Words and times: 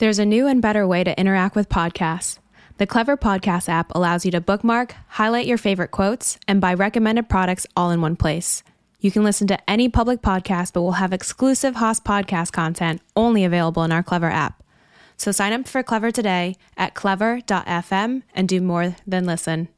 There's 0.00 0.18
a 0.18 0.24
new 0.24 0.46
and 0.46 0.62
better 0.62 0.86
way 0.86 1.04
to 1.04 1.20
interact 1.20 1.54
with 1.54 1.68
podcasts. 1.68 2.38
The 2.78 2.86
Clever 2.86 3.18
Podcast 3.18 3.68
app 3.68 3.94
allows 3.94 4.24
you 4.24 4.30
to 4.30 4.40
bookmark, 4.40 4.94
highlight 5.08 5.44
your 5.44 5.58
favorite 5.58 5.90
quotes, 5.90 6.38
and 6.48 6.58
buy 6.58 6.72
recommended 6.72 7.28
products 7.28 7.66
all 7.76 7.90
in 7.90 8.00
one 8.00 8.16
place. 8.16 8.62
You 9.00 9.10
can 9.10 9.24
listen 9.24 9.46
to 9.48 9.70
any 9.70 9.90
public 9.90 10.22
podcast, 10.22 10.72
but 10.72 10.80
we'll 10.80 10.92
have 10.92 11.12
exclusive 11.12 11.74
Haas 11.74 12.00
podcast 12.00 12.50
content 12.50 13.02
only 13.14 13.44
available 13.44 13.84
in 13.84 13.92
our 13.92 14.02
Clever 14.02 14.30
app. 14.30 14.62
So 15.18 15.32
sign 15.32 15.52
up 15.52 15.68
for 15.68 15.82
Clever 15.82 16.10
today 16.10 16.56
at 16.78 16.94
clever.fm 16.94 18.22
and 18.34 18.48
do 18.48 18.62
more 18.62 18.96
than 19.06 19.26
listen. 19.26 19.68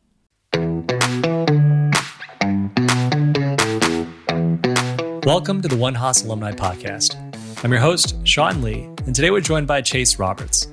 Welcome 5.25 5.63
to 5.63 5.69
the 5.69 5.77
One 5.77 5.95
Haas 5.97 6.25
Alumni 6.25 6.53
Podcast. 6.53 7.17
I'm 7.65 7.73
your 7.73 7.81
host, 7.81 8.17
Sean 8.25 8.63
Lee, 8.63 8.89
and 9.07 9.17
today 9.17 9.33
we're 9.33 9.41
joined 9.41 9.67
by 9.67 9.81
Chase 9.81 10.19
Roberts. 10.19 10.69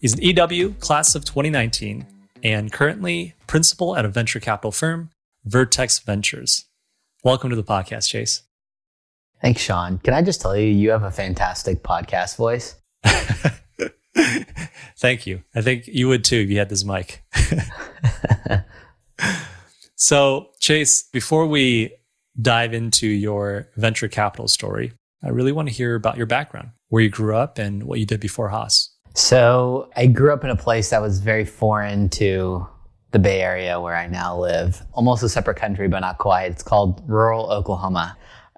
He's 0.00 0.14
an 0.14 0.22
EW 0.22 0.72
class 0.80 1.14
of 1.14 1.26
2019 1.26 2.06
and 2.42 2.72
currently 2.72 3.34
principal 3.46 3.94
at 3.94 4.06
a 4.06 4.08
venture 4.08 4.40
capital 4.40 4.72
firm, 4.72 5.10
Vertex 5.44 5.98
Ventures. 5.98 6.64
Welcome 7.24 7.50
to 7.50 7.56
the 7.56 7.64
podcast, 7.64 8.08
Chase. 8.08 8.42
Thanks, 9.42 9.60
Sean. 9.60 9.98
Can 9.98 10.14
I 10.14 10.22
just 10.22 10.40
tell 10.40 10.56
you, 10.56 10.66
you 10.66 10.90
have 10.90 11.02
a 11.02 11.10
fantastic 11.10 11.82
podcast 11.82 12.36
voice? 12.36 12.76
Thank 14.96 15.26
you. 15.26 15.42
I 15.54 15.60
think 15.60 15.88
you 15.88 16.08
would 16.08 16.24
too 16.24 16.36
if 16.36 16.48
you 16.48 16.58
had 16.58 16.70
this 16.70 16.84
mic. 16.84 17.22
so, 19.94 20.48
Chase, 20.60 21.06
before 21.12 21.46
we 21.46 21.92
dive 22.40 22.72
into 22.72 23.06
your 23.06 23.68
venture 23.76 24.08
capital 24.08 24.48
story, 24.48 24.92
I 25.26 25.30
really 25.30 25.52
want 25.52 25.68
to 25.68 25.74
hear 25.74 25.96
about 25.96 26.16
your 26.16 26.26
background, 26.26 26.70
where 26.88 27.02
you 27.02 27.10
grew 27.10 27.36
up, 27.36 27.58
and 27.58 27.82
what 27.82 27.98
you 27.98 28.06
did 28.06 28.20
before 28.20 28.48
Haas. 28.48 28.94
So, 29.14 29.90
I 29.96 30.06
grew 30.06 30.32
up 30.32 30.44
in 30.44 30.50
a 30.50 30.56
place 30.56 30.90
that 30.90 31.02
was 31.02 31.18
very 31.18 31.44
foreign 31.44 32.08
to 32.10 32.66
the 33.10 33.18
Bay 33.18 33.40
Area 33.40 33.80
where 33.80 33.96
I 33.96 34.06
now 34.06 34.38
live, 34.38 34.82
almost 34.92 35.22
a 35.22 35.28
separate 35.28 35.56
country, 35.56 35.88
but 35.88 36.00
not 36.00 36.18
quite. 36.18 36.50
It's 36.52 36.62
called 36.62 37.02
rural 37.06 37.50
Oklahoma. 37.50 38.16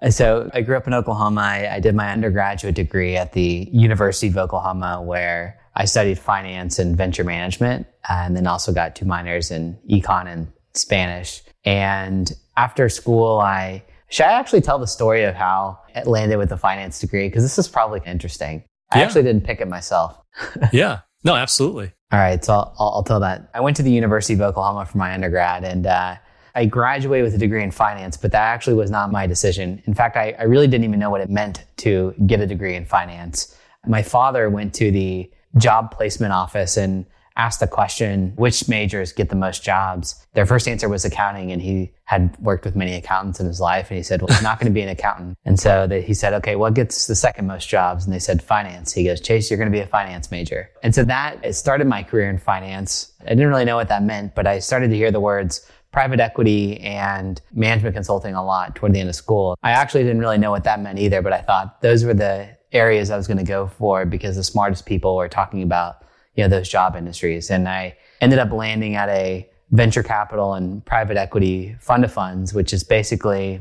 So 0.09 0.49
I 0.53 0.61
grew 0.61 0.77
up 0.77 0.87
in 0.87 0.93
Oklahoma. 0.93 1.41
I, 1.41 1.75
I, 1.75 1.79
did 1.79 1.93
my 1.93 2.09
undergraduate 2.11 2.75
degree 2.75 3.17
at 3.17 3.33
the 3.33 3.67
University 3.71 4.27
of 4.27 4.37
Oklahoma, 4.37 5.01
where 5.01 5.59
I 5.75 5.85
studied 5.85 6.17
finance 6.17 6.79
and 6.79 6.95
venture 6.95 7.25
management, 7.25 7.85
and 8.07 8.35
then 8.35 8.47
also 8.47 8.73
got 8.73 8.95
two 8.95 9.05
minors 9.05 9.51
in 9.51 9.77
econ 9.89 10.27
and 10.27 10.51
Spanish. 10.73 11.41
And 11.65 12.31
after 12.55 12.87
school, 12.87 13.39
I 13.39 13.83
should 14.09 14.25
I 14.25 14.33
actually 14.33 14.61
tell 14.61 14.79
the 14.79 14.87
story 14.87 15.23
of 15.23 15.35
how 15.35 15.79
it 15.95 16.07
landed 16.07 16.37
with 16.37 16.51
a 16.51 16.57
finance 16.57 16.99
degree 16.99 17.27
because 17.27 17.43
this 17.43 17.57
is 17.57 17.67
probably 17.67 18.01
interesting. 18.05 18.63
I 18.91 19.01
actually 19.03 19.23
didn't 19.23 19.43
pick 19.45 19.61
it 19.61 19.67
myself. 19.67 20.17
yeah. 20.73 21.01
No, 21.23 21.35
absolutely. 21.35 21.91
All 22.11 22.19
right, 22.19 22.43
so 22.43 22.53
I'll, 22.53 22.73
I'll, 22.79 23.03
tell 23.03 23.19
that. 23.19 23.49
I 23.53 23.59
went 23.59 23.77
to 23.77 23.83
the 23.83 23.91
University 23.91 24.33
of 24.33 24.41
Oklahoma 24.41 24.85
for 24.85 24.97
my 24.97 25.13
undergrad, 25.13 25.63
and 25.63 25.85
uh, 25.85 26.15
I 26.55 26.65
graduated 26.65 27.25
with 27.25 27.35
a 27.35 27.37
degree 27.37 27.63
in 27.63 27.69
finance, 27.69 28.17
but 28.17 28.31
that 28.31 28.41
actually 28.41 28.73
was 28.75 28.89
not 28.89 29.11
my 29.11 29.27
decision. 29.27 29.83
In 29.85 29.93
fact, 29.93 30.17
I, 30.17 30.35
I 30.39 30.43
really 30.43 30.67
didn't 30.67 30.85
even 30.85 30.99
know 30.99 31.11
what 31.11 31.21
it 31.21 31.29
meant 31.29 31.65
to 31.77 32.15
get 32.25 32.39
a 32.39 32.47
degree 32.47 32.73
in 32.73 32.85
finance. 32.85 33.55
My 33.85 34.01
father 34.01 34.49
went 34.49 34.73
to 34.75 34.89
the 34.89 35.29
job 35.57 35.91
placement 35.91 36.33
office 36.33 36.77
and 36.77 37.05
asked 37.39 37.61
the 37.61 37.67
question, 37.67 38.33
which 38.35 38.67
majors 38.67 39.13
get 39.13 39.29
the 39.29 39.35
most 39.35 39.63
jobs? 39.63 40.25
Their 40.33 40.45
first 40.45 40.67
answer 40.67 40.89
was 40.89 41.05
accounting, 41.05 41.51
and 41.51 41.61
he 41.61 41.93
had 42.03 42.35
worked 42.39 42.65
with 42.65 42.75
many 42.75 42.95
accountants 42.95 43.39
in 43.39 43.45
his 43.45 43.61
life. 43.61 43.89
And 43.89 43.97
he 43.97 44.03
said, 44.03 44.21
well, 44.21 44.27
he's 44.27 44.43
not 44.43 44.59
going 44.59 44.71
to 44.71 44.73
be 44.73 44.81
an 44.81 44.89
accountant. 44.89 45.37
And 45.45 45.57
so 45.57 45.87
they, 45.87 46.01
he 46.01 46.13
said, 46.13 46.33
okay, 46.33 46.55
what 46.57 46.73
gets 46.73 47.07
the 47.07 47.15
second 47.15 47.47
most 47.47 47.69
jobs? 47.69 48.03
And 48.03 48.13
they 48.13 48.19
said, 48.19 48.43
finance. 48.43 48.91
He 48.91 49.05
goes, 49.05 49.21
Chase, 49.21 49.49
you're 49.49 49.57
going 49.57 49.71
to 49.71 49.75
be 49.75 49.79
a 49.79 49.87
finance 49.87 50.31
major. 50.31 50.69
And 50.83 50.93
so 50.93 51.03
that 51.05 51.55
started 51.55 51.87
my 51.87 52.03
career 52.03 52.29
in 52.29 52.37
finance. 52.37 53.13
I 53.21 53.29
didn't 53.29 53.47
really 53.47 53.65
know 53.65 53.77
what 53.77 53.87
that 53.87 54.03
meant, 54.03 54.35
but 54.35 54.45
I 54.45 54.59
started 54.59 54.89
to 54.89 54.95
hear 54.95 55.11
the 55.11 55.21
words 55.21 55.65
private 55.91 56.19
equity 56.19 56.79
and 56.81 57.41
management 57.53 57.95
consulting 57.95 58.35
a 58.35 58.45
lot 58.45 58.75
toward 58.75 58.93
the 58.93 58.99
end 58.99 59.09
of 59.09 59.15
school. 59.15 59.57
I 59.63 59.71
actually 59.71 60.03
didn't 60.03 60.19
really 60.19 60.37
know 60.37 60.51
what 60.51 60.63
that 60.65 60.79
meant 60.79 60.99
either, 60.99 61.21
but 61.21 61.33
I 61.33 61.41
thought 61.41 61.81
those 61.81 62.03
were 62.03 62.13
the 62.13 62.49
areas 62.71 63.09
I 63.09 63.17
was 63.17 63.27
going 63.27 63.39
to 63.39 63.43
go 63.43 63.67
for 63.67 64.05
because 64.05 64.35
the 64.35 64.43
smartest 64.43 64.85
people 64.85 65.15
were 65.15 65.27
talking 65.29 65.63
about, 65.63 66.03
you 66.39 66.45
know, 66.45 66.49
those 66.49 66.69
job 66.69 66.95
industries. 66.95 67.51
And 67.51 67.67
I 67.67 67.97
ended 68.21 68.39
up 68.39 68.53
landing 68.53 68.95
at 68.95 69.09
a 69.09 69.45
venture 69.71 70.03
capital 70.03 70.53
and 70.53 70.85
private 70.85 71.17
equity 71.17 71.75
fund 71.81 72.05
of 72.05 72.13
funds, 72.13 72.53
which 72.53 72.71
is 72.71 72.81
basically 72.81 73.59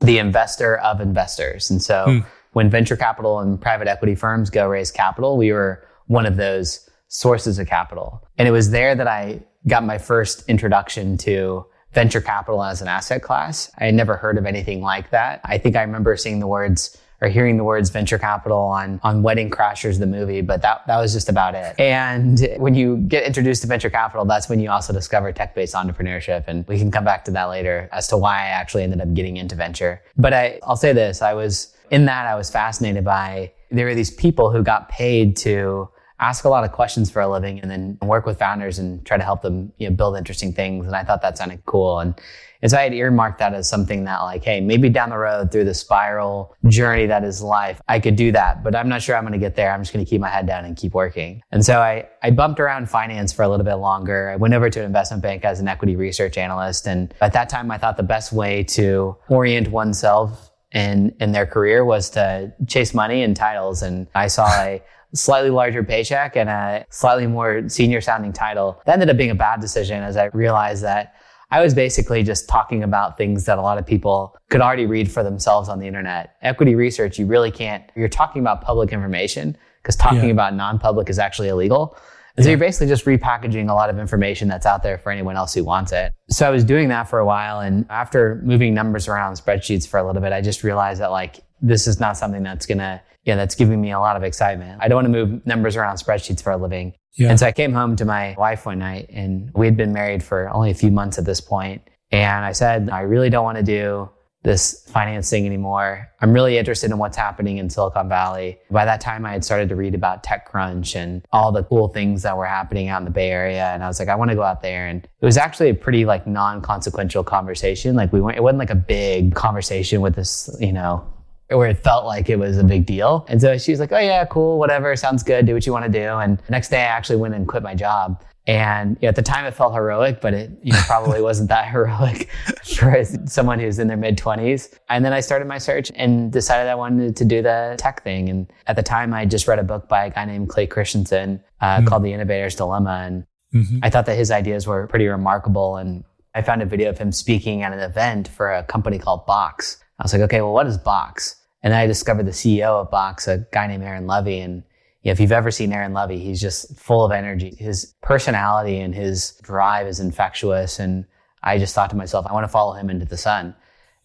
the 0.00 0.18
investor 0.18 0.76
of 0.80 1.00
investors. 1.00 1.70
And 1.70 1.80
so 1.80 2.04
hmm. 2.06 2.18
when 2.52 2.68
venture 2.68 2.96
capital 2.96 3.40
and 3.40 3.58
private 3.58 3.88
equity 3.88 4.14
firms 4.14 4.50
go 4.50 4.68
raise 4.68 4.90
capital, 4.90 5.38
we 5.38 5.52
were 5.52 5.82
one 6.06 6.26
of 6.26 6.36
those 6.36 6.86
sources 7.08 7.58
of 7.58 7.66
capital. 7.66 8.22
And 8.36 8.46
it 8.46 8.50
was 8.50 8.72
there 8.72 8.94
that 8.94 9.08
I 9.08 9.42
got 9.66 9.82
my 9.82 9.96
first 9.96 10.46
introduction 10.50 11.16
to 11.18 11.64
venture 11.94 12.20
capital 12.20 12.62
as 12.62 12.82
an 12.82 12.88
asset 12.88 13.22
class. 13.22 13.72
I 13.78 13.86
had 13.86 13.94
never 13.94 14.18
heard 14.18 14.36
of 14.36 14.44
anything 14.44 14.82
like 14.82 15.08
that. 15.12 15.40
I 15.44 15.56
think 15.56 15.76
I 15.76 15.80
remember 15.80 16.14
seeing 16.18 16.40
the 16.40 16.46
words 16.46 16.94
or 17.20 17.28
hearing 17.28 17.56
the 17.56 17.64
words 17.64 17.90
venture 17.90 18.18
capital 18.18 18.58
on, 18.58 19.00
on 19.02 19.22
Wedding 19.22 19.50
Crashers, 19.50 19.98
the 19.98 20.06
movie, 20.06 20.40
but 20.40 20.62
that, 20.62 20.86
that 20.86 20.98
was 20.98 21.12
just 21.12 21.28
about 21.28 21.54
it. 21.54 21.74
And 21.78 22.48
when 22.58 22.74
you 22.74 22.98
get 22.98 23.24
introduced 23.24 23.62
to 23.62 23.68
venture 23.68 23.90
capital, 23.90 24.24
that's 24.24 24.48
when 24.48 24.60
you 24.60 24.70
also 24.70 24.92
discover 24.92 25.32
tech-based 25.32 25.74
entrepreneurship. 25.74 26.44
And 26.46 26.66
we 26.68 26.78
can 26.78 26.90
come 26.90 27.04
back 27.04 27.24
to 27.24 27.30
that 27.32 27.44
later 27.46 27.88
as 27.92 28.06
to 28.08 28.16
why 28.16 28.36
I 28.36 28.46
actually 28.46 28.84
ended 28.84 29.00
up 29.00 29.12
getting 29.14 29.36
into 29.36 29.56
venture. 29.56 30.00
But 30.16 30.32
I, 30.32 30.60
I'll 30.62 30.76
say 30.76 30.92
this, 30.92 31.20
I 31.20 31.34
was, 31.34 31.74
in 31.90 32.04
that 32.04 32.26
I 32.26 32.34
was 32.36 32.50
fascinated 32.50 33.04
by, 33.04 33.52
there 33.70 33.86
were 33.86 33.94
these 33.94 34.10
people 34.10 34.50
who 34.50 34.62
got 34.62 34.88
paid 34.88 35.36
to 35.38 35.88
ask 36.20 36.44
a 36.44 36.48
lot 36.48 36.64
of 36.64 36.72
questions 36.72 37.10
for 37.10 37.22
a 37.22 37.28
living 37.28 37.60
and 37.60 37.70
then 37.70 37.98
work 38.02 38.26
with 38.26 38.38
founders 38.38 38.78
and 38.78 39.04
try 39.06 39.16
to 39.16 39.22
help 39.22 39.42
them 39.42 39.72
you 39.78 39.88
know, 39.88 39.94
build 39.94 40.16
interesting 40.16 40.52
things. 40.52 40.86
And 40.86 40.96
I 40.96 41.04
thought 41.04 41.22
that 41.22 41.38
sounded 41.38 41.64
cool. 41.64 42.00
And, 42.00 42.14
and 42.60 42.70
so 42.70 42.76
I 42.76 42.82
had 42.82 42.92
earmarked 42.92 43.38
that 43.38 43.54
as 43.54 43.68
something 43.68 44.04
that 44.04 44.18
like, 44.22 44.42
hey, 44.42 44.60
maybe 44.60 44.88
down 44.88 45.10
the 45.10 45.18
road 45.18 45.52
through 45.52 45.64
the 45.64 45.74
spiral 45.74 46.56
journey 46.66 47.06
that 47.06 47.22
is 47.22 47.40
life, 47.40 47.80
I 47.86 48.00
could 48.00 48.16
do 48.16 48.32
that, 48.32 48.64
but 48.64 48.74
I'm 48.74 48.88
not 48.88 49.00
sure 49.00 49.16
I'm 49.16 49.22
going 49.22 49.32
to 49.32 49.38
get 49.38 49.54
there. 49.54 49.70
I'm 49.70 49.80
just 49.80 49.92
going 49.92 50.04
to 50.04 50.08
keep 50.08 50.20
my 50.20 50.28
head 50.28 50.46
down 50.46 50.64
and 50.64 50.76
keep 50.76 50.92
working. 50.92 51.40
And 51.52 51.64
so 51.64 51.80
I, 51.80 52.08
I 52.22 52.32
bumped 52.32 52.58
around 52.58 52.90
finance 52.90 53.32
for 53.32 53.44
a 53.44 53.48
little 53.48 53.64
bit 53.64 53.76
longer. 53.76 54.30
I 54.30 54.36
went 54.36 54.54
over 54.54 54.70
to 54.70 54.80
an 54.80 54.86
investment 54.86 55.22
bank 55.22 55.44
as 55.44 55.60
an 55.60 55.68
equity 55.68 55.94
research 55.94 56.36
analyst. 56.36 56.88
And 56.88 57.14
at 57.20 57.32
that 57.34 57.48
time, 57.48 57.70
I 57.70 57.78
thought 57.78 57.96
the 57.96 58.02
best 58.02 58.32
way 58.32 58.64
to 58.64 59.16
orient 59.28 59.68
oneself 59.68 60.50
in, 60.72 61.14
in 61.20 61.32
their 61.32 61.46
career 61.46 61.84
was 61.84 62.10
to 62.10 62.52
chase 62.66 62.92
money 62.92 63.22
and 63.22 63.36
titles. 63.36 63.82
And 63.82 64.08
I 64.14 64.26
saw 64.26 64.48
a 64.48 64.82
slightly 65.14 65.50
larger 65.50 65.82
paycheck 65.82 66.36
and 66.36 66.48
a 66.48 66.86
slightly 66.90 67.26
more 67.26 67.68
senior 67.68 68.00
sounding 68.00 68.32
title. 68.32 68.80
That 68.86 68.94
ended 68.94 69.10
up 69.10 69.16
being 69.16 69.30
a 69.30 69.34
bad 69.34 69.60
decision 69.60 70.02
as 70.02 70.16
I 70.16 70.26
realized 70.32 70.82
that 70.82 71.14
I 71.50 71.62
was 71.62 71.72
basically 71.72 72.22
just 72.22 72.46
talking 72.46 72.82
about 72.82 73.16
things 73.16 73.46
that 73.46 73.56
a 73.56 73.62
lot 73.62 73.78
of 73.78 73.86
people 73.86 74.36
could 74.50 74.60
already 74.60 74.84
read 74.84 75.10
for 75.10 75.22
themselves 75.22 75.70
on 75.70 75.78
the 75.78 75.86
internet. 75.86 76.36
Equity 76.42 76.74
research, 76.74 77.18
you 77.18 77.24
really 77.24 77.50
can't, 77.50 77.82
you're 77.96 78.08
talking 78.08 78.42
about 78.42 78.60
public 78.60 78.92
information 78.92 79.56
because 79.82 79.96
talking 79.96 80.24
yeah. 80.24 80.32
about 80.32 80.54
non-public 80.54 81.08
is 81.08 81.18
actually 81.18 81.48
illegal. 81.48 81.96
And 82.36 82.44
so 82.44 82.50
you're 82.50 82.58
basically 82.58 82.86
just 82.86 83.04
repackaging 83.04 83.68
a 83.68 83.74
lot 83.74 83.90
of 83.90 83.98
information 83.98 84.46
that's 84.46 84.66
out 84.66 84.84
there 84.84 84.96
for 84.96 85.10
anyone 85.10 85.36
else 85.36 85.54
who 85.54 85.64
wants 85.64 85.90
it. 85.90 86.12
So 86.30 86.46
I 86.46 86.50
was 86.50 86.62
doing 86.62 86.88
that 86.90 87.08
for 87.08 87.18
a 87.18 87.26
while. 87.26 87.60
And 87.60 87.84
after 87.90 88.40
moving 88.44 88.74
numbers 88.74 89.08
around 89.08 89.34
spreadsheets 89.34 89.88
for 89.88 89.98
a 89.98 90.06
little 90.06 90.22
bit, 90.22 90.32
I 90.32 90.40
just 90.40 90.62
realized 90.62 91.00
that 91.00 91.10
like, 91.10 91.40
this 91.60 91.88
is 91.88 91.98
not 91.98 92.16
something 92.16 92.44
that's 92.44 92.64
going 92.64 92.78
to 92.78 93.00
yeah, 93.28 93.36
that's 93.36 93.54
giving 93.54 93.78
me 93.78 93.92
a 93.92 94.00
lot 94.00 94.16
of 94.16 94.22
excitement. 94.22 94.80
I 94.80 94.88
don't 94.88 94.96
want 94.96 95.14
to 95.14 95.26
move 95.26 95.46
numbers 95.46 95.76
around 95.76 95.96
spreadsheets 95.96 96.42
for 96.42 96.50
a 96.50 96.56
living. 96.56 96.94
Yeah. 97.12 97.28
And 97.28 97.38
so 97.38 97.46
I 97.46 97.52
came 97.52 97.74
home 97.74 97.94
to 97.96 98.06
my 98.06 98.34
wife 98.38 98.64
one 98.64 98.78
night 98.78 99.10
and 99.10 99.50
we 99.54 99.66
had 99.66 99.76
been 99.76 99.92
married 99.92 100.22
for 100.22 100.48
only 100.48 100.70
a 100.70 100.74
few 100.74 100.90
months 100.90 101.18
at 101.18 101.26
this 101.26 101.38
point. 101.38 101.82
And 102.10 102.42
I 102.42 102.52
said, 102.52 102.88
I 102.88 103.02
really 103.02 103.28
don't 103.28 103.44
want 103.44 103.58
to 103.58 103.62
do 103.62 104.08
this 104.44 104.82
financing 104.88 105.44
anymore. 105.44 106.08
I'm 106.22 106.32
really 106.32 106.56
interested 106.56 106.90
in 106.90 106.96
what's 106.96 107.18
happening 107.18 107.58
in 107.58 107.68
Silicon 107.68 108.08
Valley. 108.08 108.58
By 108.70 108.86
that 108.86 109.02
time, 109.02 109.26
I 109.26 109.32
had 109.32 109.44
started 109.44 109.68
to 109.68 109.76
read 109.76 109.94
about 109.94 110.22
TechCrunch 110.22 110.96
and 110.96 111.22
all 111.30 111.52
the 111.52 111.64
cool 111.64 111.88
things 111.88 112.22
that 112.22 112.34
were 112.34 112.46
happening 112.46 112.88
out 112.88 113.02
in 113.02 113.04
the 113.04 113.10
Bay 113.10 113.30
Area. 113.30 113.66
And 113.74 113.84
I 113.84 113.88
was 113.88 113.98
like, 113.98 114.08
I 114.08 114.14
want 114.14 114.30
to 114.30 114.36
go 114.36 114.42
out 114.42 114.62
there. 114.62 114.86
And 114.86 115.04
it 115.04 115.26
was 115.26 115.36
actually 115.36 115.68
a 115.68 115.74
pretty 115.74 116.06
like 116.06 116.26
non-consequential 116.26 117.24
conversation. 117.24 117.94
Like 117.94 118.10
we 118.10 118.22
weren't, 118.22 118.38
it 118.38 118.42
wasn't 118.42 118.60
like 118.60 118.70
a 118.70 118.74
big 118.74 119.34
conversation 119.34 120.00
with 120.00 120.14
this, 120.14 120.48
you 120.60 120.72
know, 120.72 121.06
where 121.50 121.68
it 121.68 121.78
felt 121.78 122.04
like 122.04 122.28
it 122.28 122.38
was 122.38 122.58
a 122.58 122.64
big 122.64 122.84
deal. 122.84 123.24
And 123.28 123.40
so 123.40 123.56
she 123.56 123.70
was 123.70 123.80
like, 123.80 123.92
oh 123.92 123.98
yeah, 123.98 124.24
cool, 124.26 124.58
whatever, 124.58 124.94
sounds 124.96 125.22
good, 125.22 125.46
do 125.46 125.54
what 125.54 125.66
you 125.66 125.72
want 125.72 125.90
to 125.90 125.90
do. 125.90 126.18
And 126.18 126.38
the 126.38 126.50
next 126.50 126.68
day 126.68 126.80
I 126.80 126.86
actually 126.86 127.16
went 127.16 127.34
and 127.34 127.48
quit 127.48 127.62
my 127.62 127.74
job. 127.74 128.22
And 128.46 128.96
you 129.00 129.06
know, 129.06 129.08
at 129.10 129.16
the 129.16 129.22
time 129.22 129.44
it 129.44 129.52
felt 129.52 129.74
heroic, 129.74 130.20
but 130.22 130.32
it 130.32 130.50
you 130.62 130.72
know, 130.72 130.80
probably 130.86 131.20
wasn't 131.30 131.50
that 131.50 131.70
heroic 131.70 132.30
for 132.76 133.04
someone 133.26 133.58
who's 133.58 133.78
in 133.78 133.88
their 133.88 133.96
mid 133.96 134.18
20s. 134.18 134.78
And 134.88 135.04
then 135.04 135.12
I 135.12 135.20
started 135.20 135.46
my 135.46 135.58
search 135.58 135.92
and 135.94 136.32
decided 136.32 136.68
I 136.68 136.74
wanted 136.74 137.14
to 137.16 137.24
do 137.24 137.42
the 137.42 137.76
tech 137.78 138.02
thing. 138.02 138.28
And 138.28 138.50
at 138.66 138.76
the 138.76 138.82
time 138.82 139.12
I 139.12 139.26
just 139.26 139.46
read 139.46 139.58
a 139.58 139.62
book 139.62 139.88
by 139.88 140.06
a 140.06 140.10
guy 140.10 140.24
named 140.24 140.48
Clay 140.48 140.66
Christensen 140.66 141.42
uh, 141.60 141.76
mm-hmm. 141.76 141.86
called 141.86 142.02
The 142.02 142.12
Innovator's 142.12 142.54
Dilemma. 142.54 143.02
And 143.06 143.26
mm-hmm. 143.54 143.80
I 143.82 143.90
thought 143.90 144.06
that 144.06 144.16
his 144.16 144.30
ideas 144.30 144.66
were 144.66 144.86
pretty 144.86 145.06
remarkable. 145.06 145.76
And 145.76 146.04
I 146.34 146.40
found 146.40 146.62
a 146.62 146.66
video 146.66 146.88
of 146.88 146.96
him 146.96 147.12
speaking 147.12 147.62
at 147.62 147.74
an 147.74 147.80
event 147.80 148.28
for 148.28 148.52
a 148.52 148.62
company 148.62 148.98
called 148.98 149.26
Box. 149.26 149.78
I 149.98 150.04
was 150.04 150.12
like, 150.12 150.22
okay, 150.22 150.40
well, 150.40 150.52
what 150.52 150.66
is 150.66 150.78
Box? 150.78 151.37
And 151.62 151.72
then 151.72 151.80
I 151.80 151.86
discovered 151.86 152.26
the 152.26 152.32
CEO 152.32 152.80
of 152.80 152.90
Box, 152.90 153.26
a 153.26 153.46
guy 153.52 153.66
named 153.66 153.82
Aaron 153.82 154.06
Levie. 154.06 154.40
and 154.40 154.62
you 155.02 155.10
know, 155.10 155.12
if 155.12 155.20
you've 155.20 155.32
ever 155.32 155.50
seen 155.50 155.72
Aaron 155.72 155.92
Levie, 155.92 156.20
he's 156.20 156.40
just 156.40 156.76
full 156.76 157.04
of 157.04 157.12
energy. 157.12 157.54
His 157.58 157.94
personality 158.02 158.78
and 158.78 158.94
his 158.94 159.32
drive 159.42 159.86
is 159.86 160.00
infectious. 160.00 160.78
And 160.78 161.04
I 161.42 161.58
just 161.58 161.74
thought 161.74 161.90
to 161.90 161.96
myself, 161.96 162.26
I 162.28 162.32
want 162.32 162.44
to 162.44 162.48
follow 162.48 162.74
him 162.74 162.90
into 162.90 163.06
the 163.06 163.16
sun. 163.16 163.54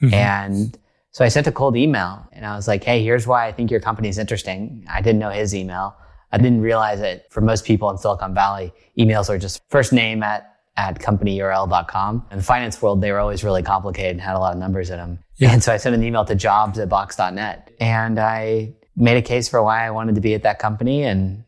Mm-hmm. 0.02 0.14
And 0.14 0.78
so 1.12 1.24
I 1.24 1.28
sent 1.28 1.48
a 1.48 1.52
cold 1.52 1.76
email 1.76 2.28
and 2.32 2.46
I 2.46 2.56
was 2.56 2.68
like, 2.68 2.84
Hey, 2.84 3.04
here's 3.04 3.28
why 3.28 3.48
I 3.48 3.52
think 3.52 3.72
your 3.72 3.80
company 3.80 4.10
is 4.10 4.18
interesting. 4.18 4.86
I 4.90 5.02
didn't 5.02 5.20
know 5.20 5.30
his 5.30 5.54
email. 5.54 5.96
I 6.32 6.38
didn't 6.38 6.62
realize 6.62 7.00
that 7.00 7.32
for 7.32 7.42
most 7.42 7.64
people 7.64 7.90
in 7.92 7.98
Silicon 7.98 8.34
Valley, 8.34 8.74
emails 8.98 9.30
are 9.30 9.38
just 9.38 9.62
first 9.70 9.94
name 9.94 10.24
at 10.24 10.53
at 10.76 11.00
companyurl.com. 11.00 12.26
In 12.32 12.38
the 12.38 12.44
finance 12.44 12.82
world, 12.82 13.02
they 13.02 13.12
were 13.12 13.20
always 13.20 13.44
really 13.44 13.64
complicated 13.64 14.12
and 14.12 14.22
had 14.22 14.36
a 14.36 14.40
lot 14.40 14.54
of 14.54 14.60
numbers 14.60 14.90
in 14.90 14.98
them. 14.98 15.20
Yeah. 15.38 15.52
And 15.52 15.64
so 15.64 15.72
I 15.74 15.78
sent 15.78 15.96
an 15.96 16.04
email 16.04 16.26
to 16.26 16.36
jobs 16.36 16.80
at 16.80 16.90
box.net 16.90 17.72
and 17.80 18.20
I 18.20 18.74
made 18.96 19.18
a 19.18 19.22
case 19.22 19.50
for 19.50 19.62
why 19.62 19.86
I 19.86 19.92
wanted 19.92 20.16
to 20.16 20.22
be 20.22 20.34
at 20.34 20.44
that 20.44 20.60
company 20.60 21.04
and 21.04 21.44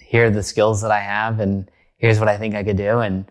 here 0.00 0.26
are 0.26 0.30
the 0.30 0.42
skills 0.42 0.82
that 0.82 0.90
I 0.90 1.00
have 1.00 1.40
and 1.40 1.70
here's 1.96 2.18
what 2.18 2.28
I 2.28 2.38
think 2.38 2.54
I 2.54 2.64
could 2.64 2.76
do. 2.76 3.00
And 3.00 3.30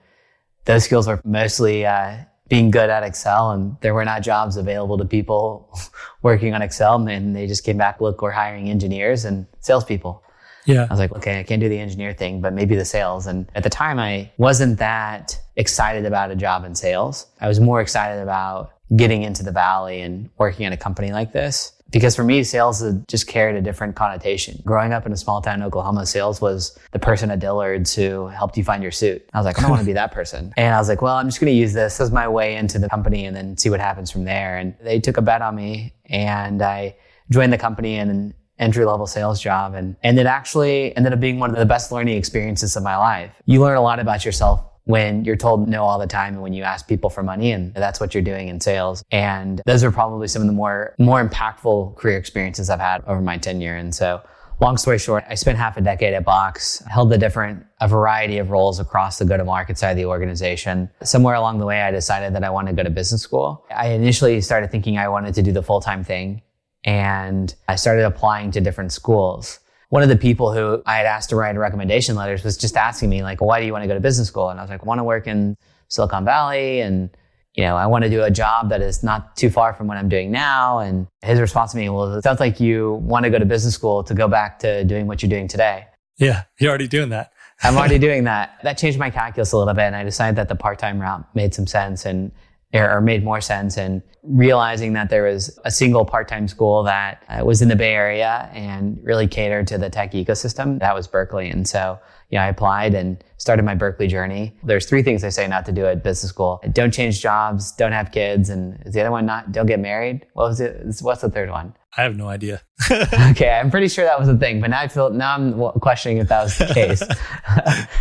those 0.66 0.84
skills 0.84 1.08
were 1.08 1.22
mostly 1.24 1.86
uh, 1.86 2.18
being 2.50 2.72
good 2.72 2.90
at 2.90 3.04
Excel 3.04 3.52
and 3.52 3.78
there 3.82 3.94
were 3.94 4.06
not 4.06 4.24
jobs 4.24 4.58
available 4.58 4.98
to 4.98 5.06
people 5.06 5.70
working 6.22 6.54
on 6.54 6.62
Excel 6.62 7.08
and 7.08 7.36
they 7.36 7.48
just 7.48 7.64
came 7.64 7.78
back, 7.78 8.02
look, 8.02 8.22
we're 8.22 8.32
hiring 8.32 8.70
engineers 8.70 9.24
and 9.24 9.48
salespeople. 9.60 10.24
Yeah. 10.68 10.86
I 10.90 10.94
was 10.94 11.00
like, 11.00 11.14
okay, 11.14 11.40
I 11.40 11.44
can't 11.44 11.62
do 11.62 11.70
the 11.70 11.80
engineer 11.80 12.14
thing, 12.14 12.42
but 12.42 12.54
maybe 12.54 12.76
the 12.76 12.86
sales. 12.86 13.26
And 13.26 13.50
at 13.56 13.64
the 13.64 13.70
time, 13.70 13.98
I 13.98 14.30
wasn't 14.38 14.78
that 14.80 15.40
excited 15.56 16.06
about 16.06 16.30
a 16.30 16.36
job 16.36 16.66
in 16.66 16.76
sales. 16.76 17.26
I 17.42 17.48
was 17.48 17.60
more 17.60 17.82
excited 17.82 18.22
about 18.22 18.74
getting 18.96 19.24
into 19.24 19.44
the 19.44 19.52
valley 19.52 20.02
and 20.02 20.30
working 20.38 20.66
at 20.66 20.74
a 20.74 20.78
company 20.78 21.12
like 21.12 21.34
this. 21.34 21.74
Because 21.90 22.18
for 22.18 22.24
me, 22.24 22.44
sales 22.44 22.84
just 23.08 23.28
carried 23.28 23.56
a 23.56 23.62
different 23.62 23.96
connotation. 23.96 24.62
Growing 24.66 24.92
up 24.92 25.06
in 25.06 25.14
a 25.14 25.18
small 25.18 25.42
town 25.42 25.62
in 25.62 25.64
Oklahoma, 25.64 26.06
sales 26.06 26.42
was 26.42 26.78
the 26.92 27.00
person 27.00 27.32
at 27.32 27.40
Dillard's 27.40 27.96
who 27.96 28.28
helped 28.28 28.58
you 28.58 28.64
find 28.66 28.84
your 28.84 28.92
suit. 28.92 29.26
I 29.34 29.38
was 29.38 29.46
like, 29.46 29.58
I 29.58 29.62
don't 29.62 29.72
want 29.72 29.80
to 29.80 29.86
be 29.86 29.94
that 29.94 30.12
person. 30.12 30.54
And 30.58 30.76
I 30.76 30.80
was 30.80 30.90
like, 30.90 31.02
well, 31.02 31.16
I'm 31.16 31.28
just 31.28 31.40
going 31.40 31.52
to 31.52 31.58
use 31.58 31.72
this 31.72 32.02
as 32.02 32.12
my 32.12 32.28
way 32.28 32.58
into 32.58 32.78
the 32.78 32.90
company 32.90 33.26
and 33.26 33.34
then 33.34 33.58
see 33.58 33.70
what 33.70 33.80
happens 33.80 34.12
from 34.12 34.26
there. 34.26 34.58
And 34.58 34.76
they 34.82 35.00
took 35.00 35.16
a 35.16 35.22
bet 35.22 35.42
on 35.42 35.56
me 35.56 35.94
and 36.08 36.62
I 36.62 36.98
joined 37.30 37.54
the 37.54 37.58
company 37.58 37.96
and 37.96 38.34
entry 38.60 38.86
level 38.86 39.08
sales 39.08 39.42
job. 39.42 39.74
And, 39.74 39.96
and 40.04 40.20
it 40.20 40.26
actually 40.26 40.96
ended 40.96 41.14
up 41.14 41.20
being 41.20 41.40
one 41.40 41.52
of 41.52 41.58
the 41.58 41.66
best 41.66 41.92
learning 41.92 42.18
experiences 42.18 42.76
of 42.76 42.84
my 42.84 42.98
life. 42.98 43.32
You 43.46 43.62
learn 43.62 43.78
a 43.78 43.82
lot 43.82 44.00
about 44.00 44.26
yourself 44.26 44.64
when 44.86 45.26
you're 45.26 45.36
told 45.36 45.68
no 45.68 45.84
all 45.84 46.00
the 46.00 46.08
time 46.08 46.34
and 46.34 46.42
when 46.42 46.54
you 46.54 46.64
ask 46.64 46.88
people 46.88 47.10
for 47.10 47.22
money 47.22 47.52
and 47.52 47.74
that's 47.74 48.00
what 48.00 48.14
you're 48.14 48.24
doing 48.24 48.48
in 48.48 48.60
sales. 48.60 49.04
And 49.12 49.62
those 49.66 49.84
are 49.84 49.92
probably 49.92 50.28
some 50.30 50.42
of 50.42 50.48
the 50.48 50.54
more, 50.54 50.96
more 50.98 51.28
impactful 51.28 51.98
career 51.98 52.18
experiences 52.18 52.70
I've 52.70 52.80
had 52.80 53.04
over 53.06 53.22
my 53.22 53.38
tenure. 53.38 53.76
And 53.76 53.94
so 53.94 54.22
long 54.62 54.78
story 54.78 54.98
short, 54.98 55.26
I 55.30 55.36
spent 55.36 55.58
half 55.58 55.76
a 55.76 55.82
decade 55.82 56.14
at 56.14 56.24
Box, 56.24 56.82
held 56.90 57.12
a 57.12 57.18
different, 57.18 57.66
a 57.82 57.88
variety 57.88 58.38
of 58.38 58.50
roles 58.50 58.80
across 58.80 59.20
the 59.20 59.26
go-to-market 59.26 59.78
side 59.78 59.92
of 59.92 59.98
the 59.98 60.06
organization. 60.06 60.90
Somewhere 61.04 61.36
along 61.36 61.60
the 61.60 61.66
way, 61.66 61.82
I 61.82 61.92
decided 61.92 62.34
that 62.36 62.44
I 62.46 62.50
wanted 62.50 62.72
to 62.72 62.78
go 62.78 62.84
to 62.84 62.90
business 62.90 63.22
school. 63.22 63.66
I 63.76 63.90
initially 63.90 64.40
started 64.40 64.72
thinking 64.72 64.98
I 64.98 65.10
wanted 65.10 65.36
to 65.36 65.44
do 65.44 65.52
the 65.52 65.62
full-time 65.62 66.04
thing 66.04 66.42
and 66.88 67.54
I 67.68 67.76
started 67.76 68.06
applying 68.06 68.50
to 68.52 68.62
different 68.62 68.94
schools. 68.94 69.60
One 69.90 70.04
of 70.04 70.10
the 70.10 70.16
people 70.16 70.54
who 70.54 70.82
I 70.86 70.96
had 70.96 71.06
asked 71.06 71.30
to 71.30 71.36
write 71.36 71.56
recommendation 71.58 72.16
letters 72.16 72.44
was 72.44 72.58
just 72.58 72.78
asking 72.78 73.10
me, 73.10 73.24
like, 73.24 73.42
why 73.42 73.60
do 73.60 73.66
you 73.66 73.74
want 73.74 73.84
to 73.84 73.88
go 73.88 73.94
to 73.94 74.00
business 74.00 74.30
school? 74.30 74.50
And 74.50 74.60
I 74.60 74.64
was 74.64 74.70
like, 74.70 74.82
I 74.82 74.86
want 74.86 75.00
to 75.00 75.04
work 75.04 75.28
in 75.28 75.58
Silicon 75.90 76.24
Valley 76.24 76.80
and, 76.80 77.10
you 77.56 77.64
know, 77.64 77.76
I 77.76 77.88
want 77.88 78.06
to 78.06 78.10
do 78.10 78.24
a 78.24 78.32
job 78.32 78.70
that 78.70 78.82
is 78.82 79.04
not 79.04 79.36
too 79.36 79.50
far 79.50 79.74
from 79.74 79.88
what 79.88 79.98
I'm 79.98 80.08
doing 80.08 80.32
now. 80.32 80.80
And 80.80 81.08
his 81.22 81.42
response 81.42 81.72
to 81.72 81.78
me, 81.78 81.90
well, 81.90 82.14
it 82.14 82.24
sounds 82.24 82.40
like 82.40 82.60
you 82.62 82.94
want 83.04 83.26
to 83.26 83.30
go 83.30 83.38
to 83.38 83.46
business 83.46 83.74
school 83.74 84.02
to 84.06 84.14
go 84.14 84.30
back 84.30 84.60
to 84.60 84.86
doing 84.86 85.08
what 85.08 85.22
you're 85.22 85.30
doing 85.30 85.50
today. 85.50 85.88
Yeah, 86.18 86.44
you're 86.58 86.70
already 86.70 86.88
doing 86.88 87.10
that. 87.10 87.34
I'm 87.64 87.76
already 87.76 88.00
doing 88.08 88.24
that. 88.26 88.60
That 88.64 88.78
changed 88.78 88.98
my 88.98 89.10
calculus 89.10 89.52
a 89.52 89.58
little 89.58 89.74
bit. 89.74 89.84
And 89.84 89.96
I 89.96 90.06
decided 90.06 90.38
that 90.38 90.48
the 90.48 90.56
part-time 90.56 91.02
route 91.02 91.26
made 91.36 91.54
some 91.54 91.68
sense. 91.68 92.06
And 92.06 92.32
or 92.74 93.02
made 93.02 93.24
more 93.24 93.42
sense 93.42 93.78
and 93.78 94.02
realizing 94.24 94.94
that 94.94 95.10
there 95.10 95.24
was 95.24 95.58
a 95.64 95.72
single 95.72 96.04
part-time 96.04 96.48
school 96.50 96.84
that 96.84 97.24
uh, 97.30 97.44
was 97.46 97.62
in 97.62 97.70
the 97.70 97.76
Bay 97.78 97.94
Area 97.94 98.50
and 98.54 99.00
really 99.04 99.26
catered 99.28 99.68
to 99.68 99.78
the 99.78 99.90
tech 99.90 100.12
ecosystem. 100.12 100.80
That 100.80 100.94
was 100.94 101.08
Berkeley. 101.08 101.50
And 101.50 101.66
so, 101.66 101.98
yeah, 102.30 102.44
I 102.44 102.48
applied 102.48 102.94
and 102.94 103.24
started 103.38 103.64
my 103.64 103.74
Berkeley 103.74 104.08
journey. 104.08 104.54
There's 104.64 104.86
three 104.86 105.02
things 105.02 105.24
I 105.24 105.30
say 105.30 105.48
not 105.48 105.66
to 105.68 105.72
do 105.72 105.86
at 105.86 106.04
business 106.04 106.30
school. 106.30 106.62
Don't 106.74 106.94
change 106.94 107.22
jobs, 107.22 107.72
don't 107.72 107.94
have 107.94 108.12
kids, 108.12 108.50
and 108.50 108.78
is 108.86 108.94
the 108.94 109.00
other 109.00 109.12
one 109.12 109.26
not, 109.26 109.54
don't 109.54 109.66
get 109.66 109.80
married? 109.80 110.26
What 110.34 110.50
was 110.50 110.60
it? 110.60 110.84
What's 111.02 111.22
the 111.22 111.30
third 111.30 111.50
one? 111.50 111.74
I 111.98 112.04
have 112.04 112.16
no 112.16 112.28
idea. 112.28 112.62
okay, 113.32 113.50
I'm 113.50 113.72
pretty 113.72 113.88
sure 113.88 114.06
that 114.06 114.20
was 114.20 114.28
the 114.28 114.38
thing, 114.38 114.62
but 114.62 114.70
now 114.70 114.82
I 114.82 114.88
feel 114.88 115.10
now 115.10 115.34
I'm 115.34 115.60
questioning 115.80 116.20
if 116.20 116.28
that 116.28 116.44
was 116.44 116.56
the 116.56 116.66
case. 116.74 117.02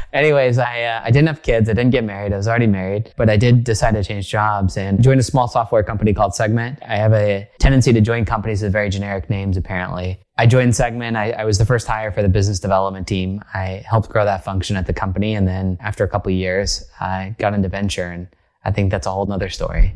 Anyways, 0.12 0.58
I 0.58 0.82
uh, 0.82 1.00
I 1.02 1.10
didn't 1.10 1.28
have 1.28 1.42
kids. 1.42 1.70
I 1.70 1.72
didn't 1.72 1.92
get 1.92 2.04
married. 2.04 2.34
I 2.34 2.36
was 2.36 2.46
already 2.46 2.66
married, 2.66 3.14
but 3.16 3.30
I 3.30 3.38
did 3.38 3.64
decide 3.64 3.94
to 3.94 4.04
change 4.04 4.28
jobs 4.28 4.76
and 4.76 5.02
join 5.02 5.18
a 5.18 5.22
small 5.22 5.48
software 5.48 5.82
company 5.82 6.12
called 6.12 6.34
Segment. 6.34 6.78
I 6.86 6.96
have 6.96 7.14
a 7.14 7.48
tendency 7.58 7.94
to 7.94 8.02
join 8.02 8.26
companies 8.26 8.62
with 8.62 8.70
very 8.70 8.90
generic 8.90 9.30
names, 9.30 9.56
apparently. 9.56 10.20
I 10.36 10.46
joined 10.46 10.76
Segment. 10.76 11.16
I, 11.16 11.30
I 11.30 11.44
was 11.44 11.56
the 11.56 11.64
first 11.64 11.86
hire 11.86 12.12
for 12.12 12.20
the 12.20 12.28
business 12.28 12.60
development 12.60 13.08
team. 13.08 13.42
I 13.54 13.82
helped 13.88 14.10
grow 14.10 14.26
that 14.26 14.44
function 14.44 14.76
at 14.76 14.86
the 14.86 14.92
company, 14.92 15.34
and 15.34 15.48
then 15.48 15.78
after 15.80 16.04
a 16.04 16.08
couple 16.08 16.30
years, 16.32 16.84
I 17.00 17.34
got 17.38 17.54
into 17.54 17.70
venture, 17.70 18.08
and 18.08 18.28
I 18.62 18.72
think 18.72 18.90
that's 18.90 19.06
a 19.06 19.10
whole 19.10 19.24
nother 19.24 19.48
story. 19.48 19.94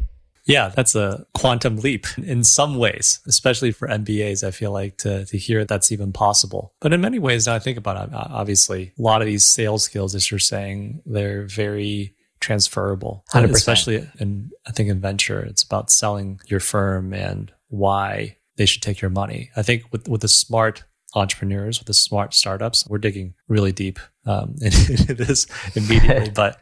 Yeah, 0.50 0.69
that's 0.69 0.94
a 0.94 1.26
quantum 1.35 1.76
leap 1.76 2.06
in 2.19 2.44
some 2.44 2.76
ways, 2.76 3.20
especially 3.26 3.73
for 3.73 3.88
MBAs. 3.88 4.47
I 4.47 4.50
feel 4.50 4.73
like 4.73 4.99
to, 4.99 5.25
to 5.26 5.38
hear 5.38 5.64
that's 5.64 5.93
even 5.93 6.12
possible. 6.12 6.75
But 6.81 6.93
in 6.93 7.00
many 7.00 7.19
ways, 7.19 7.47
now 7.47 7.55
I 7.55 7.58
think 7.58 7.79
about 7.79 8.08
it, 8.08 8.14
obviously, 8.14 8.93
a 8.99 9.02
lot 9.02 9.23
of 9.23 9.26
these 9.26 9.44
sales 9.44 9.85
skills, 9.85 10.14
as 10.14 10.31
you're 10.31 10.41
saying, 10.41 11.02
they're 11.06 11.44
very 11.44 12.14
transferable. 12.41 13.25
100%. 13.32 13.50
Especially 13.50 14.08
in, 14.19 14.50
I 14.67 14.73
think 14.73 14.88
in 14.88 15.00
venture, 15.00 15.41
it's 15.41 15.62
about 15.62 15.91
selling 15.91 16.41
your 16.47 16.61
firm 16.61 17.12
and 17.12 17.52
why 17.69 18.38
they 18.56 18.67
should 18.67 18.82
take 18.82 19.00
your 19.00 19.11
money. 19.11 19.50
I 19.56 19.62
think 19.62 19.85
with, 19.93 20.08
with 20.08 20.23
the 20.23 20.29
smart 20.29 20.85
entrepreneurs, 21.14 21.79
with 21.79 21.87
the 21.87 21.94
smart 21.94 22.35
startups, 22.35 22.87
we're 22.88 22.99
digging 22.99 23.35
really 23.49 23.73
deep 23.73 23.99
um, 24.26 24.56
into 24.62 25.14
this 25.14 25.47
immediately. 25.76 26.31
but 26.35 26.61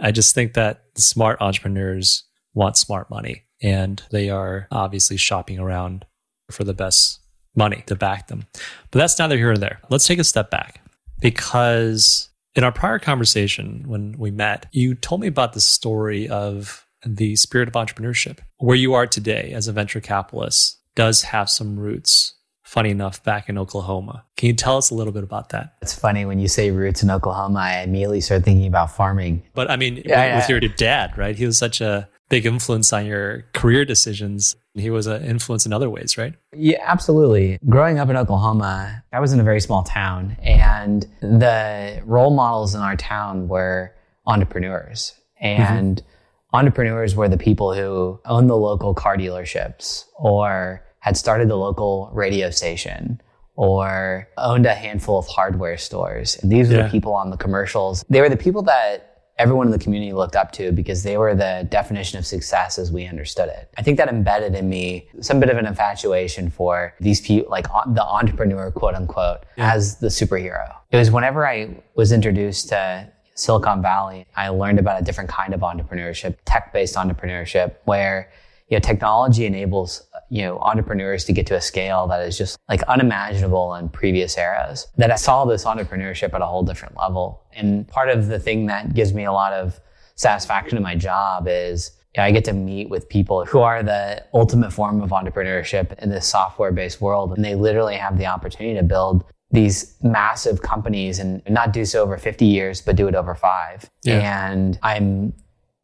I 0.00 0.12
just 0.12 0.34
think 0.34 0.54
that 0.54 0.84
the 0.94 1.02
smart 1.02 1.38
entrepreneurs 1.40 2.24
want 2.58 2.76
smart 2.76 3.08
money 3.08 3.44
and 3.62 4.02
they 4.10 4.28
are 4.28 4.66
obviously 4.72 5.16
shopping 5.16 5.60
around 5.60 6.04
for 6.50 6.64
the 6.64 6.74
best 6.74 7.20
money 7.54 7.84
to 7.86 7.94
back 7.94 8.26
them. 8.26 8.46
But 8.90 8.98
that's 8.98 9.18
neither 9.18 9.36
here 9.36 9.46
nor 9.46 9.56
there. 9.56 9.80
Let's 9.90 10.06
take 10.08 10.18
a 10.18 10.24
step 10.24 10.50
back 10.50 10.82
because 11.20 12.30
in 12.56 12.64
our 12.64 12.72
prior 12.72 12.98
conversation 12.98 13.84
when 13.86 14.16
we 14.18 14.32
met, 14.32 14.66
you 14.72 14.96
told 14.96 15.20
me 15.20 15.28
about 15.28 15.52
the 15.52 15.60
story 15.60 16.28
of 16.28 16.84
the 17.06 17.36
spirit 17.36 17.68
of 17.68 17.74
entrepreneurship. 17.74 18.40
Where 18.58 18.76
you 18.76 18.92
are 18.94 19.06
today 19.06 19.52
as 19.54 19.68
a 19.68 19.72
venture 19.72 20.00
capitalist 20.00 20.80
does 20.96 21.22
have 21.22 21.48
some 21.48 21.78
roots 21.78 22.34
funny 22.64 22.90
enough, 22.90 23.22
back 23.24 23.48
in 23.48 23.56
Oklahoma. 23.56 24.26
Can 24.36 24.48
you 24.48 24.52
tell 24.52 24.76
us 24.76 24.90
a 24.90 24.94
little 24.94 25.12
bit 25.12 25.22
about 25.22 25.48
that? 25.50 25.76
It's 25.80 25.94
funny 25.94 26.26
when 26.26 26.38
you 26.38 26.48
say 26.48 26.70
roots 26.70 27.02
in 27.02 27.10
Oklahoma, 27.10 27.60
I 27.60 27.80
immediately 27.80 28.20
start 28.20 28.44
thinking 28.44 28.66
about 28.66 28.94
farming. 28.94 29.42
But 29.54 29.70
I 29.70 29.76
mean, 29.76 30.02
yeah, 30.04 30.36
with 30.36 30.50
yeah. 30.50 30.58
your 30.60 30.60
dad, 30.76 31.16
right? 31.16 31.34
He 31.34 31.46
was 31.46 31.56
such 31.56 31.80
a 31.80 32.10
big 32.28 32.46
influence 32.46 32.92
on 32.92 33.06
your 33.06 33.44
career 33.54 33.84
decisions. 33.84 34.56
He 34.74 34.90
was 34.90 35.06
an 35.06 35.24
influence 35.24 35.66
in 35.66 35.72
other 35.72 35.90
ways, 35.90 36.18
right? 36.18 36.34
Yeah, 36.54 36.78
absolutely. 36.82 37.58
Growing 37.68 37.98
up 37.98 38.08
in 38.08 38.16
Oklahoma, 38.16 39.02
I 39.12 39.20
was 39.20 39.32
in 39.32 39.40
a 39.40 39.42
very 39.42 39.60
small 39.60 39.82
town, 39.82 40.36
and 40.42 41.06
the 41.20 42.02
role 42.04 42.30
models 42.30 42.74
in 42.74 42.80
our 42.80 42.96
town 42.96 43.48
were 43.48 43.94
entrepreneurs. 44.26 45.14
And 45.40 45.98
mm-hmm. 45.98 46.56
entrepreneurs 46.56 47.14
were 47.14 47.28
the 47.28 47.38
people 47.38 47.74
who 47.74 48.20
owned 48.24 48.50
the 48.50 48.56
local 48.56 48.94
car 48.94 49.16
dealerships 49.16 50.04
or 50.16 50.84
had 51.00 51.16
started 51.16 51.48
the 51.48 51.56
local 51.56 52.10
radio 52.12 52.50
station 52.50 53.20
or 53.54 54.28
owned 54.36 54.66
a 54.66 54.74
handful 54.74 55.18
of 55.18 55.26
hardware 55.26 55.76
stores. 55.76 56.36
And 56.42 56.52
these 56.52 56.68
were 56.68 56.76
yeah. 56.76 56.82
the 56.84 56.90
people 56.90 57.12
on 57.14 57.30
the 57.30 57.36
commercials. 57.36 58.04
They 58.08 58.20
were 58.20 58.28
the 58.28 58.36
people 58.36 58.62
that 58.62 59.17
everyone 59.38 59.66
in 59.66 59.72
the 59.72 59.78
community 59.78 60.12
looked 60.12 60.36
up 60.36 60.52
to 60.52 60.72
because 60.72 61.02
they 61.02 61.16
were 61.16 61.34
the 61.34 61.66
definition 61.70 62.18
of 62.18 62.26
success 62.26 62.78
as 62.78 62.90
we 62.90 63.06
understood 63.06 63.48
it. 63.48 63.70
I 63.78 63.82
think 63.82 63.96
that 63.98 64.08
embedded 64.08 64.54
in 64.54 64.68
me 64.68 65.08
some 65.20 65.38
bit 65.40 65.48
of 65.48 65.56
an 65.56 65.66
infatuation 65.66 66.50
for 66.50 66.94
these 67.00 67.20
people, 67.20 67.50
like 67.50 67.66
the 67.94 68.04
entrepreneur, 68.04 68.70
quote 68.70 68.94
unquote, 68.94 69.44
yeah. 69.56 69.72
as 69.72 69.98
the 69.98 70.08
superhero. 70.08 70.74
It 70.90 70.96
was 70.96 71.10
whenever 71.10 71.46
I 71.46 71.82
was 71.94 72.12
introduced 72.12 72.68
to 72.70 73.08
Silicon 73.34 73.80
Valley, 73.80 74.26
I 74.36 74.48
learned 74.48 74.80
about 74.80 75.00
a 75.00 75.04
different 75.04 75.30
kind 75.30 75.54
of 75.54 75.60
entrepreneurship, 75.60 76.36
tech-based 76.44 76.96
entrepreneurship, 76.96 77.76
where 77.84 78.30
you 78.68 78.76
know, 78.76 78.80
technology 78.80 79.46
enables 79.46 80.07
you 80.30 80.42
know, 80.42 80.58
entrepreneurs 80.58 81.24
to 81.24 81.32
get 81.32 81.46
to 81.46 81.54
a 81.54 81.60
scale 81.60 82.06
that 82.08 82.20
is 82.26 82.36
just 82.36 82.58
like 82.68 82.82
unimaginable 82.84 83.74
in 83.74 83.88
previous 83.88 84.36
eras. 84.36 84.86
That 84.96 85.10
I 85.10 85.16
saw 85.16 85.44
this 85.44 85.64
entrepreneurship 85.64 86.34
at 86.34 86.42
a 86.42 86.46
whole 86.46 86.62
different 86.62 86.96
level. 86.96 87.42
And 87.52 87.88
part 87.88 88.10
of 88.10 88.26
the 88.26 88.38
thing 88.38 88.66
that 88.66 88.94
gives 88.94 89.14
me 89.14 89.24
a 89.24 89.32
lot 89.32 89.52
of 89.52 89.80
satisfaction 90.16 90.76
in 90.76 90.82
my 90.82 90.96
job 90.96 91.46
is 91.48 91.92
you 92.14 92.22
know, 92.22 92.26
I 92.26 92.30
get 92.30 92.44
to 92.46 92.52
meet 92.52 92.88
with 92.88 93.08
people 93.08 93.44
who 93.44 93.60
are 93.60 93.82
the 93.82 94.24
ultimate 94.34 94.72
form 94.72 95.02
of 95.02 95.10
entrepreneurship 95.10 95.98
in 95.98 96.10
this 96.10 96.26
software 96.26 96.72
based 96.72 97.00
world. 97.00 97.34
And 97.34 97.44
they 97.44 97.54
literally 97.54 97.96
have 97.96 98.18
the 98.18 98.26
opportunity 98.26 98.74
to 98.76 98.82
build 98.82 99.24
these 99.50 99.96
massive 100.02 100.60
companies 100.62 101.18
and 101.18 101.42
not 101.48 101.72
do 101.72 101.84
so 101.84 102.02
over 102.02 102.18
50 102.18 102.44
years, 102.44 102.80
but 102.82 102.96
do 102.96 103.08
it 103.08 103.14
over 103.14 103.34
five. 103.34 103.88
Yeah. 104.02 104.50
And 104.50 104.78
I'm 104.82 105.32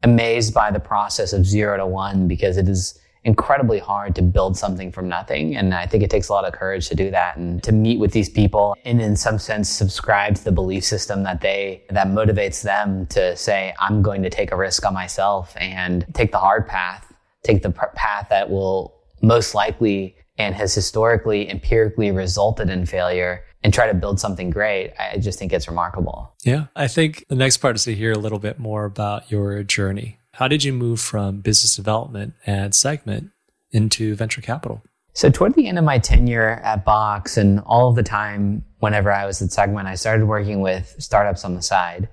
amazed 0.02 0.52
by 0.52 0.70
the 0.70 0.80
process 0.80 1.32
of 1.32 1.46
zero 1.46 1.76
to 1.78 1.86
one 1.86 2.28
because 2.28 2.56
it 2.56 2.68
is 2.68 2.98
incredibly 3.24 3.78
hard 3.78 4.14
to 4.14 4.22
build 4.22 4.56
something 4.56 4.92
from 4.92 5.08
nothing. 5.08 5.56
And 5.56 5.74
I 5.74 5.86
think 5.86 6.02
it 6.02 6.10
takes 6.10 6.28
a 6.28 6.32
lot 6.32 6.44
of 6.44 6.52
courage 6.52 6.88
to 6.88 6.94
do 6.94 7.10
that 7.10 7.36
and 7.36 7.62
to 7.62 7.72
meet 7.72 7.98
with 7.98 8.12
these 8.12 8.28
people 8.28 8.76
and 8.84 9.00
in 9.00 9.16
some 9.16 9.38
sense 9.38 9.68
subscribe 9.68 10.36
to 10.36 10.44
the 10.44 10.52
belief 10.52 10.84
system 10.84 11.22
that 11.22 11.40
they, 11.40 11.84
that 11.90 12.08
motivates 12.08 12.62
them 12.62 13.06
to 13.08 13.34
say, 13.36 13.74
I'm 13.80 14.02
going 14.02 14.22
to 14.22 14.30
take 14.30 14.52
a 14.52 14.56
risk 14.56 14.84
on 14.84 14.94
myself 14.94 15.54
and 15.56 16.06
take 16.12 16.32
the 16.32 16.38
hard 16.38 16.68
path, 16.68 17.12
take 17.42 17.62
the 17.62 17.70
path 17.70 18.28
that 18.28 18.50
will 18.50 18.94
most 19.22 19.54
likely 19.54 20.16
and 20.36 20.54
has 20.54 20.74
historically 20.74 21.50
empirically 21.50 22.10
resulted 22.10 22.68
in 22.68 22.84
failure 22.86 23.44
and 23.62 23.72
try 23.72 23.86
to 23.86 23.94
build 23.94 24.20
something 24.20 24.50
great, 24.50 24.92
I 24.98 25.16
just 25.16 25.38
think 25.38 25.52
it's 25.52 25.66
remarkable. 25.66 26.34
Yeah. 26.44 26.66
I 26.76 26.86
think 26.86 27.24
the 27.28 27.34
next 27.34 27.56
part 27.58 27.76
is 27.76 27.84
to 27.84 27.94
hear 27.94 28.12
a 28.12 28.18
little 28.18 28.38
bit 28.38 28.58
more 28.58 28.84
about 28.84 29.30
your 29.30 29.62
journey. 29.62 30.18
How 30.34 30.48
did 30.48 30.64
you 30.64 30.72
move 30.72 31.00
from 31.00 31.42
business 31.42 31.76
development 31.76 32.34
and 32.44 32.74
segment 32.74 33.30
into 33.70 34.16
venture 34.16 34.40
capital? 34.40 34.82
So, 35.12 35.30
toward 35.30 35.54
the 35.54 35.68
end 35.68 35.78
of 35.78 35.84
my 35.84 36.00
tenure 36.00 36.60
at 36.64 36.84
Box 36.84 37.36
and 37.36 37.60
all 37.60 37.88
of 37.88 37.94
the 37.94 38.02
time 38.02 38.64
whenever 38.80 39.12
I 39.12 39.26
was 39.26 39.40
at 39.40 39.52
Segment, 39.52 39.86
I 39.86 39.94
started 39.94 40.26
working 40.26 40.60
with 40.60 40.96
startups 40.98 41.44
on 41.44 41.54
the 41.54 41.62
side 41.62 42.08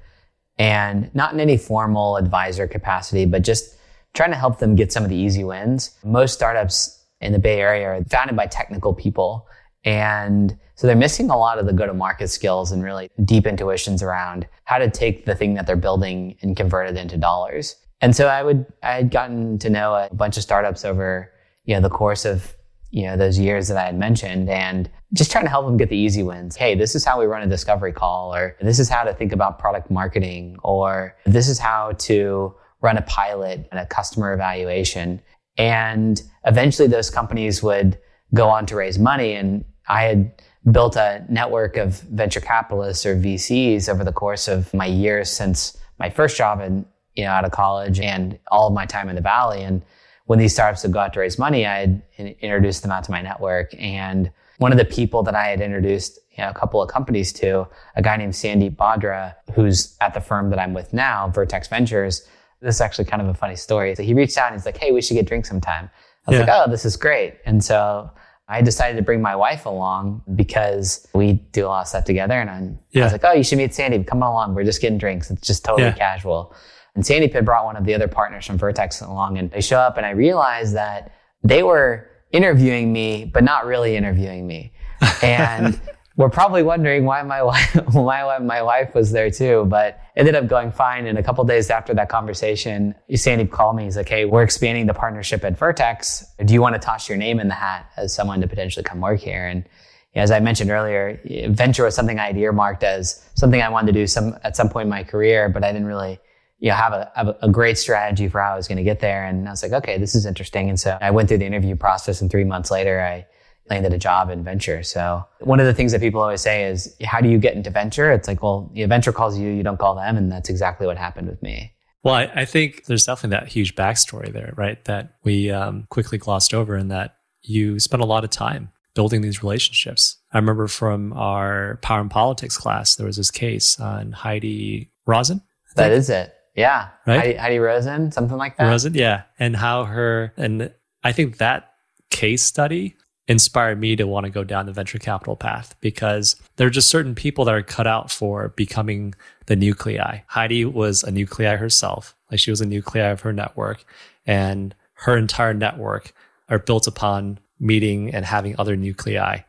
and 0.59 1.09
not 1.15 1.33
in 1.33 1.39
any 1.39 1.57
formal 1.57 2.17
advisor 2.17 2.67
capacity, 2.67 3.25
but 3.25 3.41
just 3.41 3.75
trying 4.13 4.29
to 4.29 4.37
help 4.37 4.59
them 4.59 4.75
get 4.75 4.91
some 4.91 5.03
of 5.03 5.09
the 5.09 5.15
easy 5.15 5.43
wins. 5.43 5.97
Most 6.03 6.35
startups 6.35 7.03
in 7.21 7.31
the 7.31 7.39
Bay 7.39 7.59
Area 7.59 7.87
are 7.87 8.03
founded 8.03 8.35
by 8.35 8.45
technical 8.45 8.93
people. 8.93 9.47
And 9.83 10.55
so 10.75 10.85
they're 10.85 10.95
missing 10.95 11.31
a 11.31 11.37
lot 11.37 11.57
of 11.57 11.65
the 11.65 11.73
go 11.73 11.87
to 11.87 11.93
market 11.95 12.27
skills 12.27 12.71
and 12.71 12.83
really 12.83 13.09
deep 13.25 13.47
intuitions 13.47 14.03
around 14.03 14.47
how 14.65 14.77
to 14.77 14.91
take 14.91 15.25
the 15.25 15.33
thing 15.33 15.55
that 15.55 15.65
they're 15.65 15.75
building 15.75 16.37
and 16.43 16.55
convert 16.55 16.87
it 16.87 16.97
into 16.97 17.17
dollars. 17.17 17.77
And 18.01 18.15
so 18.15 18.27
I 18.27 18.43
would, 18.43 18.65
I 18.81 18.93
had 18.93 19.11
gotten 19.11 19.59
to 19.59 19.69
know 19.69 19.93
a 19.93 20.13
bunch 20.13 20.37
of 20.37 20.43
startups 20.43 20.83
over, 20.83 21.31
you 21.65 21.75
know, 21.75 21.81
the 21.81 21.89
course 21.89 22.25
of, 22.25 22.55
you 22.89 23.03
know, 23.03 23.15
those 23.15 23.39
years 23.39 23.67
that 23.67 23.77
I 23.77 23.85
had 23.85 23.97
mentioned 23.97 24.49
and 24.49 24.89
just 25.13 25.31
trying 25.31 25.45
to 25.45 25.49
help 25.49 25.65
them 25.65 25.77
get 25.77 25.89
the 25.89 25.97
easy 25.97 26.23
wins. 26.23 26.55
Hey, 26.55 26.75
this 26.75 26.95
is 26.95 27.05
how 27.05 27.19
we 27.19 27.25
run 27.25 27.41
a 27.41 27.47
discovery 27.47 27.93
call, 27.93 28.33
or 28.33 28.57
this 28.61 28.79
is 28.79 28.89
how 28.89 29.03
to 29.03 29.13
think 29.13 29.31
about 29.31 29.59
product 29.59 29.91
marketing, 29.91 30.57
or 30.63 31.15
this 31.25 31.47
is 31.47 31.59
how 31.59 31.91
to 31.93 32.53
run 32.81 32.97
a 32.97 33.01
pilot 33.03 33.67
and 33.71 33.79
a 33.79 33.85
customer 33.85 34.33
evaluation. 34.33 35.21
And 35.57 36.21
eventually 36.45 36.87
those 36.87 37.09
companies 37.09 37.61
would 37.61 37.99
go 38.33 38.49
on 38.49 38.65
to 38.67 38.75
raise 38.75 38.97
money. 38.97 39.33
And 39.33 39.63
I 39.87 40.03
had 40.03 40.31
built 40.71 40.95
a 40.95 41.23
network 41.29 41.77
of 41.77 41.99
venture 42.01 42.39
capitalists 42.39 43.05
or 43.05 43.15
VCs 43.15 43.89
over 43.89 44.03
the 44.03 44.13
course 44.13 44.47
of 44.47 44.73
my 44.73 44.85
years 44.85 45.29
since 45.29 45.77
my 45.99 46.09
first 46.09 46.37
job 46.37 46.61
in, 46.61 46.85
you 47.15 47.23
know, 47.23 47.31
out 47.31 47.45
of 47.45 47.51
college 47.51 47.99
and 47.99 48.39
all 48.51 48.67
of 48.67 48.73
my 48.73 48.85
time 48.85 49.09
in 49.09 49.15
the 49.15 49.21
Valley. 49.21 49.63
And 49.63 49.81
when 50.25 50.39
these 50.39 50.53
startups 50.53 50.83
had 50.83 50.91
got 50.91 51.13
to 51.13 51.19
raise 51.19 51.37
money, 51.37 51.65
I 51.65 51.79
had 51.79 52.01
introduced 52.17 52.83
them 52.83 52.91
out 52.91 53.03
to 53.05 53.11
my 53.11 53.21
network. 53.21 53.73
And 53.77 54.31
one 54.57 54.71
of 54.71 54.77
the 54.77 54.85
people 54.85 55.23
that 55.23 55.35
I 55.35 55.47
had 55.47 55.61
introduced 55.61 56.19
you 56.37 56.43
know, 56.43 56.49
a 56.49 56.53
couple 56.53 56.81
of 56.81 56.89
companies 56.89 57.33
to, 57.33 57.67
a 57.95 58.01
guy 58.01 58.15
named 58.17 58.33
Sandeep 58.33 58.75
Bhadra, 58.75 59.35
who's 59.53 59.97
at 59.99 60.13
the 60.13 60.21
firm 60.21 60.49
that 60.51 60.59
I'm 60.59 60.73
with 60.73 60.93
now, 60.93 61.29
Vertex 61.29 61.67
Ventures. 61.67 62.27
This 62.61 62.75
is 62.75 62.81
actually 62.81 63.05
kind 63.05 63.21
of 63.21 63.27
a 63.27 63.33
funny 63.33 63.55
story. 63.55 63.95
So 63.95 64.03
he 64.03 64.13
reached 64.13 64.37
out 64.37 64.47
and 64.47 64.55
he's 64.55 64.65
like, 64.65 64.77
Hey, 64.77 64.91
we 64.91 65.01
should 65.01 65.15
get 65.15 65.25
drinks 65.25 65.49
sometime. 65.49 65.89
I 66.27 66.31
was 66.31 66.39
yeah. 66.39 66.45
like, 66.45 66.67
Oh, 66.67 66.71
this 66.71 66.85
is 66.85 66.95
great. 66.95 67.39
And 67.45 67.63
so 67.63 68.11
I 68.51 68.61
decided 68.61 68.97
to 68.97 69.01
bring 69.01 69.21
my 69.21 69.33
wife 69.33 69.65
along 69.65 70.23
because 70.35 71.07
we 71.13 71.33
do 71.53 71.65
a 71.65 71.69
lot 71.69 71.81
of 71.83 71.87
stuff 71.87 72.03
together. 72.03 72.33
And 72.33 72.49
I, 72.49 72.77
yeah. 72.91 73.03
I 73.03 73.05
was 73.05 73.13
like, 73.13 73.23
oh, 73.23 73.31
you 73.31 73.43
should 73.43 73.57
meet 73.57 73.73
Sandy. 73.73 74.03
Come 74.03 74.21
along. 74.21 74.55
We're 74.55 74.65
just 74.65 74.81
getting 74.81 74.97
drinks. 74.97 75.31
It's 75.31 75.47
just 75.47 75.63
totally 75.63 75.87
yeah. 75.87 75.93
casual. 75.93 76.53
And 76.95 77.05
Sandy 77.05 77.27
had 77.29 77.45
brought 77.45 77.65
one 77.65 77.77
of 77.77 77.85
the 77.85 77.93
other 77.93 78.07
partners 78.07 78.45
from 78.45 78.57
Vertex 78.57 79.01
along 79.01 79.37
and 79.37 79.49
they 79.51 79.61
show 79.61 79.79
up 79.79 79.97
and 79.97 80.05
I 80.05 80.11
realized 80.11 80.75
that 80.75 81.13
they 81.43 81.63
were 81.63 82.07
interviewing 82.31 82.91
me, 82.93 83.25
but 83.25 83.43
not 83.43 83.65
really 83.65 83.95
interviewing 83.95 84.45
me. 84.47 84.73
And 85.21 85.79
we're 86.17 86.29
probably 86.29 86.63
wondering 86.63 87.05
why 87.05 87.23
my 87.23 87.41
wife, 87.41 87.75
why 87.93 88.37
my 88.39 88.61
wife 88.61 88.93
was 88.93 89.11
there 89.11 89.31
too, 89.31 89.65
but 89.69 89.99
ended 90.15 90.35
up 90.35 90.47
going 90.47 90.71
fine. 90.71 91.07
And 91.07 91.17
a 91.17 91.23
couple 91.23 91.43
days 91.45 91.69
after 91.69 91.93
that 91.93 92.09
conversation, 92.09 92.93
Sandy 93.15 93.45
called 93.45 93.75
me. 93.75 93.85
He's 93.85 93.97
like, 93.97 94.09
Hey, 94.09 94.25
we're 94.25 94.43
expanding 94.43 94.85
the 94.85 94.93
partnership 94.93 95.43
at 95.43 95.57
Vertex. 95.57 96.25
Do 96.43 96.53
you 96.53 96.61
want 96.61 96.75
to 96.75 96.79
toss 96.79 97.07
your 97.07 97.17
name 97.17 97.39
in 97.39 97.47
the 97.47 97.53
hat 97.53 97.89
as 97.97 98.13
someone 98.13 98.41
to 98.41 98.47
potentially 98.47 98.83
come 98.83 99.01
work 99.01 99.19
here? 99.19 99.47
And 99.47 99.65
as 100.13 100.29
I 100.29 100.41
mentioned 100.41 100.69
earlier, 100.69 101.21
venture 101.49 101.85
was 101.85 101.95
something 101.95 102.19
I 102.19 102.27
had 102.27 102.37
earmarked 102.37 102.83
as 102.83 103.25
something 103.35 103.61
I 103.61 103.69
wanted 103.69 103.93
to 103.93 103.99
do 103.99 104.07
some, 104.07 104.37
at 104.43 104.57
some 104.57 104.67
point 104.67 104.85
in 104.85 104.89
my 104.89 105.03
career, 105.03 105.47
but 105.47 105.63
I 105.63 105.71
didn't 105.71 105.87
really, 105.87 106.19
you 106.61 106.69
know, 106.69 106.75
have 106.75 106.93
a, 106.93 107.11
have 107.15 107.35
a 107.41 107.49
great 107.49 107.77
strategy 107.77 108.29
for 108.29 108.39
how 108.39 108.53
I 108.53 108.55
was 108.55 108.67
going 108.67 108.77
to 108.77 108.83
get 108.83 108.99
there. 108.99 109.25
And 109.25 109.47
I 109.47 109.51
was 109.51 109.63
like, 109.63 109.73
okay, 109.73 109.97
this 109.97 110.13
is 110.13 110.27
interesting. 110.27 110.69
And 110.69 110.79
so 110.79 110.97
I 111.01 111.09
went 111.09 111.27
through 111.27 111.39
the 111.39 111.45
interview 111.45 111.75
process 111.75 112.21
and 112.21 112.29
three 112.29 112.43
months 112.43 112.69
later, 112.69 113.01
I 113.01 113.25
landed 113.67 113.93
a 113.93 113.97
job 113.97 114.29
in 114.29 114.43
venture. 114.43 114.83
So 114.83 115.25
one 115.39 115.59
of 115.59 115.65
the 115.65 115.73
things 115.73 115.91
that 115.91 116.01
people 116.01 116.21
always 116.21 116.41
say 116.41 116.65
is, 116.65 116.95
how 117.03 117.19
do 117.19 117.29
you 117.29 117.39
get 117.39 117.55
into 117.55 117.71
venture? 117.71 118.11
It's 118.11 118.27
like, 118.27 118.43
well, 118.43 118.69
the 118.73 118.85
venture 118.85 119.11
calls 119.11 119.39
you, 119.39 119.49
you 119.49 119.63
don't 119.63 119.79
call 119.79 119.95
them. 119.95 120.17
And 120.17 120.31
that's 120.31 120.49
exactly 120.49 120.85
what 120.85 120.97
happened 120.97 121.27
with 121.27 121.41
me. 121.41 121.73
Well, 122.03 122.13
I, 122.13 122.31
I 122.35 122.45
think 122.45 122.85
there's 122.85 123.05
definitely 123.05 123.39
that 123.39 123.47
huge 123.47 123.75
backstory 123.75 124.31
there, 124.31 124.53
right? 124.55 124.83
That 124.85 125.15
we 125.23 125.49
um, 125.49 125.87
quickly 125.89 126.19
glossed 126.19 126.53
over 126.53 126.75
and 126.75 126.91
that 126.91 127.17
you 127.41 127.79
spent 127.79 128.03
a 128.03 128.05
lot 128.05 128.23
of 128.23 128.29
time 128.29 128.69
building 128.93 129.21
these 129.21 129.41
relationships. 129.41 130.17
I 130.31 130.37
remember 130.37 130.67
from 130.67 131.13
our 131.13 131.79
power 131.81 132.01
and 132.01 132.11
politics 132.11 132.57
class, 132.57 132.95
there 132.95 133.07
was 133.07 133.17
this 133.17 133.31
case 133.31 133.79
on 133.79 134.11
Heidi 134.11 134.91
Roizen. 135.07 135.41
That 135.75 135.91
is 135.91 136.09
it. 136.09 136.35
Yeah. 136.55 136.89
Right? 137.07 137.19
Heidi, 137.19 137.33
Heidi 137.37 137.55
Roizen, 137.57 138.13
something 138.13 138.37
like 138.37 138.57
that. 138.57 138.71
Roizen, 138.71 138.95
yeah. 138.95 139.23
And 139.39 139.55
how 139.55 139.85
her, 139.85 140.33
and 140.37 140.71
I 141.03 141.11
think 141.11 141.37
that 141.37 141.73
case 142.09 142.43
study 142.43 142.95
inspired 143.27 143.79
me 143.79 143.95
to 143.95 144.05
want 144.05 144.25
to 144.25 144.29
go 144.29 144.43
down 144.43 144.65
the 144.65 144.73
venture 144.73 144.99
capital 144.99 145.35
path 145.35 145.75
because 145.79 146.35
there 146.57 146.67
are 146.67 146.71
just 146.71 146.89
certain 146.89 147.15
people 147.15 147.45
that 147.45 147.55
are 147.55 147.63
cut 147.63 147.87
out 147.87 148.11
for 148.11 148.49
becoming 148.49 149.13
the 149.45 149.55
nuclei. 149.55 150.19
Heidi 150.27 150.65
was 150.65 151.03
a 151.03 151.11
nuclei 151.11 151.55
herself, 151.55 152.15
like 152.29 152.39
she 152.39 152.51
was 152.51 152.61
a 152.61 152.65
nuclei 152.65 153.01
of 153.07 153.21
her 153.21 153.31
network, 153.31 153.85
and 154.25 154.75
her 154.93 155.17
entire 155.17 155.53
network 155.53 156.13
are 156.49 156.59
built 156.59 156.87
upon 156.87 157.39
meeting 157.59 158.13
and 158.13 158.25
having 158.25 158.55
other 158.59 158.75
nuclei, 158.75 159.39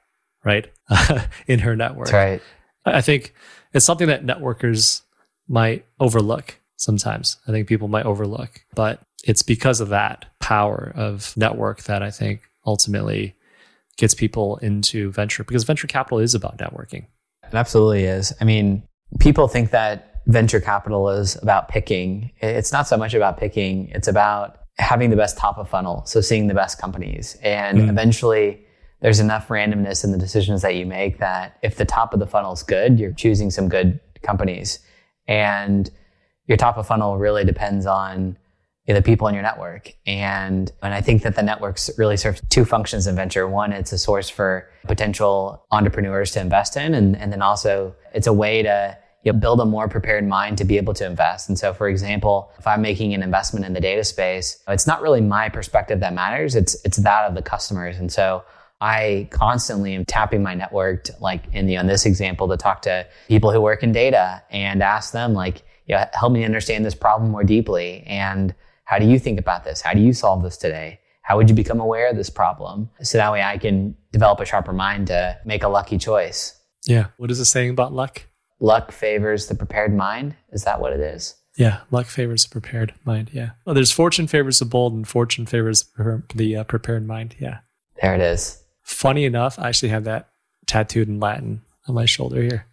right, 0.45 0.71
in 1.47 1.59
her 1.61 1.75
network. 1.75 2.07
That's 2.07 2.15
right. 2.15 2.43
I 2.85 3.01
think 3.01 3.35
it's 3.73 3.85
something 3.85 4.09
that 4.09 4.25
networkers 4.25 5.03
might 5.49 5.85
overlook 5.99 6.59
sometimes. 6.83 7.37
I 7.47 7.53
think 7.53 7.69
people 7.69 7.89
might 7.89 8.07
overlook, 8.07 8.61
but 8.75 9.01
it's 9.25 9.43
because 9.43 9.81
of 9.81 9.89
that 9.91 10.27
power 10.41 10.93
of 10.97 11.35
network 11.37 11.85
that 11.85 12.03
I 12.03 12.11
think 12.11 12.43
ultimately 12.67 13.35
gets 13.97 14.15
people 14.15 14.57
into 14.59 15.13
venture 15.13 15.45
because 15.45 15.65
venture 15.65 15.87
capital 15.87 16.19
is 16.19 16.35
about 16.35 16.59
networking. 16.59 17.07
It 17.45 17.55
absolutely 17.55 18.05
is. 18.05 18.33
I 18.41 18.45
mean, 18.45 18.83
people 19.21 19.47
think 19.49 19.71
that 19.71 20.23
venture 20.27 20.61
capital 20.61 21.09
is 21.11 21.37
about 21.43 21.69
picking. 21.69 22.31
It's 22.39 22.73
not 22.73 22.89
so 22.89 22.97
much 22.97 23.15
about 23.15 23.39
picking, 23.39 23.89
it's 23.89 24.09
about 24.09 24.59
having 24.79 25.11
the 25.11 25.17
best 25.17 25.37
top 25.37 25.59
of 25.59 25.69
funnel. 25.69 26.05
So 26.07 26.21
seeing 26.21 26.47
the 26.47 26.55
best 26.55 26.81
companies. 26.81 27.37
And 27.43 27.79
mm. 27.79 27.89
eventually, 27.89 28.65
there's 29.01 29.21
enough 29.21 29.49
randomness 29.49 30.05
in 30.05 30.13
the 30.13 30.19
decisions 30.19 30.63
that 30.63 30.77
you 30.77 30.87
make 30.87 31.19
that 31.19 31.59
if 31.63 31.77
the 31.77 31.85
top 31.85 32.15
of 32.15 32.21
the 32.21 32.27
funnel 32.27 32.53
is 32.53 32.63
good, 32.63 32.99
you're 32.99 33.13
choosing 33.13 33.51
some 33.51 33.69
good 33.69 34.01
companies. 34.23 34.79
And 35.29 35.91
your 36.47 36.57
top 36.57 36.77
of 36.77 36.87
funnel 36.87 37.19
really 37.19 37.45
depends 37.45 37.87
on 37.87 38.37
the 38.87 39.01
people 39.01 39.29
in 39.29 39.35
your 39.35 39.45
network. 39.45 39.95
And, 40.07 40.71
and 40.83 40.93
I 40.93 41.01
think 41.01 41.23
that 41.23 41.37
the 41.37 41.43
networks 41.43 41.89
really 41.97 42.17
serve 42.17 42.41
two 42.49 42.65
functions 42.65 43.07
in 43.07 43.15
venture. 43.15 43.47
One, 43.49 43.73
it's 43.73 43.93
a 43.93 43.99
source 43.99 44.29
for 44.29 44.69
potential 44.89 45.65
entrepreneurs 45.71 46.33
to 46.33 46.41
invest 46.41 46.77
in. 46.77 46.95
And, 46.95 47.17
and 47.17 47.33
then 47.33 47.43
also 47.43 47.95
it's 48.13 48.27
a 48.27 48.33
way 48.33 48.63
to 48.63 48.99
you 49.23 49.33
know, 49.33 49.39
build 49.39 49.61
a 49.61 49.65
more 49.65 49.89
prepared 49.89 50.27
mind 50.27 50.59
to 50.59 50.65
be 50.65 50.79
able 50.79 50.95
to 50.95 51.07
invest. 51.07 51.49
And 51.49 51.57
so, 51.57 51.73
for 51.73 51.89
example, 51.89 52.51
if 52.59 52.67
I'm 52.67 52.83
making 52.83 53.15
an 53.15 53.23
investment 53.23 53.65
in 53.65 53.73
the 53.73 53.81
data 53.81 54.03
space, 54.03 54.61
it's 54.67 54.87
not 54.87 55.01
really 55.01 55.21
my 55.21 55.49
perspective 55.49 56.01
that 56.01 56.13
matters. 56.13 56.57
It's, 56.57 56.75
it's 56.85 56.97
that 56.99 57.27
of 57.29 57.37
the 57.37 57.43
customers. 57.43 57.99
And 57.99 58.11
so 58.11 58.43
I 58.81 59.29
constantly 59.31 59.95
am 59.95 60.05
tapping 60.05 60.43
my 60.43 60.55
network, 60.55 61.05
to, 61.05 61.15
like 61.21 61.45
in, 61.53 61.67
the, 61.67 61.77
in 61.77 61.87
this 61.87 62.05
example, 62.05 62.49
to 62.49 62.57
talk 62.57 62.83
to 62.83 63.07
people 63.29 63.53
who 63.53 63.61
work 63.61 63.85
in 63.85 63.93
data 63.93 64.43
and 64.51 64.83
ask 64.83 65.13
them, 65.13 65.35
like, 65.35 65.63
you 65.87 65.95
know, 65.95 66.05
help 66.13 66.33
me 66.33 66.45
understand 66.45 66.85
this 66.85 66.95
problem 66.95 67.31
more 67.31 67.45
deeply. 67.45 68.03
And 68.07 68.55
how 68.85 68.99
do 68.99 69.07
you 69.07 69.19
think 69.19 69.39
about 69.39 69.65
this? 69.65 69.81
How 69.81 69.95
do 69.95 70.01
you 70.01 70.13
solve 70.13 70.43
this 70.43 70.57
today? 70.57 71.01
How 71.23 71.37
would 71.37 71.49
you 71.49 71.55
become 71.55 71.81
aware 71.81 72.11
of 72.11 72.17
this 72.17 72.31
problem? 72.31 72.91
So 73.03 73.19
that 73.19 73.33
way 73.33 73.43
I 73.43 73.59
can 73.59 73.97
develop 74.11 74.41
a 74.41 74.45
sharper 74.45 74.73
mind 74.73 75.07
to 75.09 75.39
make 75.45 75.63
a 75.63 75.69
lucky 75.69 75.99
choice. 75.99 76.59
Yeah. 76.85 77.07
What 77.17 77.31
is 77.31 77.39
the 77.39 77.45
saying 77.45 77.71
about 77.71 77.93
luck? 77.93 78.23
Luck 78.61 78.93
favors 78.93 79.47
the 79.47 79.55
prepared 79.55 79.95
mind. 79.95 80.37
Is 80.53 80.65
that 80.65 80.81
what 80.81 80.93
it 80.93 81.01
is? 81.01 81.37
Yeah, 81.57 81.81
luck 81.91 82.07
favors 82.07 82.45
the 82.45 82.51
prepared 82.51 82.95
mind. 83.05 83.31
Yeah. 83.33 83.51
Well, 83.65 83.75
there's 83.75 83.93
fortune 83.93 84.27
favors 84.27 84.59
the 84.59 84.65
bold, 84.65 84.95
and 84.95 85.07
fortune 85.07 85.47
favors 85.47 85.85
the 86.35 86.57
uh, 86.57 86.65
prepared 86.65 87.07
mind. 87.07 87.37
Yeah. 87.39 87.59
There 88.01 88.15
it 88.15 88.21
is. 88.21 88.63
Funny 88.83 89.25
enough, 89.25 89.59
I 89.59 89.69
actually 89.69 89.91
have 89.91 90.05
that 90.05 90.31
tattooed 90.67 91.09
in 91.09 91.21
Latin 91.21 91.63
on 91.87 91.95
my 91.95 92.07
shoulder 92.07 92.41
here. 92.43 92.67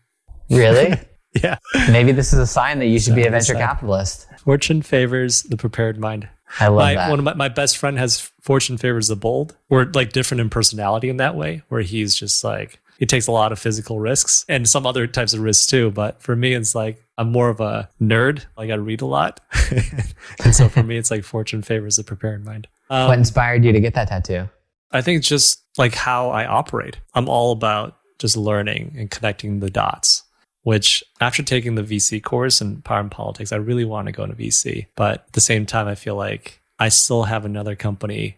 Really? 0.50 0.98
Yeah. 1.44 1.58
Maybe 1.92 2.12
this 2.12 2.34
is 2.34 2.40
a 2.40 2.48
sign 2.48 2.80
that 2.80 2.88
you 2.88 3.00
should 3.00 3.14
be 3.14 3.26
a 3.26 3.30
venture 3.30 3.54
capitalist. 3.54 4.28
Fortune 4.40 4.82
favors 4.82 5.44
the 5.44 5.58
prepared 5.58 6.00
mind. 6.00 6.28
I 6.60 6.68
love 6.70 6.78
my, 6.78 6.96
that. 6.96 7.10
One 7.10 7.20
of 7.20 7.26
my, 7.26 7.34
my 7.36 7.50
best 7.50 7.78
friend 7.78 8.00
has 8.00 8.32
fortune 8.42 8.78
favors 8.78 9.08
the 9.08 9.16
bold. 9.16 9.56
We're 9.70 9.86
like 9.94 10.12
different 10.12 10.42
in 10.42 10.50
personality 10.50 11.10
in 11.10 11.18
that 11.18 11.36
way, 11.36 11.62
where 11.70 11.82
he's 11.82 12.16
just 12.16 12.44
like 12.44 12.80
he 12.98 13.06
takes 13.06 13.28
a 13.28 13.32
lot 13.32 13.52
of 13.52 13.60
physical 13.60 14.00
risks 14.00 14.46
and 14.50 14.68
some 14.68 14.86
other 14.86 15.06
types 15.08 15.34
of 15.34 15.42
risks 15.42 15.68
too. 15.68 15.92
But 15.92 16.22
for 16.22 16.36
me, 16.36 16.54
it's 16.54 16.74
like 16.74 17.04
I'm 17.18 17.32
more 17.32 17.50
of 17.50 17.60
a 17.60 17.90
nerd. 18.02 18.46
Like 18.58 18.72
I 18.72 18.76
read 18.76 19.02
a 19.02 19.06
lot, 19.06 19.40
and 20.44 20.56
so 20.56 20.68
for 20.68 20.82
me, 20.82 20.98
it's 20.98 21.12
like 21.12 21.24
fortune 21.24 21.62
favors 21.62 21.98
the 21.98 22.04
prepared 22.04 22.44
mind. 22.44 22.68
Um, 22.90 23.08
what 23.08 23.18
inspired 23.20 23.64
you 23.64 23.72
to 23.72 23.80
get 23.80 23.94
that 23.94 24.08
tattoo? 24.08 24.50
I 24.92 25.02
think 25.02 25.20
it's 25.20 25.28
just 25.28 25.64
like 25.78 25.94
how 25.94 26.30
I 26.30 26.46
operate. 26.46 27.00
I'm 27.14 27.30
all 27.30 27.52
about 27.52 27.98
just 28.18 28.36
learning 28.36 28.96
and 28.98 29.12
connecting 29.12 29.60
the 29.60 29.70
dots. 29.70 30.24
Which 30.64 31.04
after 31.22 31.42
taking 31.42 31.76
the 31.76 31.84
VC 31.84 32.22
course 32.22 32.62
in 32.62 32.82
Power 32.82 33.00
and 33.00 33.12
Politics, 33.12 33.52
I 33.52 33.58
really 33.58 33.86
want 33.86 34.08
to 34.08 34.12
go 34.12 34.24
into 34.24 34.36
VC. 34.36 34.88
But 34.96 35.26
at 35.28 35.34
the 35.34 35.42
same 35.42 35.66
time, 35.66 35.88
I 35.88 35.96
feel 35.96 36.16
like 36.16 36.62
I 36.80 36.90
still 36.90 37.24
have 37.24 37.46
another 37.46 37.76
company 37.76 38.38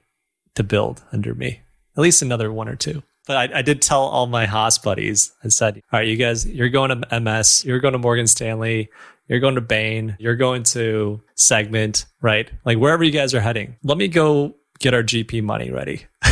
to 0.55 0.63
build 0.63 1.01
under 1.11 1.33
me, 1.33 1.61
at 1.97 2.01
least 2.01 2.21
another 2.21 2.51
one 2.51 2.67
or 2.67 2.75
two. 2.75 3.03
But 3.27 3.37
I, 3.37 3.59
I 3.59 3.61
did 3.61 3.81
tell 3.81 4.01
all 4.01 4.27
my 4.27 4.45
Haas 4.45 4.77
buddies, 4.77 5.31
I 5.43 5.49
said, 5.49 5.81
all 5.91 5.99
right, 5.99 6.07
you 6.07 6.17
guys, 6.17 6.45
you're 6.45 6.69
going 6.69 7.01
to 7.01 7.19
MS, 7.19 7.63
you're 7.65 7.79
going 7.79 7.93
to 7.93 7.99
Morgan 7.99 8.27
Stanley, 8.27 8.89
you're 9.27 9.39
going 9.39 9.55
to 9.55 9.61
Bain, 9.61 10.15
you're 10.19 10.35
going 10.35 10.63
to 10.63 11.21
Segment, 11.35 12.05
right? 12.21 12.51
Like 12.65 12.77
wherever 12.77 13.03
you 13.03 13.11
guys 13.11 13.33
are 13.33 13.39
heading, 13.39 13.75
let 13.83 13.97
me 13.97 14.07
go 14.07 14.55
get 14.79 14.93
our 14.93 15.03
GP 15.03 15.43
money 15.43 15.71
ready. 15.71 16.05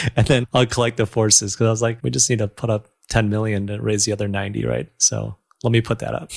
and 0.16 0.26
then 0.26 0.46
I'll 0.54 0.66
collect 0.66 0.96
the 0.96 1.06
forces 1.06 1.54
because 1.54 1.66
I 1.66 1.70
was 1.70 1.82
like, 1.82 1.98
we 2.02 2.10
just 2.10 2.30
need 2.30 2.38
to 2.38 2.48
put 2.48 2.70
up 2.70 2.88
10 3.10 3.28
million 3.28 3.66
to 3.66 3.80
raise 3.80 4.04
the 4.04 4.12
other 4.12 4.28
90, 4.28 4.64
right? 4.64 4.88
So 4.98 5.36
let 5.62 5.72
me 5.72 5.80
put 5.80 5.98
that 5.98 6.14
up. 6.14 6.30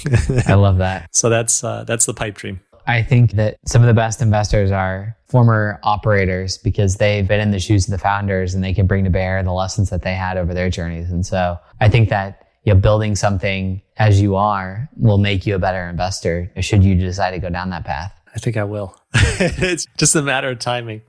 I 0.48 0.56
love 0.56 0.77
that. 0.80 1.08
so 1.15 1.30
that's 1.30 1.63
uh, 1.63 1.86
that's 1.86 2.06
the 2.06 2.13
pipe 2.13 2.36
dream. 2.36 2.60
I 2.86 3.01
think 3.01 3.32
that 3.34 3.58
some 3.65 3.82
of 3.82 3.88
the 3.88 3.94
best 3.94 4.22
investors 4.22 4.72
are 4.72 5.15
former 5.27 5.80
operators 5.84 6.58
because 6.58 6.98
they've 6.98 7.27
been 7.27 7.39
in 7.39 7.51
the 7.51 7.60
shoes 7.60 7.86
of 7.86 7.92
the 7.92 7.98
founders 7.98 8.53
and 8.53 8.63
they 8.63 8.74
can 8.74 8.88
bring 8.88 9.06
to 9.06 9.10
bear 9.10 9.42
the 9.42 9.53
lessons 9.53 9.89
that 9.89 10.01
they 10.01 10.13
had 10.13 10.38
over 10.38 10.53
their 10.53 10.70
journeys. 10.70 11.10
And 11.10 11.25
so 11.25 11.58
I 11.80 11.88
think 11.88 12.10
that 12.10 12.48
you 12.65 12.74
know, 12.74 12.80
building 12.80 13.15
something 13.15 13.82
as 13.98 14.22
you 14.22 14.36
are 14.36 14.89
will 14.98 15.18
make 15.18 15.46
you 15.46 15.56
a 15.56 15.60
better 15.60 15.84
investor 15.89 16.51
should 16.60 16.84
you 16.84 16.96
decide 16.96 17.32
to 17.32 17.39
go 17.39 17.50
down 17.50 17.70
that 17.70 17.86
path. 17.86 18.13
I 18.36 18.39
think 18.39 18.58
I 18.58 18.63
will. 18.63 18.98
it's 19.13 19.86
just 19.98 20.15
a 20.15 20.22
matter 20.22 20.50
of 20.50 20.60
timing. 20.60 21.01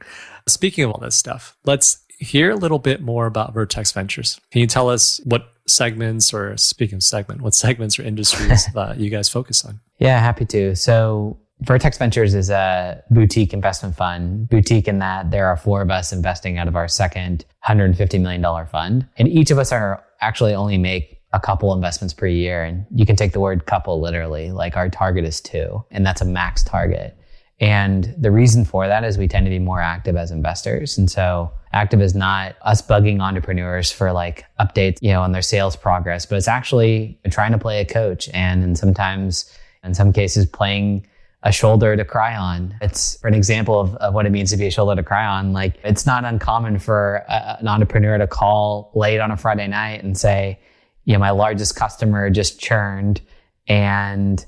Speaking 0.47 0.85
of 0.85 0.90
all 0.90 1.00
this 1.00 1.14
stuff, 1.14 1.56
let's 1.64 1.99
hear 2.18 2.50
a 2.50 2.56
little 2.56 2.78
bit 2.78 3.00
more 3.00 3.26
about 3.26 3.54
Vertex 3.54 3.92
Ventures. 3.92 4.40
Can 4.50 4.61
you 4.61 4.66
tell 4.66 4.90
us 4.90 5.21
what 5.25 5.53
segments, 5.66 6.33
or 6.33 6.56
speaking 6.56 6.97
of 6.97 7.02
segment, 7.02 7.42
what 7.42 7.54
segments 7.64 7.99
or 7.99 8.02
industries 8.02 8.66
uh, 8.76 8.94
you 8.97 9.11
guys 9.11 9.28
focus 9.28 9.64
on? 9.64 9.80
Yeah, 9.99 10.18
happy 10.18 10.44
to. 10.47 10.75
So 10.76 11.38
Vertex 11.61 11.99
Ventures 11.99 12.35
is 12.35 12.50
a 12.50 13.02
boutique 13.11 13.52
investment 13.52 13.97
fund. 13.97 14.49
Boutique 14.49 14.88
in 14.88 14.99
that 14.99 15.30
there 15.30 15.47
are 15.47 15.56
four 15.56 15.83
of 15.83 15.90
us 15.90 16.12
investing 16.12 16.59
out 16.59 16.68
of 16.68 16.76
our 16.76 16.88
second 16.88 17.44
$150 17.66 18.21
million 18.21 18.66
fund. 18.66 19.06
And 19.16 19.28
each 19.28 19.50
of 19.50 19.59
us 19.59 19.73
are 19.73 20.04
actually 20.21 20.54
only 20.54 20.78
make 20.78 21.21
a 21.33 21.40
couple 21.40 21.73
investments 21.73 22.12
per 22.14 22.26
year. 22.26 22.64
And 22.64 22.87
you 22.94 23.06
can 23.06 23.16
take 23.16 23.33
the 23.33 23.40
word 23.40 23.66
couple 23.66 24.00
literally, 24.00 24.52
like 24.52 24.76
our 24.76 24.88
target 24.88 25.25
is 25.25 25.40
two, 25.40 25.85
and 25.90 26.04
that's 26.04 26.21
a 26.21 26.25
max 26.25 26.62
target. 26.62 27.16
And 27.61 28.14
the 28.18 28.30
reason 28.30 28.64
for 28.64 28.88
that 28.88 29.04
is 29.04 29.16
we 29.16 29.28
tend 29.28 29.46
to 29.46 29.50
be 29.50 29.58
more 29.58 29.80
active 29.80 30.16
as 30.16 30.30
investors. 30.30 30.99
And 30.99 31.11
so 31.11 31.52
active 31.73 32.00
is 32.00 32.14
not 32.14 32.56
us 32.62 32.82
bugging 32.82 33.20
entrepreneurs 33.20 33.92
for 33.92 34.12
like 34.12 34.44
updates, 34.61 34.99
you 35.00 35.12
know, 35.12 35.23
on 35.23 35.32
their 35.32 35.42
sales 35.42 35.76
progress, 35.76 36.26
but 36.26 36.37
it's 36.37 36.49
actually 36.49 37.18
trying 37.30 37.52
to 37.52 37.58
play 37.58 37.80
a 37.80 37.84
coach 37.84 38.28
and, 38.34 38.64
and 38.64 38.76
sometimes 38.76 39.52
in 39.84 39.94
some 39.94 40.12
cases 40.12 40.46
playing 40.46 41.07
a 41.44 41.52
shoulder 41.52 41.94
to 41.94 42.05
cry 42.05 42.35
on. 42.35 42.74
It's 42.81 43.18
for 43.18 43.29
an 43.29 43.35
example 43.35 43.79
of, 43.79 43.94
of 43.96 44.14
what 44.14 44.26
it 44.26 44.31
means 44.31 44.50
to 44.50 44.57
be 44.57 44.66
a 44.66 44.70
shoulder 44.70 44.96
to 44.96 45.02
cry 45.02 45.26
on. 45.26 45.52
Like 45.52 45.79
it's 45.85 46.07
not 46.07 46.24
uncommon 46.24 46.79
for 46.79 47.24
a, 47.29 47.59
an 47.61 47.68
entrepreneur 47.68 48.18
to 48.18 48.26
call 48.26 48.90
late 48.94 49.20
on 49.20 49.31
a 49.31 49.37
Friday 49.37 49.68
night 49.68 50.02
and 50.02 50.18
say, 50.18 50.59
you 51.05 51.12
know, 51.12 51.18
my 51.18 51.31
largest 51.31 51.76
customer 51.76 52.31
just 52.31 52.59
churned 52.59 53.20
and 53.68 54.44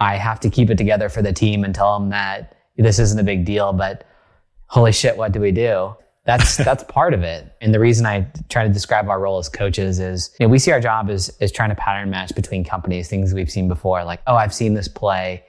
I 0.00 0.16
have 0.16 0.40
to 0.40 0.50
keep 0.50 0.70
it 0.70 0.78
together 0.78 1.08
for 1.08 1.22
the 1.22 1.32
team 1.32 1.62
and 1.62 1.74
tell 1.74 1.98
them 1.98 2.08
that 2.08 2.56
this 2.76 2.98
isn't 2.98 3.18
a 3.18 3.22
big 3.22 3.44
deal, 3.44 3.72
but 3.72 4.06
holy 4.66 4.92
shit, 4.92 5.16
what 5.16 5.32
do 5.32 5.40
we 5.40 5.52
do? 5.52 5.94
That's 6.24 6.56
that's 6.64 6.84
part 6.84 7.14
of 7.14 7.22
it. 7.22 7.52
And 7.60 7.74
the 7.74 7.80
reason 7.80 8.06
I 8.06 8.26
try 8.48 8.66
to 8.66 8.72
describe 8.72 9.08
our 9.08 9.20
role 9.20 9.38
as 9.38 9.48
coaches 9.48 10.00
is 10.00 10.34
you 10.40 10.46
know, 10.46 10.50
we 10.50 10.58
see 10.58 10.72
our 10.72 10.80
job 10.80 11.10
as 11.10 11.28
as 11.40 11.52
trying 11.52 11.70
to 11.70 11.74
pattern 11.74 12.10
match 12.10 12.34
between 12.34 12.64
companies, 12.64 13.08
things 13.08 13.34
we've 13.34 13.50
seen 13.50 13.68
before, 13.68 14.02
like, 14.04 14.20
oh, 14.26 14.34
I've 14.34 14.54
seen 14.54 14.74
this 14.74 14.88
play. 14.88 15.44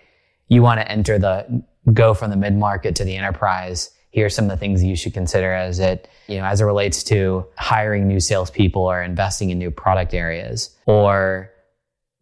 You 0.49 0.61
want 0.61 0.81
to 0.81 0.91
enter 0.91 1.17
the 1.17 1.63
go 1.93 2.13
from 2.13 2.29
the 2.29 2.37
mid 2.37 2.55
market 2.55 2.95
to 2.95 3.05
the 3.05 3.15
enterprise. 3.15 3.91
Here 4.11 4.25
are 4.25 4.29
some 4.29 4.45
of 4.45 4.51
the 4.51 4.57
things 4.57 4.83
you 4.83 4.97
should 4.97 5.13
consider 5.13 5.53
as 5.53 5.79
it, 5.79 6.09
you 6.27 6.37
know, 6.37 6.43
as 6.43 6.59
it 6.59 6.65
relates 6.65 7.01
to 7.05 7.45
hiring 7.57 8.09
new 8.09 8.19
salespeople 8.19 8.81
or 8.81 9.01
investing 9.01 9.51
in 9.51 9.57
new 9.57 9.71
product 9.71 10.13
areas. 10.13 10.75
Or 10.85 11.50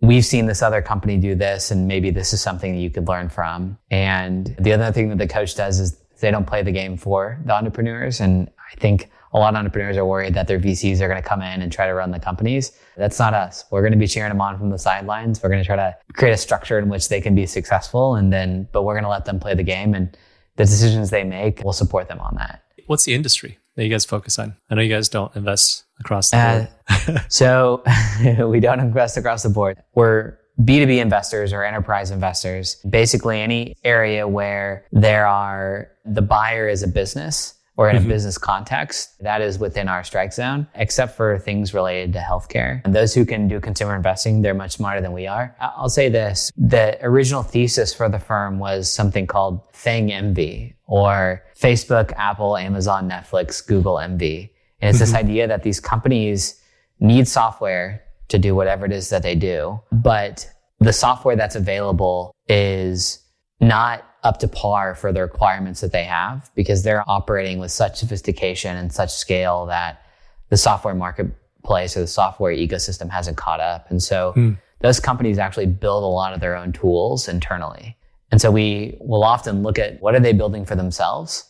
we've 0.02 0.26
seen 0.26 0.46
this 0.46 0.62
other 0.62 0.82
company 0.82 1.18
do 1.18 1.36
this 1.36 1.72
and 1.72 1.88
maybe 1.88 2.10
this 2.10 2.34
is 2.34 2.42
something 2.42 2.74
that 2.74 2.82
you 2.82 2.90
could 2.90 3.08
learn 3.08 3.30
from. 3.30 3.78
And 3.92 4.56
the 4.60 4.74
other 4.74 4.92
thing 4.92 5.10
that 5.10 5.18
the 5.18 5.28
coach 5.28 5.56
does 5.56 5.80
is 5.80 6.00
they 6.22 6.32
don't 6.32 6.48
play 6.48 6.64
the 6.64 6.72
game 6.72 6.98
for 6.98 7.40
the 7.46 7.54
entrepreneurs. 7.54 8.20
And 8.20 8.50
I 8.72 8.80
think 8.80 9.10
a 9.34 9.40
lot 9.40 9.54
of 9.54 9.58
entrepreneurs 9.58 9.98
are 9.98 10.06
worried 10.06 10.34
that 10.34 10.48
their 10.48 10.60
VCs 10.60 11.02
are 11.02 11.08
going 11.08 11.22
to 11.22 11.28
come 11.28 11.42
in 11.42 11.62
and 11.62 11.72
try 11.72 11.88
to 11.88 11.94
run 11.94 12.12
the 12.12 12.20
companies. 12.20 12.72
That's 12.98 13.20
not 13.20 13.34
us. 13.34 13.66
We're 13.72 13.82
going 13.82 13.94
to 13.94 13.98
be 13.98 14.08
cheering 14.08 14.30
them 14.30 14.42
on 14.42 14.58
from 14.58 14.70
the 14.70 14.80
sidelines. 14.80 15.42
We're 15.42 15.50
going 15.50 15.62
to 15.62 15.68
try 15.68 15.76
to 15.76 15.96
create 16.14 16.34
a 16.34 16.38
structure 16.38 16.80
in 16.80 16.90
which 16.90 17.10
they 17.10 17.22
can 17.22 17.36
be 17.36 17.46
successful. 17.46 18.16
And 18.16 18.34
then, 18.34 18.68
but 18.72 18.84
we're 18.84 18.96
going 18.96 19.04
to 19.04 19.10
let 19.10 19.26
them 19.26 19.40
play 19.40 19.54
the 19.54 19.64
game 19.64 19.94
and 19.94 20.18
the 20.56 20.66
decisions 20.66 21.10
they 21.10 21.24
make, 21.24 21.62
we'll 21.64 21.74
support 21.74 22.10
them 22.10 22.20
on 22.20 22.36
that. 22.36 22.64
What's 22.88 23.06
the 23.06 23.14
industry 23.14 23.58
that 23.80 23.86
you 23.86 23.92
guys 23.92 24.04
focus 24.04 24.38
on? 24.38 24.56
I 24.70 24.76
know 24.76 24.82
you 24.82 24.94
guys 24.94 25.08
don't 25.08 25.34
invest 25.38 25.86
across 26.02 26.32
the 26.32 26.68
board. 26.88 27.16
Uh, 27.16 27.20
so 27.30 27.82
we 28.48 28.60
don't 28.60 28.82
invest 28.82 29.16
across 29.16 29.44
the 29.44 29.50
board. 29.50 29.82
We're 29.96 30.38
B2B 30.62 30.98
investors 31.00 31.54
or 31.54 31.64
enterprise 31.64 32.12
investors. 32.12 32.76
Basically 32.90 33.40
any 33.40 33.78
area 33.86 34.28
where 34.28 34.86
there 34.92 35.26
are, 35.26 35.92
the 36.04 36.22
buyer 36.22 36.68
is 36.68 36.84
a 36.84 36.90
business 36.90 37.56
or 37.78 37.90
in 37.90 37.96
a 37.96 38.02
business 38.02 38.38
context, 38.38 39.18
that 39.22 39.40
is 39.42 39.58
within 39.58 39.88
our 39.88 40.04
strike 40.04 40.34
zone, 40.34 40.68
except 40.76 41.16
for 41.16 41.40
things 41.40 41.74
related 41.74 42.12
to 42.12 42.20
healthcare. 42.20 42.82
And 42.84 42.94
those 42.94 43.14
who 43.14 43.26
can 43.26 43.48
do 43.48 43.62
consumer 43.62 43.96
investing, 43.96 44.42
they're 44.42 44.54
much 44.54 44.74
smarter 44.74 45.00
than 45.00 45.14
we 45.14 45.28
are. 45.28 45.56
I'll 45.62 45.88
say 45.88 46.10
this, 46.10 46.52
the 46.58 46.98
original 47.02 47.42
thesis 47.42 47.94
for 47.94 48.10
the 48.10 48.20
firm 48.20 48.60
was 48.60 48.92
something 48.92 49.28
called 49.28 49.62
FANG 49.72 50.12
Envy 50.12 50.76
or 50.90 51.44
Facebook, 51.58 52.12
Apple, 52.18 52.58
Amazon, 52.58 53.08
Netflix, 53.08 53.66
Google 53.66 54.00
Envy. 54.00 54.52
And 54.82 54.90
it's 54.90 55.00
this 55.00 55.10
mm-hmm. 55.10 55.20
idea 55.20 55.48
that 55.48 55.64
these 55.64 55.80
companies 55.80 56.62
need 57.00 57.28
software 57.28 58.02
to 58.30 58.40
do 58.40 58.56
whatever 58.56 58.86
it 58.86 58.92
is 58.92 59.10
that 59.10 59.24
they 59.24 59.36
do, 59.36 59.80
but 59.92 60.50
the 60.80 60.94
software 60.94 61.36
that's 61.36 61.56
available 61.56 62.32
is 62.48 63.20
not 63.60 64.04
up 64.24 64.40
to 64.40 64.48
par 64.48 64.96
for 64.96 65.14
the 65.14 65.22
requirements 65.22 65.82
that 65.82 65.92
they 65.92 66.04
have 66.04 66.50
because 66.56 66.84
they're 66.84 67.04
operating 67.10 67.60
with 67.60 67.72
such 67.72 67.98
sophistication 68.00 68.76
and 68.76 68.92
such 68.92 69.12
scale 69.12 69.66
that 69.68 70.02
the 70.50 70.58
software 70.58 70.96
marketplace 70.96 71.96
or 71.96 72.02
the 72.02 72.08
software 72.08 72.54
ecosystem 72.54 73.10
hasn't 73.10 73.38
caught 73.38 73.60
up. 73.60 73.90
And 73.90 74.02
so 74.02 74.32
hmm. 74.34 74.54
those 74.80 75.00
companies 75.00 75.38
actually 75.38 75.68
build 75.68 76.04
a 76.04 76.08
lot 76.08 76.34
of 76.34 76.40
their 76.40 76.56
own 76.56 76.72
tools 76.72 77.28
internally. 77.28 77.96
And 78.32 78.42
so 78.42 78.52
we 78.52 78.98
will 79.00 79.24
often 79.24 79.64
look 79.64 79.80
at 79.80 80.02
what 80.02 80.16
are 80.16 80.20
they 80.20 80.34
building 80.34 80.66
for 80.66 80.76
themselves 80.76 81.50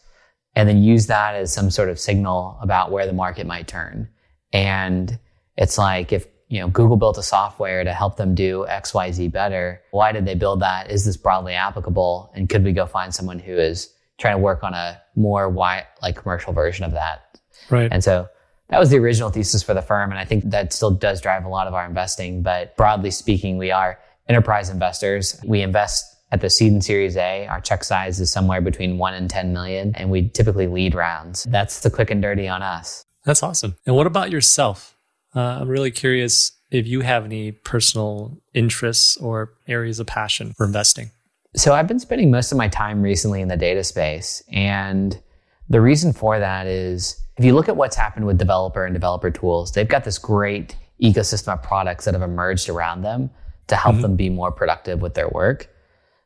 and 0.55 0.67
then 0.67 0.81
use 0.81 1.07
that 1.07 1.35
as 1.35 1.53
some 1.53 1.69
sort 1.69 1.89
of 1.89 1.99
signal 1.99 2.57
about 2.61 2.91
where 2.91 3.05
the 3.05 3.13
market 3.13 3.45
might 3.45 3.67
turn. 3.67 4.09
And 4.51 5.19
it's 5.57 5.77
like 5.77 6.11
if 6.11 6.25
you 6.47 6.59
know 6.59 6.67
Google 6.67 6.97
built 6.97 7.17
a 7.17 7.23
software 7.23 7.83
to 7.83 7.93
help 7.93 8.17
them 8.17 8.33
do 8.33 8.65
XYZ 8.69 9.31
better, 9.31 9.81
why 9.91 10.11
did 10.11 10.25
they 10.25 10.35
build 10.35 10.61
that? 10.61 10.89
Is 10.89 11.05
this 11.05 11.17
broadly 11.17 11.53
applicable? 11.53 12.31
And 12.33 12.49
could 12.49 12.63
we 12.63 12.71
go 12.71 12.85
find 12.85 13.13
someone 13.13 13.39
who 13.39 13.57
is 13.57 13.93
trying 14.17 14.35
to 14.35 14.41
work 14.41 14.63
on 14.63 14.73
a 14.73 15.01
more 15.15 15.49
wide 15.49 15.85
like 16.01 16.15
commercial 16.15 16.53
version 16.53 16.85
of 16.85 16.91
that? 16.93 17.39
Right. 17.69 17.89
And 17.91 18.03
so 18.03 18.27
that 18.69 18.79
was 18.79 18.89
the 18.89 18.97
original 18.97 19.29
thesis 19.29 19.63
for 19.63 19.73
the 19.73 19.81
firm. 19.81 20.11
And 20.11 20.19
I 20.19 20.25
think 20.25 20.45
that 20.45 20.73
still 20.73 20.91
does 20.91 21.21
drive 21.21 21.45
a 21.45 21.49
lot 21.49 21.67
of 21.67 21.73
our 21.73 21.85
investing. 21.85 22.41
But 22.41 22.75
broadly 22.77 23.11
speaking, 23.11 23.57
we 23.57 23.71
are 23.71 23.99
enterprise 24.27 24.69
investors. 24.69 25.39
We 25.43 25.61
invest 25.61 26.15
at 26.31 26.41
the 26.41 26.49
seed 26.49 26.71
and 26.71 26.83
series 26.83 27.17
A. 27.17 27.47
Our 27.47 27.61
check 27.61 27.83
size 27.83 28.19
is 28.19 28.31
somewhere 28.31 28.61
between 28.61 28.97
one 28.97 29.13
and 29.13 29.29
10 29.29 29.53
million. 29.53 29.93
And 29.95 30.09
we 30.09 30.29
typically 30.29 30.67
lead 30.67 30.95
rounds. 30.95 31.43
That's 31.45 31.81
the 31.81 31.89
quick 31.89 32.11
and 32.11 32.21
dirty 32.21 32.47
on 32.47 32.61
us. 32.61 33.05
That's 33.25 33.43
awesome. 33.43 33.75
And 33.85 33.95
what 33.95 34.07
about 34.07 34.31
yourself? 34.31 34.95
Uh, 35.35 35.59
I'm 35.61 35.67
really 35.67 35.91
curious 35.91 36.51
if 36.71 36.87
you 36.87 37.01
have 37.01 37.25
any 37.25 37.51
personal 37.51 38.37
interests 38.53 39.17
or 39.17 39.53
areas 39.67 39.99
of 39.99 40.07
passion 40.07 40.53
for 40.53 40.65
investing. 40.65 41.11
So 41.55 41.73
I've 41.73 41.87
been 41.87 41.99
spending 41.99 42.29
most 42.29 42.51
of 42.51 42.57
my 42.57 42.67
time 42.67 43.01
recently 43.01 43.41
in 43.41 43.47
the 43.47 43.57
data 43.57 43.83
space. 43.83 44.43
And 44.51 45.19
the 45.67 45.81
reason 45.81 46.13
for 46.13 46.39
that 46.39 46.67
is 46.67 47.19
if 47.37 47.45
you 47.45 47.55
look 47.55 47.69
at 47.69 47.75
what's 47.75 47.95
happened 47.95 48.25
with 48.25 48.37
developer 48.37 48.85
and 48.85 48.93
developer 48.93 49.31
tools, 49.31 49.71
they've 49.71 49.87
got 49.87 50.03
this 50.03 50.17
great 50.17 50.75
ecosystem 51.01 51.53
of 51.53 51.63
products 51.63 52.05
that 52.05 52.13
have 52.13 52.21
emerged 52.21 52.69
around 52.69 53.01
them 53.01 53.29
to 53.67 53.75
help 53.75 53.95
mm-hmm. 53.95 54.01
them 54.01 54.15
be 54.15 54.29
more 54.29 54.51
productive 54.51 55.01
with 55.01 55.13
their 55.13 55.29
work. 55.29 55.69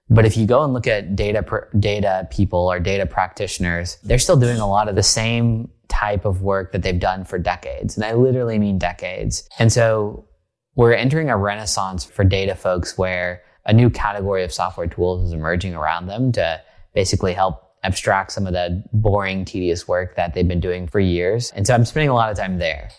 But 0.09 0.25
if 0.25 0.35
you 0.37 0.45
go 0.45 0.63
and 0.63 0.73
look 0.73 0.87
at 0.87 1.15
data 1.15 1.43
data 1.79 2.27
people 2.29 2.71
or 2.71 2.79
data 2.79 3.05
practitioners, 3.05 3.97
they're 4.03 4.19
still 4.19 4.37
doing 4.37 4.57
a 4.57 4.67
lot 4.67 4.89
of 4.89 4.95
the 4.95 5.03
same 5.03 5.69
type 5.87 6.25
of 6.25 6.41
work 6.41 6.71
that 6.71 6.83
they've 6.83 6.99
done 6.99 7.23
for 7.23 7.37
decades. 7.39 7.95
And 7.95 8.05
I 8.05 8.13
literally 8.13 8.59
mean 8.59 8.77
decades. 8.77 9.47
And 9.59 9.71
so 9.71 10.27
we're 10.75 10.93
entering 10.93 11.29
a 11.29 11.37
renaissance 11.37 12.03
for 12.03 12.23
data 12.23 12.55
folks 12.55 12.97
where 12.97 13.43
a 13.65 13.73
new 13.73 13.89
category 13.89 14.43
of 14.43 14.51
software 14.51 14.87
tools 14.87 15.27
is 15.27 15.33
emerging 15.33 15.75
around 15.75 16.07
them 16.07 16.31
to 16.33 16.61
basically 16.93 17.33
help 17.33 17.61
abstract 17.83 18.31
some 18.31 18.47
of 18.47 18.53
the 18.53 18.83
boring, 18.93 19.45
tedious 19.45 19.87
work 19.87 20.15
that 20.15 20.33
they've 20.33 20.47
been 20.47 20.59
doing 20.59 20.87
for 20.87 20.99
years. 20.99 21.51
And 21.51 21.67
so 21.67 21.73
I'm 21.73 21.85
spending 21.85 22.09
a 22.09 22.13
lot 22.13 22.31
of 22.31 22.37
time 22.37 22.57
there. 22.57 22.89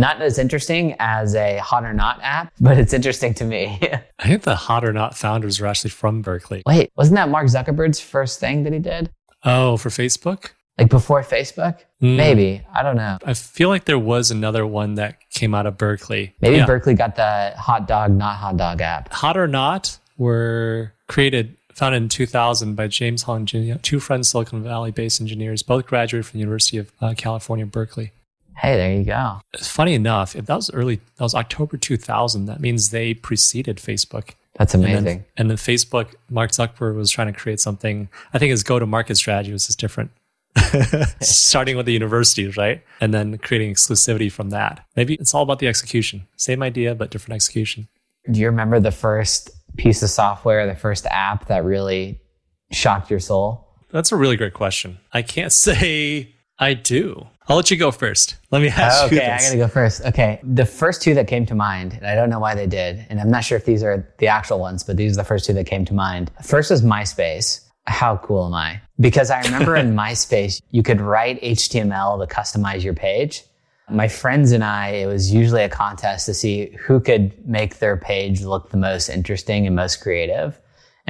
Not 0.00 0.22
as 0.22 0.38
interesting 0.38 0.96
as 0.98 1.34
a 1.34 1.58
Hot 1.58 1.84
or 1.84 1.92
Not 1.92 2.18
app, 2.22 2.52
but 2.60 2.78
it's 2.78 2.94
interesting 2.94 3.34
to 3.34 3.44
me. 3.44 3.78
I 4.18 4.28
think 4.28 4.42
the 4.44 4.56
Hot 4.56 4.82
or 4.82 4.94
Not 4.94 5.16
founders 5.16 5.60
were 5.60 5.66
actually 5.66 5.90
from 5.90 6.22
Berkeley. 6.22 6.62
Wait, 6.64 6.90
wasn't 6.96 7.16
that 7.16 7.28
Mark 7.28 7.46
Zuckerberg's 7.46 8.00
first 8.00 8.40
thing 8.40 8.62
that 8.64 8.72
he 8.72 8.78
did? 8.78 9.10
Oh, 9.44 9.76
for 9.76 9.90
Facebook? 9.90 10.52
Like 10.78 10.88
before 10.88 11.22
Facebook? 11.22 11.80
Mm. 12.00 12.16
Maybe. 12.16 12.62
I 12.72 12.82
don't 12.82 12.96
know. 12.96 13.18
I 13.26 13.34
feel 13.34 13.68
like 13.68 13.84
there 13.84 13.98
was 13.98 14.30
another 14.30 14.66
one 14.66 14.94
that 14.94 15.18
came 15.28 15.54
out 15.54 15.66
of 15.66 15.76
Berkeley. 15.76 16.34
Maybe 16.40 16.56
yeah. 16.56 16.66
Berkeley 16.66 16.94
got 16.94 17.16
the 17.16 17.52
hot 17.58 17.86
dog, 17.86 18.12
not 18.12 18.36
hot 18.36 18.56
dog 18.56 18.80
app. 18.80 19.12
Hot 19.12 19.36
or 19.36 19.46
Not 19.46 19.98
were 20.16 20.94
created 21.08 21.56
founded 21.74 22.02
in 22.02 22.08
2000 22.08 22.74
by 22.74 22.88
James 22.88 23.22
Hong 23.24 23.44
two 23.44 24.00
friends, 24.00 24.28
Silicon 24.28 24.62
Valley 24.62 24.90
based 24.90 25.20
engineers, 25.20 25.62
both 25.62 25.86
graduated 25.86 26.24
from 26.24 26.38
the 26.38 26.42
University 26.42 26.78
of 26.78 26.90
uh, 27.02 27.12
California, 27.16 27.66
Berkeley. 27.66 28.12
Hey, 28.56 28.76
there 28.76 28.92
you 28.92 29.04
go. 29.04 29.40
It's 29.54 29.68
funny 29.68 29.94
enough, 29.94 30.36
if 30.36 30.46
that 30.46 30.56
was 30.56 30.70
early, 30.72 30.96
that 31.16 31.22
was 31.22 31.34
October 31.34 31.76
2000, 31.76 32.46
that 32.46 32.60
means 32.60 32.90
they 32.90 33.14
preceded 33.14 33.78
Facebook. 33.78 34.34
That's 34.54 34.74
amazing. 34.74 34.96
And 34.96 35.06
then, 35.06 35.24
and 35.36 35.50
then 35.50 35.56
Facebook, 35.56 36.14
Mark 36.28 36.50
Zuckerberg 36.50 36.94
was 36.94 37.10
trying 37.10 37.32
to 37.32 37.38
create 37.38 37.60
something. 37.60 38.08
I 38.34 38.38
think 38.38 38.50
his 38.50 38.62
go 38.62 38.78
to 38.78 38.86
market 38.86 39.16
strategy 39.16 39.52
was 39.52 39.66
just 39.66 39.80
different. 39.80 40.10
Starting 41.20 41.76
with 41.76 41.86
the 41.86 41.92
universities, 41.92 42.56
right? 42.56 42.82
And 43.00 43.14
then 43.14 43.38
creating 43.38 43.72
exclusivity 43.72 44.30
from 44.30 44.50
that. 44.50 44.84
Maybe 44.96 45.14
it's 45.14 45.34
all 45.34 45.42
about 45.42 45.60
the 45.60 45.68
execution. 45.68 46.26
Same 46.36 46.62
idea, 46.62 46.94
but 46.94 47.10
different 47.10 47.36
execution. 47.36 47.88
Do 48.30 48.40
you 48.40 48.46
remember 48.46 48.80
the 48.80 48.90
first 48.90 49.50
piece 49.76 50.02
of 50.02 50.10
software, 50.10 50.66
the 50.66 50.74
first 50.74 51.06
app 51.06 51.46
that 51.46 51.64
really 51.64 52.20
shocked 52.70 53.10
your 53.10 53.20
soul? 53.20 53.66
That's 53.92 54.12
a 54.12 54.16
really 54.16 54.36
great 54.36 54.54
question. 54.54 54.98
I 55.12 55.22
can't 55.22 55.52
say 55.68 56.34
I 56.60 56.74
do. 56.74 57.26
I'll 57.48 57.56
let 57.56 57.70
you 57.70 57.76
go 57.78 57.90
first. 57.90 58.36
Let 58.50 58.60
me 58.60 58.68
ask 58.68 59.04
okay, 59.04 59.16
you. 59.16 59.20
Okay, 59.22 59.30
I 59.30 59.38
gotta 59.38 59.56
go 59.56 59.66
first. 59.66 60.02
Okay. 60.02 60.40
The 60.44 60.66
first 60.66 61.02
two 61.02 61.14
that 61.14 61.26
came 61.26 61.46
to 61.46 61.54
mind, 61.54 61.94
and 61.94 62.06
I 62.06 62.14
don't 62.14 62.28
know 62.28 62.38
why 62.38 62.54
they 62.54 62.66
did, 62.66 63.04
and 63.08 63.18
I'm 63.18 63.30
not 63.30 63.44
sure 63.44 63.56
if 63.56 63.64
these 63.64 63.82
are 63.82 64.06
the 64.18 64.28
actual 64.28 64.60
ones, 64.60 64.84
but 64.84 64.96
these 64.96 65.14
are 65.14 65.22
the 65.22 65.24
first 65.24 65.46
two 65.46 65.54
that 65.54 65.66
came 65.66 65.84
to 65.86 65.94
mind. 65.94 66.30
First 66.44 66.70
is 66.70 66.82
MySpace. 66.82 67.66
How 67.86 68.18
cool 68.18 68.46
am 68.46 68.54
I? 68.54 68.80
Because 69.00 69.30
I 69.30 69.40
remember 69.40 69.74
in 69.74 69.94
MySpace, 69.96 70.60
you 70.70 70.82
could 70.82 71.00
write 71.00 71.40
HTML 71.42 72.20
to 72.20 72.32
customize 72.32 72.84
your 72.84 72.94
page. 72.94 73.42
My 73.90 74.06
friends 74.06 74.52
and 74.52 74.62
I, 74.62 74.90
it 74.90 75.06
was 75.06 75.32
usually 75.32 75.64
a 75.64 75.68
contest 75.68 76.26
to 76.26 76.34
see 76.34 76.76
who 76.78 77.00
could 77.00 77.32
make 77.48 77.78
their 77.78 77.96
page 77.96 78.42
look 78.42 78.70
the 78.70 78.76
most 78.76 79.08
interesting 79.08 79.66
and 79.66 79.74
most 79.74 80.00
creative. 80.00 80.60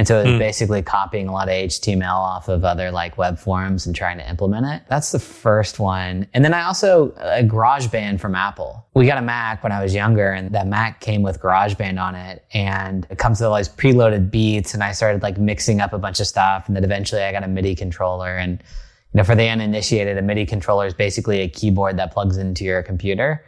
And 0.01 0.09
so 0.09 0.19
it 0.19 0.25
was 0.25 0.33
mm. 0.37 0.39
basically 0.39 0.81
copying 0.81 1.29
a 1.29 1.33
lot 1.33 1.49
of 1.49 1.53
HTML 1.53 2.15
off 2.15 2.49
of 2.49 2.65
other 2.65 2.91
like 2.91 3.19
web 3.19 3.39
forums 3.39 3.85
and 3.85 3.95
trying 3.95 4.17
to 4.17 4.27
implement 4.27 4.65
it. 4.65 4.83
That's 4.89 5.13
the 5.13 5.19
first 5.19 5.79
one. 5.79 6.27
And 6.33 6.43
then 6.43 6.55
I 6.55 6.63
also, 6.63 7.11
a 7.19 7.45
GarageBand 7.45 8.19
from 8.19 8.35
Apple. 8.35 8.83
We 8.95 9.05
got 9.05 9.19
a 9.19 9.21
Mac 9.21 9.63
when 9.63 9.73
I 9.73 9.83
was 9.83 9.95
younger 9.95 10.33
and 10.33 10.55
that 10.55 10.67
Mac 10.67 11.03
came 11.03 11.21
with 11.21 11.39
GarageBand 11.43 12.01
on 12.01 12.15
it 12.15 12.47
and 12.55 13.07
it 13.11 13.19
comes 13.19 13.41
with 13.41 13.49
all 13.49 13.59
these 13.59 13.69
preloaded 13.69 14.31
beats 14.31 14.73
and 14.73 14.83
I 14.83 14.93
started 14.93 15.23
like 15.23 15.37
mixing 15.37 15.83
up 15.83 15.93
a 15.93 15.99
bunch 15.99 16.19
of 16.19 16.27
stuff 16.27 16.67
and 16.67 16.75
then 16.75 16.83
eventually 16.83 17.21
I 17.21 17.31
got 17.31 17.45
a 17.45 17.49
MIDI 17.49 17.75
controller 17.75 18.39
and 18.39 18.53
you 19.13 19.19
know, 19.19 19.25
for 19.25 19.35
the 19.35 19.51
uninitiated, 19.51 20.17
a 20.17 20.23
MIDI 20.23 20.47
controller 20.47 20.87
is 20.87 20.95
basically 20.95 21.41
a 21.41 21.49
keyboard 21.49 21.99
that 21.99 22.11
plugs 22.11 22.39
into 22.39 22.65
your 22.65 22.83
computer. 22.83 23.45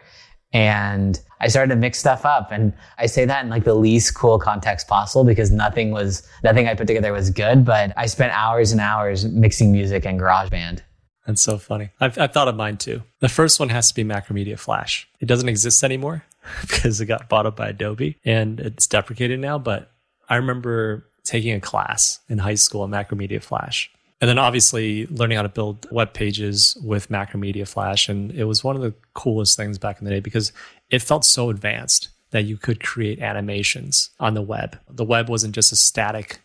And 0.52 1.18
I 1.42 1.48
started 1.48 1.74
to 1.74 1.76
mix 1.76 1.98
stuff 1.98 2.24
up. 2.24 2.52
And 2.52 2.72
I 2.98 3.06
say 3.06 3.24
that 3.24 3.44
in 3.44 3.50
like 3.50 3.64
the 3.64 3.74
least 3.74 4.14
cool 4.14 4.38
context 4.38 4.86
possible 4.86 5.24
because 5.24 5.50
nothing 5.50 5.90
was, 5.90 6.26
nothing 6.44 6.68
I 6.68 6.74
put 6.74 6.86
together 6.86 7.12
was 7.12 7.30
good, 7.30 7.64
but 7.64 7.92
I 7.96 8.06
spent 8.06 8.32
hours 8.32 8.70
and 8.72 8.80
hours 8.80 9.24
mixing 9.26 9.72
music 9.72 10.06
in 10.06 10.18
GarageBand. 10.18 10.80
That's 11.26 11.42
so 11.42 11.58
funny. 11.58 11.90
I've, 12.00 12.18
I've 12.18 12.32
thought 12.32 12.48
of 12.48 12.56
mine 12.56 12.76
too. 12.76 13.02
The 13.20 13.28
first 13.28 13.60
one 13.60 13.68
has 13.68 13.88
to 13.88 13.94
be 13.94 14.04
Macromedia 14.04 14.58
Flash. 14.58 15.08
It 15.20 15.26
doesn't 15.26 15.48
exist 15.48 15.82
anymore 15.84 16.24
because 16.62 17.00
it 17.00 17.06
got 17.06 17.28
bought 17.28 17.46
up 17.46 17.56
by 17.56 17.68
Adobe 17.68 18.18
and 18.24 18.60
it's 18.60 18.86
deprecated 18.86 19.40
now. 19.40 19.58
But 19.58 19.90
I 20.28 20.36
remember 20.36 21.06
taking 21.24 21.54
a 21.54 21.60
class 21.60 22.20
in 22.28 22.38
high 22.38 22.54
school 22.54 22.82
on 22.82 22.90
Macromedia 22.90 23.42
Flash 23.42 23.90
and 24.22 24.28
then 24.28 24.38
obviously 24.38 25.06
learning 25.08 25.36
how 25.36 25.42
to 25.42 25.48
build 25.48 25.88
web 25.90 26.14
pages 26.14 26.78
with 26.80 27.08
Macromedia 27.08 27.66
Flash. 27.66 28.08
And 28.08 28.30
it 28.30 28.44
was 28.44 28.62
one 28.62 28.76
of 28.76 28.82
the 28.82 28.94
coolest 29.14 29.56
things 29.56 29.78
back 29.78 29.98
in 29.98 30.04
the 30.04 30.12
day 30.12 30.20
because 30.20 30.52
it 30.92 31.02
felt 31.02 31.24
so 31.24 31.50
advanced 31.50 32.10
that 32.30 32.44
you 32.44 32.56
could 32.56 32.82
create 32.82 33.18
animations 33.18 34.10
on 34.20 34.34
the 34.34 34.42
web. 34.42 34.78
The 34.88 35.04
web 35.04 35.28
wasn't 35.28 35.54
just 35.54 35.72
a 35.72 35.76
static 35.76 36.40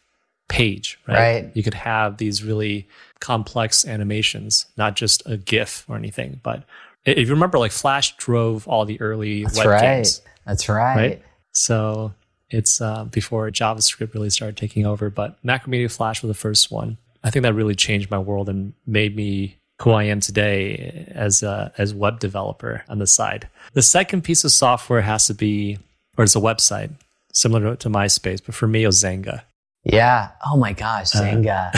page, 0.48 1.00
right? 1.08 1.44
right? 1.44 1.52
You 1.54 1.64
could 1.64 1.74
have 1.74 2.18
these 2.18 2.44
really 2.44 2.88
complex 3.20 3.86
animations, 3.86 4.66
not 4.78 4.96
just 4.96 5.22
a 5.26 5.38
GIF 5.38 5.86
or 5.88 5.98
anything. 5.98 6.40
But 6.44 6.64
if 7.06 7.28
you 7.28 7.34
remember, 7.34 7.60
like 7.60 7.72
Flash 7.72 8.16
drove 8.18 8.68
all 8.68 8.86
the 8.86 9.00
early 9.02 9.44
That's 9.44 9.58
web 9.58 9.68
right. 9.68 9.82
games. 9.82 10.22
That's 10.46 10.70
right. 10.70 10.96
Right. 10.96 11.22
So 11.52 12.14
it's 12.50 12.80
uh, 12.80 13.06
before 13.06 13.50
JavaScript 13.50 14.14
really 14.14 14.30
started 14.30 14.56
taking 14.56 14.86
over, 14.86 15.10
but 15.10 15.44
Macromedia 15.44 15.92
Flash 15.92 16.22
was 16.22 16.30
the 16.30 16.40
first 16.40 16.72
one. 16.72 16.98
I 17.24 17.30
think 17.30 17.44
that 17.44 17.54
really 17.54 17.76
changed 17.76 18.10
my 18.10 18.20
world 18.20 18.48
and 18.48 18.74
made 18.86 19.16
me 19.16 19.58
who 19.82 19.92
I 19.92 20.04
am 20.04 20.20
today 20.20 21.12
as 21.14 21.44
a, 21.44 21.72
as 21.78 21.94
web 21.94 22.20
developer 22.20 22.84
on 22.90 23.00
the 23.00 23.08
side. 23.08 23.48
The 23.74 23.82
second 23.82 24.24
piece 24.24 24.44
of 24.44 24.52
software 24.52 25.02
has 25.02 25.28
to 25.28 25.34
be, 25.34 25.78
or 26.18 26.24
it's 26.24 26.36
a 26.36 26.40
website 26.40 26.92
similar 27.34 27.72
to, 27.72 27.76
to 27.78 27.90
MySpace, 27.90 28.42
but 28.44 28.56
for 28.56 28.68
me, 28.68 28.84
it 28.84 28.88
was 28.88 29.04
Xanga. 29.04 29.44
Yeah. 29.84 30.32
Oh 30.46 30.58
my 30.58 30.74
gosh, 30.74 31.12
Xanga. 31.12 31.72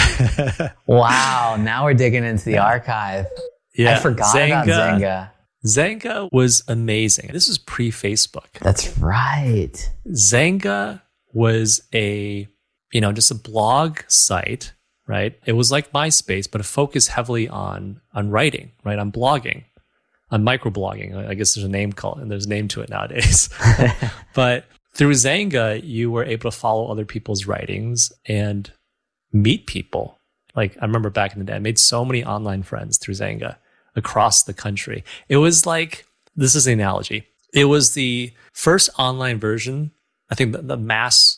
Uh, 0.59 0.69
wow. 0.87 1.57
Now 1.59 1.83
we're 1.83 1.93
digging 1.93 2.23
into 2.23 2.45
the 2.45 2.57
archive. 2.57 3.27
Yeah. 3.75 3.97
I 3.97 3.99
forgot 3.99 4.35
Xanga, 4.35 4.63
about 4.63 4.67
Xanga. 4.67 5.29
Xanga 5.65 6.29
was 6.31 6.63
amazing. 6.67 7.29
This 7.33 7.47
was 7.47 7.57
pre 7.57 7.91
Facebook. 7.91 8.47
That's 8.61 8.97
right. 8.97 9.91
Xanga 10.07 11.01
was 11.33 11.81
a, 11.93 12.47
you 12.93 13.01
know, 13.01 13.11
just 13.11 13.29
a 13.29 13.35
blog 13.35 13.99
site 14.07 14.73
right? 15.09 15.37
It 15.47 15.53
was 15.53 15.71
like 15.71 15.91
MySpace, 15.91 16.49
but 16.49 16.63
focused 16.63 17.09
heavily 17.09 17.49
on 17.49 17.99
on 18.13 18.29
writing, 18.29 18.71
right? 18.83 18.99
On 18.99 19.11
blogging, 19.11 19.63
on 20.29 20.43
microblogging. 20.43 21.27
I 21.27 21.33
guess 21.33 21.55
there's 21.55 21.65
a 21.65 21.69
name 21.69 21.91
called 21.91 22.19
and 22.19 22.29
there's 22.31 22.45
a 22.45 22.49
name 22.49 22.67
to 22.69 22.81
it 22.81 22.89
nowadays. 22.89 23.49
but 24.35 24.65
through 24.93 25.13
Xanga, 25.13 25.81
you 25.83 26.11
were 26.11 26.23
able 26.23 26.51
to 26.51 26.55
follow 26.55 26.87
other 26.87 27.05
people's 27.05 27.47
writings 27.47 28.13
and 28.27 28.71
meet 29.33 29.65
people. 29.65 30.19
Like 30.55 30.77
I 30.79 30.85
remember 30.85 31.09
back 31.09 31.33
in 31.33 31.39
the 31.39 31.45
day, 31.45 31.55
I 31.55 31.59
made 31.59 31.79
so 31.79 32.05
many 32.05 32.23
online 32.23 32.61
friends 32.61 32.99
through 32.99 33.15
Xanga 33.15 33.57
across 33.95 34.43
the 34.43 34.53
country. 34.53 35.03
It 35.27 35.37
was 35.37 35.65
like 35.65 36.05
this 36.35 36.53
is 36.53 36.65
the 36.65 36.73
analogy. 36.73 37.25
It 37.51 37.65
was 37.65 37.93
the 37.93 38.31
first 38.53 38.91
online 38.99 39.39
version. 39.39 39.91
I 40.29 40.35
think 40.35 40.51
the, 40.51 40.61
the 40.61 40.77
mass 40.77 41.28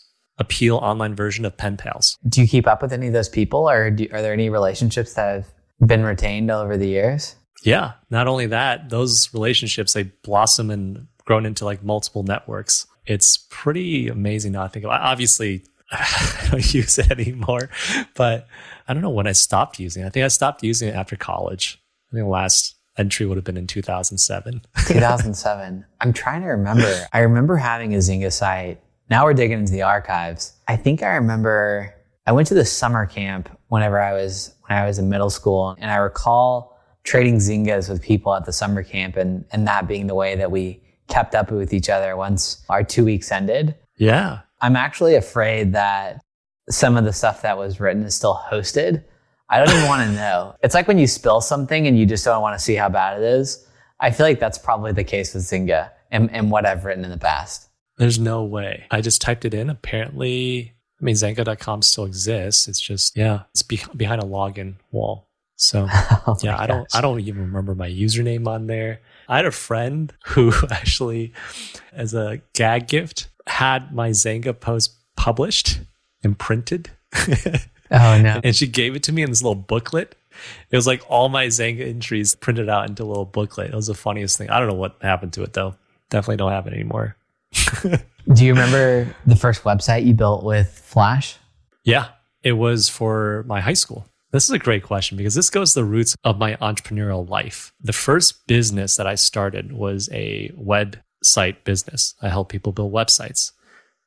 appeal 0.41 0.77
online 0.77 1.15
version 1.15 1.45
of 1.45 1.56
pen 1.56 1.77
pals. 1.77 2.17
Do 2.27 2.41
you 2.41 2.47
keep 2.47 2.67
up 2.67 2.82
with 2.82 2.91
any 2.91 3.08
of 3.08 3.13
those 3.13 3.30
people, 3.30 3.69
or 3.69 3.91
do, 3.91 4.08
are 4.12 4.21
there 4.21 4.34
any 4.34 4.49
relationships 4.49 5.13
that 5.13 5.36
have 5.36 5.88
been 5.88 6.04
retained 6.04 6.51
over 6.51 6.75
the 6.75 6.88
years? 6.88 7.36
Yeah. 7.63 7.93
Not 8.10 8.27
only 8.27 8.47
that, 8.47 8.89
those 8.89 9.32
relationships 9.34 9.93
they 9.93 10.04
blossom 10.23 10.71
and 10.71 11.08
grown 11.25 11.45
into 11.45 11.63
like 11.63 11.84
multiple 11.84 12.23
networks. 12.23 12.88
It's 13.06 13.45
pretty 13.49 14.08
amazing 14.08 14.54
now. 14.54 14.63
I 14.63 14.67
think 14.67 14.84
about. 14.84 15.01
Obviously, 15.01 15.63
I 15.91 16.47
don't 16.49 16.73
use 16.73 16.97
it 16.97 17.12
anymore, 17.12 17.69
but 18.15 18.47
I 18.88 18.93
don't 18.93 19.04
know 19.04 19.10
when 19.10 19.27
I 19.27 19.34
stopped 19.34 19.80
using 19.80 20.04
it. 20.04 20.08
I 20.08 20.10
think 20.10 20.25
I 20.25 20.27
stopped 20.27 20.63
using 20.63 20.89
it 20.89 20.95
after 20.95 21.15
college. 21.15 21.80
I 22.10 22.15
think 22.15 22.25
the 22.25 22.30
last 22.30 22.75
entry 22.97 23.25
would 23.25 23.38
have 23.38 23.45
been 23.45 23.58
in 23.58 23.67
2007. 23.67 24.62
2007. 24.88 25.86
I'm 26.01 26.13
trying 26.13 26.41
to 26.41 26.47
remember. 26.47 27.08
I 27.13 27.19
remember 27.19 27.58
having 27.58 27.93
a 27.93 27.99
Xanga 27.99 28.32
site 28.32 28.82
now 29.12 29.26
we're 29.26 29.34
digging 29.34 29.60
into 29.60 29.74
the 29.74 29.82
archives. 29.82 30.54
I 30.69 30.78
think 30.78 31.04
I 31.04 31.15
remember 31.15 31.93
I 32.26 32.32
went 32.32 32.47
to 32.47 32.54
the 32.54 32.65
summer 32.65 33.06
camp 33.06 33.50
whenever 33.67 34.00
I 34.00 34.13
was 34.13 34.56
when 34.67 34.78
I 34.80 34.88
was 34.88 34.97
in 34.97 35.10
middle 35.10 35.30
school, 35.30 35.76
and 35.80 35.91
I 35.91 35.97
recall 35.97 36.80
trading 37.04 37.36
zingas 37.36 37.89
with 37.89 38.02
people 38.02 38.34
at 38.34 38.45
the 38.45 38.54
summer 38.54 38.84
camp, 38.84 39.17
and 39.17 39.45
and 39.52 39.67
that 39.67 39.88
being 39.88 40.08
the 40.08 40.15
way 40.15 40.36
that 40.38 40.50
we 40.50 40.82
kept 41.10 41.36
up 41.36 41.52
with 41.52 41.74
each 41.74 41.89
other 41.89 42.15
once 42.15 42.63
our 42.69 42.84
two 42.84 43.04
weeks 43.04 43.32
ended. 43.32 43.76
Yeah, 43.97 44.39
I'm 44.62 44.78
actually 44.78 45.15
afraid 45.15 45.74
that 45.74 46.21
some 46.69 46.95
of 46.95 47.04
the 47.04 47.13
stuff 47.13 47.41
that 47.41 47.58
was 47.58 47.82
written 47.82 48.04
is 48.04 48.15
still 48.15 48.39
hosted. 48.50 49.04
I 49.50 49.58
don't 49.58 49.76
even 49.76 49.89
want 49.89 50.10
to 50.10 50.15
know. 50.15 50.56
It's 50.63 50.74
like 50.74 50.88
when 50.88 50.97
you 50.97 51.08
spill 51.08 51.41
something 51.41 51.86
and 51.86 52.00
you 52.00 52.06
just 52.06 52.24
don't 52.24 52.41
want 52.41 52.58
to 52.58 52.63
see 52.63 52.76
how 52.76 52.88
bad 52.88 53.21
it 53.21 53.24
is. 53.26 53.67
I 54.00 54.10
feel 54.12 54.26
like 54.26 54.39
that's 54.39 54.58
probably 54.58 54.93
the 54.93 55.04
case 55.04 55.34
with 55.34 55.43
Xanga 55.43 55.89
and, 56.10 56.32
and 56.32 56.50
what 56.50 56.65
I've 56.65 56.86
written 56.86 57.04
in 57.04 57.12
the 57.12 57.17
past. 57.17 57.67
There's 58.02 58.18
no 58.18 58.44
way. 58.44 58.88
I 58.90 59.02
just 59.02 59.22
typed 59.22 59.46
it 59.46 59.54
in. 59.54 59.70
Apparently, 59.70 60.74
I 61.00 61.04
mean, 61.06 61.14
Xanga.com 61.14 61.84
still 61.84 62.06
exists. 62.06 62.68
It's 62.68 62.82
just, 62.82 63.16
yeah, 63.16 63.44
it's 63.52 63.62
be- 63.62 63.80
behind 63.96 64.24
a 64.24 64.26
login 64.26 64.76
wall. 64.92 65.28
So 65.56 65.88
Oh 66.26 66.36
yeah, 66.42 66.60
I 66.60 66.66
don't. 66.66 66.88
I 66.96 67.02
don't 67.02 67.20
even 67.20 67.44
remember 67.44 67.76
my 67.76 67.88
username 67.88 68.48
on 68.48 68.66
there. 68.66 69.02
I 69.30 69.36
had 69.36 69.46
a 69.46 69.52
friend 69.52 70.12
who 70.30 70.52
actually, 70.72 71.34
as 71.94 72.16
a 72.16 72.42
gag 72.54 72.88
gift, 72.88 73.28
had 73.46 73.94
my 73.94 74.10
Xanga 74.10 74.60
post 74.60 74.96
published 75.16 75.80
and 76.24 76.38
printed. 76.38 76.90
Oh 77.94 78.18
no. 78.22 78.40
and 78.42 78.56
she 78.56 78.68
gave 78.68 78.96
it 78.96 79.04
to 79.04 79.12
me 79.12 79.22
in 79.22 79.30
this 79.30 79.44
little 79.44 79.54
booklet. 79.54 80.16
It 80.70 80.76
was 80.78 80.88
like 80.88 81.04
all 81.10 81.28
my 81.28 81.48
Xanga 81.48 81.86
entries 81.86 82.36
printed 82.36 82.70
out 82.70 82.90
into 82.90 83.04
a 83.04 83.06
little 83.06 83.26
booklet. 83.26 83.72
It 83.72 83.76
was 83.76 83.88
the 83.88 83.94
funniest 83.94 84.38
thing. 84.38 84.50
I 84.50 84.60
don't 84.60 84.70
know 84.70 84.76
what 84.76 84.96
happened 85.02 85.34
to 85.34 85.44
it 85.44 85.52
though. 85.52 85.76
Definitely 86.10 86.38
don't 86.38 86.54
have 86.54 86.68
it 86.68 86.74
anymore. 86.74 87.18
Do 88.34 88.46
you 88.46 88.54
remember 88.54 89.14
the 89.26 89.36
first 89.36 89.64
website 89.64 90.06
you 90.06 90.14
built 90.14 90.44
with 90.44 90.70
Flash? 90.70 91.38
Yeah, 91.84 92.10
it 92.44 92.54
was 92.54 92.90
for 92.90 93.44
my 93.48 93.62
high 93.62 93.74
school. 93.74 94.06
This 94.32 94.46
is 94.46 94.52
a 94.52 94.60
great 94.60 94.84
question 94.84 95.18
because 95.18 95.36
this 95.36 95.50
goes 95.50 95.74
to 95.74 95.82
the 95.82 95.86
roots 95.86 96.16
of 96.24 96.38
my 96.38 96.56
entrepreneurial 96.56 97.28
life. 97.28 97.74
The 97.82 97.94
first 97.94 98.48
business 98.48 98.96
that 98.96 99.06
I 99.06 99.16
started 99.16 99.74
was 99.74 100.10
a 100.14 100.50
website 100.58 101.64
business. 101.66 102.16
I 102.22 102.30
help 102.30 102.50
people 102.50 102.72
build 102.72 102.94
websites. 102.94 103.52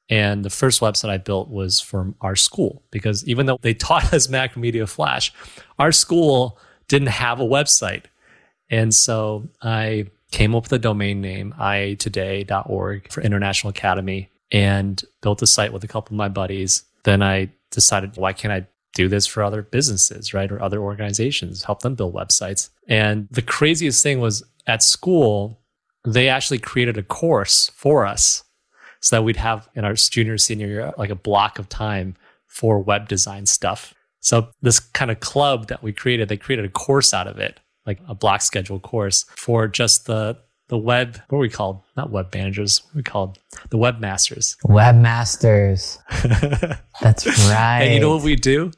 And 0.08 0.44
the 0.44 0.50
first 0.50 0.80
website 0.80 1.10
I 1.10 1.18
built 1.18 1.50
was 1.50 1.80
for 1.80 2.14
our 2.20 2.36
school 2.36 2.82
because 2.90 3.26
even 3.26 3.46
though 3.46 3.58
they 3.60 3.74
taught 3.74 4.12
us 4.14 4.28
Macromedia 4.28 4.88
Flash, 4.88 5.32
our 5.78 5.92
school 5.92 6.58
didn't 6.88 7.08
have 7.08 7.40
a 7.40 7.44
website. 7.44 8.04
And 8.70 8.94
so 8.94 9.48
I 9.62 10.06
came 10.34 10.52
up 10.56 10.64
with 10.64 10.72
a 10.72 10.78
domain 10.80 11.20
name, 11.20 11.54
iatoday.org 11.60 13.12
for 13.12 13.20
International 13.20 13.70
Academy, 13.70 14.30
and 14.50 15.00
built 15.22 15.40
a 15.42 15.46
site 15.46 15.72
with 15.72 15.84
a 15.84 15.86
couple 15.86 16.12
of 16.12 16.18
my 16.18 16.28
buddies. 16.28 16.82
Then 17.04 17.22
I 17.22 17.52
decided, 17.70 18.16
why 18.16 18.32
can't 18.32 18.52
I 18.52 18.66
do 18.94 19.06
this 19.06 19.28
for 19.28 19.44
other 19.44 19.62
businesses, 19.62 20.34
right? 20.34 20.50
Or 20.50 20.60
other 20.60 20.80
organizations, 20.80 21.62
help 21.62 21.82
them 21.82 21.94
build 21.94 22.14
websites. 22.14 22.70
And 22.88 23.28
the 23.30 23.42
craziest 23.42 24.02
thing 24.02 24.18
was 24.18 24.42
at 24.66 24.82
school, 24.82 25.60
they 26.04 26.28
actually 26.28 26.58
created 26.58 26.98
a 26.98 27.04
course 27.04 27.70
for 27.72 28.04
us 28.04 28.42
so 29.00 29.14
that 29.14 29.22
we'd 29.22 29.36
have 29.36 29.68
in 29.76 29.84
our 29.84 29.94
junior, 29.94 30.36
senior 30.36 30.66
year, 30.66 30.92
like 30.98 31.10
a 31.10 31.14
block 31.14 31.60
of 31.60 31.68
time 31.68 32.16
for 32.48 32.80
web 32.80 33.06
design 33.06 33.46
stuff. 33.46 33.94
So 34.18 34.48
this 34.62 34.80
kind 34.80 35.12
of 35.12 35.20
club 35.20 35.68
that 35.68 35.84
we 35.84 35.92
created, 35.92 36.28
they 36.28 36.36
created 36.36 36.64
a 36.64 36.70
course 36.70 37.14
out 37.14 37.28
of 37.28 37.38
it, 37.38 37.60
like 37.86 38.00
a 38.08 38.14
block 38.14 38.42
schedule 38.42 38.80
course 38.80 39.24
for 39.36 39.68
just 39.68 40.06
the 40.06 40.38
the 40.68 40.78
web. 40.78 41.20
What 41.28 41.38
were 41.38 41.42
we 41.42 41.50
called? 41.50 41.82
Not 41.96 42.10
web 42.10 42.34
managers. 42.34 42.82
We 42.94 43.02
called 43.02 43.38
the 43.70 43.76
webmasters. 43.76 44.56
Webmasters. 44.64 45.98
That's 47.02 47.26
right. 47.50 47.82
And 47.82 47.94
you 47.94 48.00
know 48.00 48.14
what 48.14 48.24
we 48.24 48.36
do? 48.36 48.70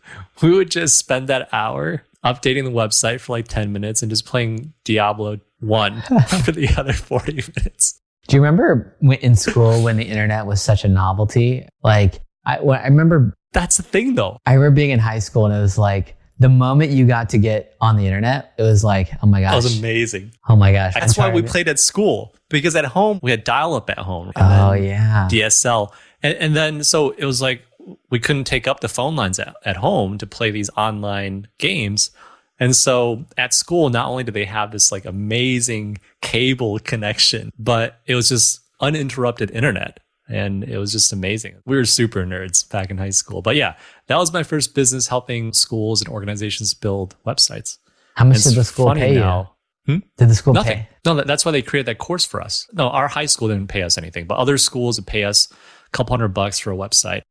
We 0.42 0.50
would 0.50 0.70
just 0.70 0.98
spend 0.98 1.28
that 1.28 1.48
hour 1.52 2.02
updating 2.24 2.64
the 2.64 2.70
website 2.70 3.20
for 3.20 3.34
like 3.34 3.46
10 3.46 3.72
minutes 3.72 4.02
and 4.02 4.10
just 4.10 4.26
playing 4.26 4.72
Diablo 4.84 5.38
1 5.60 6.02
for 6.44 6.52
the 6.52 6.68
other 6.76 6.92
40 6.92 7.32
minutes. 7.32 8.00
Do 8.26 8.36
you 8.36 8.42
remember 8.42 8.96
in 9.00 9.36
school 9.36 9.82
when 9.82 9.96
the 9.96 10.04
internet 10.04 10.46
was 10.46 10.60
such 10.60 10.84
a 10.84 10.88
novelty? 10.88 11.68
Like, 11.84 12.20
I, 12.44 12.56
I 12.56 12.84
remember, 12.84 13.32
That's 13.52 13.76
the 13.76 13.84
thing 13.84 14.16
though. 14.16 14.38
I 14.44 14.54
remember 14.54 14.74
being 14.74 14.90
in 14.90 14.98
high 14.98 15.20
school 15.20 15.46
and 15.46 15.54
it 15.54 15.60
was 15.60 15.78
like 15.78 16.16
the 16.38 16.48
moment 16.48 16.90
you 16.92 17.06
got 17.06 17.30
to 17.30 17.38
get 17.38 17.74
on 17.80 17.96
the 17.96 18.06
internet, 18.06 18.52
it 18.58 18.62
was 18.62 18.84
like, 18.84 19.10
oh 19.22 19.26
my 19.26 19.40
gosh. 19.40 19.52
That 19.52 19.56
was 19.56 19.78
amazing. 19.78 20.32
oh 20.48 20.56
my 20.56 20.72
gosh. 20.72 20.94
That's 20.94 21.16
why 21.16 21.30
we 21.30 21.42
played 21.42 21.68
at 21.68 21.78
school 21.78 22.34
because 22.48 22.76
at 22.76 22.84
home 22.84 23.18
we 23.22 23.30
had 23.30 23.44
dial 23.44 23.74
up 23.74 23.88
at 23.90 23.98
home. 23.98 24.32
Oh 24.36 24.72
yeah, 24.72 25.28
DSL. 25.30 25.92
And, 26.22 26.36
and 26.38 26.56
then 26.56 26.84
so 26.84 27.10
it 27.10 27.24
was 27.24 27.40
like 27.40 27.62
we 28.10 28.18
couldn't 28.18 28.44
take 28.44 28.66
up 28.66 28.80
the 28.80 28.88
phone 28.88 29.16
lines 29.16 29.38
at, 29.38 29.54
at 29.64 29.76
home 29.76 30.18
to 30.18 30.26
play 30.26 30.50
these 30.50 30.70
online 30.76 31.48
games. 31.58 32.10
And 32.58 32.74
so 32.74 33.24
at 33.36 33.52
school, 33.54 33.90
not 33.90 34.08
only 34.08 34.24
did 34.24 34.34
they 34.34 34.44
have 34.46 34.72
this 34.72 34.90
like 34.90 35.04
amazing 35.04 35.98
cable 36.22 36.78
connection, 36.78 37.52
but 37.58 38.00
it 38.06 38.14
was 38.14 38.28
just 38.28 38.60
uninterrupted 38.80 39.50
internet. 39.50 40.00
And 40.28 40.64
it 40.64 40.78
was 40.78 40.90
just 40.92 41.12
amazing. 41.12 41.56
We 41.66 41.76
were 41.76 41.84
super 41.84 42.24
nerds 42.24 42.68
back 42.68 42.90
in 42.90 42.98
high 42.98 43.10
school. 43.10 43.42
But 43.42 43.54
yeah, 43.56 43.76
that 44.08 44.16
was 44.16 44.32
my 44.32 44.42
first 44.42 44.74
business 44.74 45.06
helping 45.08 45.52
schools 45.52 46.00
and 46.02 46.08
organizations 46.10 46.74
build 46.74 47.14
websites. 47.24 47.78
how 48.14 48.24
much 48.24 48.36
And 48.38 48.44
did 48.44 48.54
the 48.56 48.64
school 48.64 48.92
pay 48.94 49.14
you? 49.14 49.20
now. 49.20 49.52
Did 49.86 50.02
the 50.16 50.34
school 50.34 50.52
Nothing. 50.54 50.78
pay? 50.78 50.88
No, 51.04 51.14
that's 51.22 51.44
why 51.44 51.52
they 51.52 51.62
created 51.62 51.86
that 51.86 51.98
course 51.98 52.24
for 52.24 52.40
us. 52.42 52.66
No, 52.72 52.88
our 52.88 53.06
high 53.06 53.26
school 53.26 53.46
didn't 53.46 53.68
pay 53.68 53.82
us 53.82 53.96
anything, 53.96 54.26
but 54.26 54.36
other 54.36 54.58
schools 54.58 54.98
would 54.98 55.06
pay 55.06 55.22
us 55.22 55.48
a 55.52 55.90
couple 55.96 56.12
hundred 56.12 56.30
bucks 56.34 56.58
for 56.58 56.72
a 56.72 56.76
website. 56.76 57.22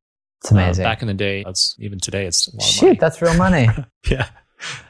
It's 0.41 0.51
amazing. 0.51 0.85
Uh, 0.85 0.87
back 0.89 1.01
in 1.01 1.09
the 1.09 1.13
day, 1.13 1.43
that's 1.43 1.75
even 1.79 1.99
today, 1.99 2.25
it's 2.25 2.47
a 2.47 2.51
lot 2.55 2.63
of 2.63 2.69
Shoot, 2.69 2.85
money. 2.85 2.97
that's 2.99 3.21
real 3.21 3.33
money. 3.35 3.67
Yeah. 4.09 4.29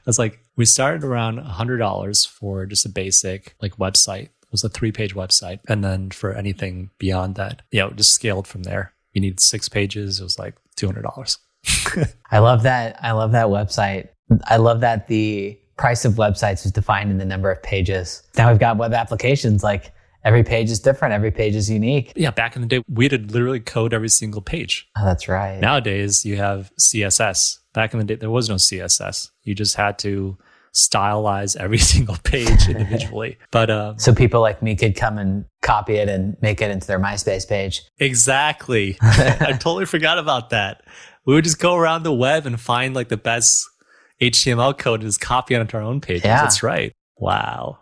It's 0.06 0.20
like 0.20 0.40
we 0.56 0.66
started 0.66 1.04
around 1.04 1.40
$100 1.40 2.28
for 2.30 2.66
just 2.68 2.86
a 2.86 2.90
basic 2.90 3.56
like 3.62 3.78
website. 3.78 4.30
Was 4.56 4.64
a 4.64 4.70
three 4.70 4.94
page 4.94 5.14
website. 5.14 5.60
And 5.68 5.84
then 5.84 6.12
for 6.12 6.34
anything 6.34 6.92
beyond 6.98 7.36
that, 7.36 7.62
yeah, 7.72 7.88
it 7.88 7.98
just 7.98 8.14
scaled 8.14 8.48
from 8.48 8.64
there. 8.64 8.94
You 9.12 9.20
need 9.20 9.42
six 9.42 9.68
pages. 9.68 10.22
It 10.22 10.24
was 10.24 10.40
like 10.40 10.56
$200. 10.78 11.38
I 12.32 12.40
love 12.40 12.64
that. 12.64 12.98
I 13.02 13.12
love 13.12 13.34
that 13.34 13.48
website. 13.48 14.08
I 14.46 14.56
love 14.56 14.80
that 14.80 15.10
the 15.10 15.60
price 15.76 16.06
of 16.06 16.14
websites 16.14 16.66
is 16.66 16.72
defined 16.72 17.12
in 17.12 17.18
the 17.18 17.26
number 17.26 17.52
of 17.52 17.62
pages. 17.64 18.24
Now 18.38 18.50
we've 18.50 18.60
got 18.60 18.78
web 18.78 18.94
applications 18.94 19.62
like 19.62 19.92
every 20.24 20.44
page 20.44 20.72
is 20.72 20.80
different, 20.80 21.14
every 21.14 21.32
page 21.32 21.54
is 21.54 21.70
unique. 21.70 22.14
Yeah. 22.16 22.32
Back 22.32 22.56
in 22.56 22.62
the 22.62 22.68
day, 22.70 22.82
we 22.90 23.06
had 23.06 23.12
to 23.12 23.34
literally 23.34 23.60
code 23.60 23.94
every 23.94 24.08
single 24.08 24.42
page. 24.42 24.88
Oh, 24.98 25.04
that's 25.04 25.28
right. 25.28 25.60
Nowadays, 25.60 26.26
you 26.26 26.38
have 26.38 26.72
CSS. 26.80 27.60
Back 27.74 27.94
in 27.94 28.00
the 28.00 28.06
day, 28.06 28.16
there 28.16 28.32
was 28.32 28.48
no 28.48 28.56
CSS. 28.56 29.32
You 29.44 29.54
just 29.54 29.76
had 29.76 30.00
to 30.00 30.38
stylize 30.76 31.56
every 31.56 31.78
single 31.94 32.18
page 32.24 32.68
individually. 32.70 33.38
but 33.52 33.70
um, 33.72 33.98
So 33.98 34.14
people 34.14 34.42
like 34.42 34.62
me 34.62 34.76
could 34.76 34.96
come 34.96 35.18
and 35.18 35.46
copy 35.62 35.96
it 35.96 36.08
and 36.10 36.36
make 36.42 36.62
it 36.62 36.70
into 36.70 36.86
their 36.86 37.00
MySpace 37.00 37.48
page. 37.48 37.82
exactly, 37.98 38.98
I 39.02 39.54
totally 39.54 39.86
forgot 39.86 40.18
about 40.20 40.50
that. 40.52 40.84
We 41.26 41.34
would 41.34 41.44
just 41.44 41.60
go 41.60 41.76
around 41.76 42.04
the 42.04 42.14
web 42.14 42.46
and 42.46 42.60
find 42.62 42.94
like 42.94 43.10
the 43.10 43.18
best 43.18 43.68
HTML 44.22 44.78
code 44.78 45.02
and 45.02 45.10
just 45.10 45.20
copy 45.22 45.56
it 45.56 45.60
onto 45.60 45.76
our 45.78 45.84
own 45.84 46.00
pages. 46.02 46.24
Yeah. 46.26 46.42
That's 46.42 46.62
right. 46.62 46.92
Wow. 47.18 47.80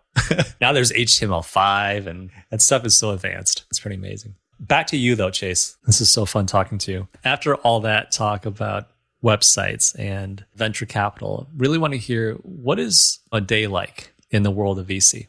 now 0.62 0.72
there's 0.72 0.92
HTML5 0.92 2.08
and 2.08 2.30
that 2.52 2.62
stuff 2.62 2.86
is 2.86 2.96
so 2.96 3.12
advanced. 3.12 3.66
It's 3.70 3.80
pretty 3.80 3.96
amazing. 3.98 4.36
Back 4.60 4.88
to 4.88 4.98
you 4.98 5.16
though, 5.16 5.32
Chase. 5.32 5.76
This 5.86 6.00
is 6.00 6.10
so 6.10 6.26
fun 6.26 6.46
talking 6.46 6.78
to 6.80 6.92
you. 6.92 7.08
After 7.26 7.56
all 7.56 7.82
that 7.82 8.12
talk 8.12 8.46
about 8.46 8.88
websites 9.24 9.98
and 9.98 10.44
venture 10.56 10.86
capital, 10.86 11.48
really 11.56 11.78
want 11.78 11.94
to 11.94 12.00
hear 12.00 12.34
what 12.44 12.80
is 12.80 13.20
a 13.32 13.42
day 13.42 13.68
like 13.68 14.14
in 14.32 14.44
the 14.44 14.52
world 14.52 14.78
of 14.80 14.88
VC? 14.88 15.28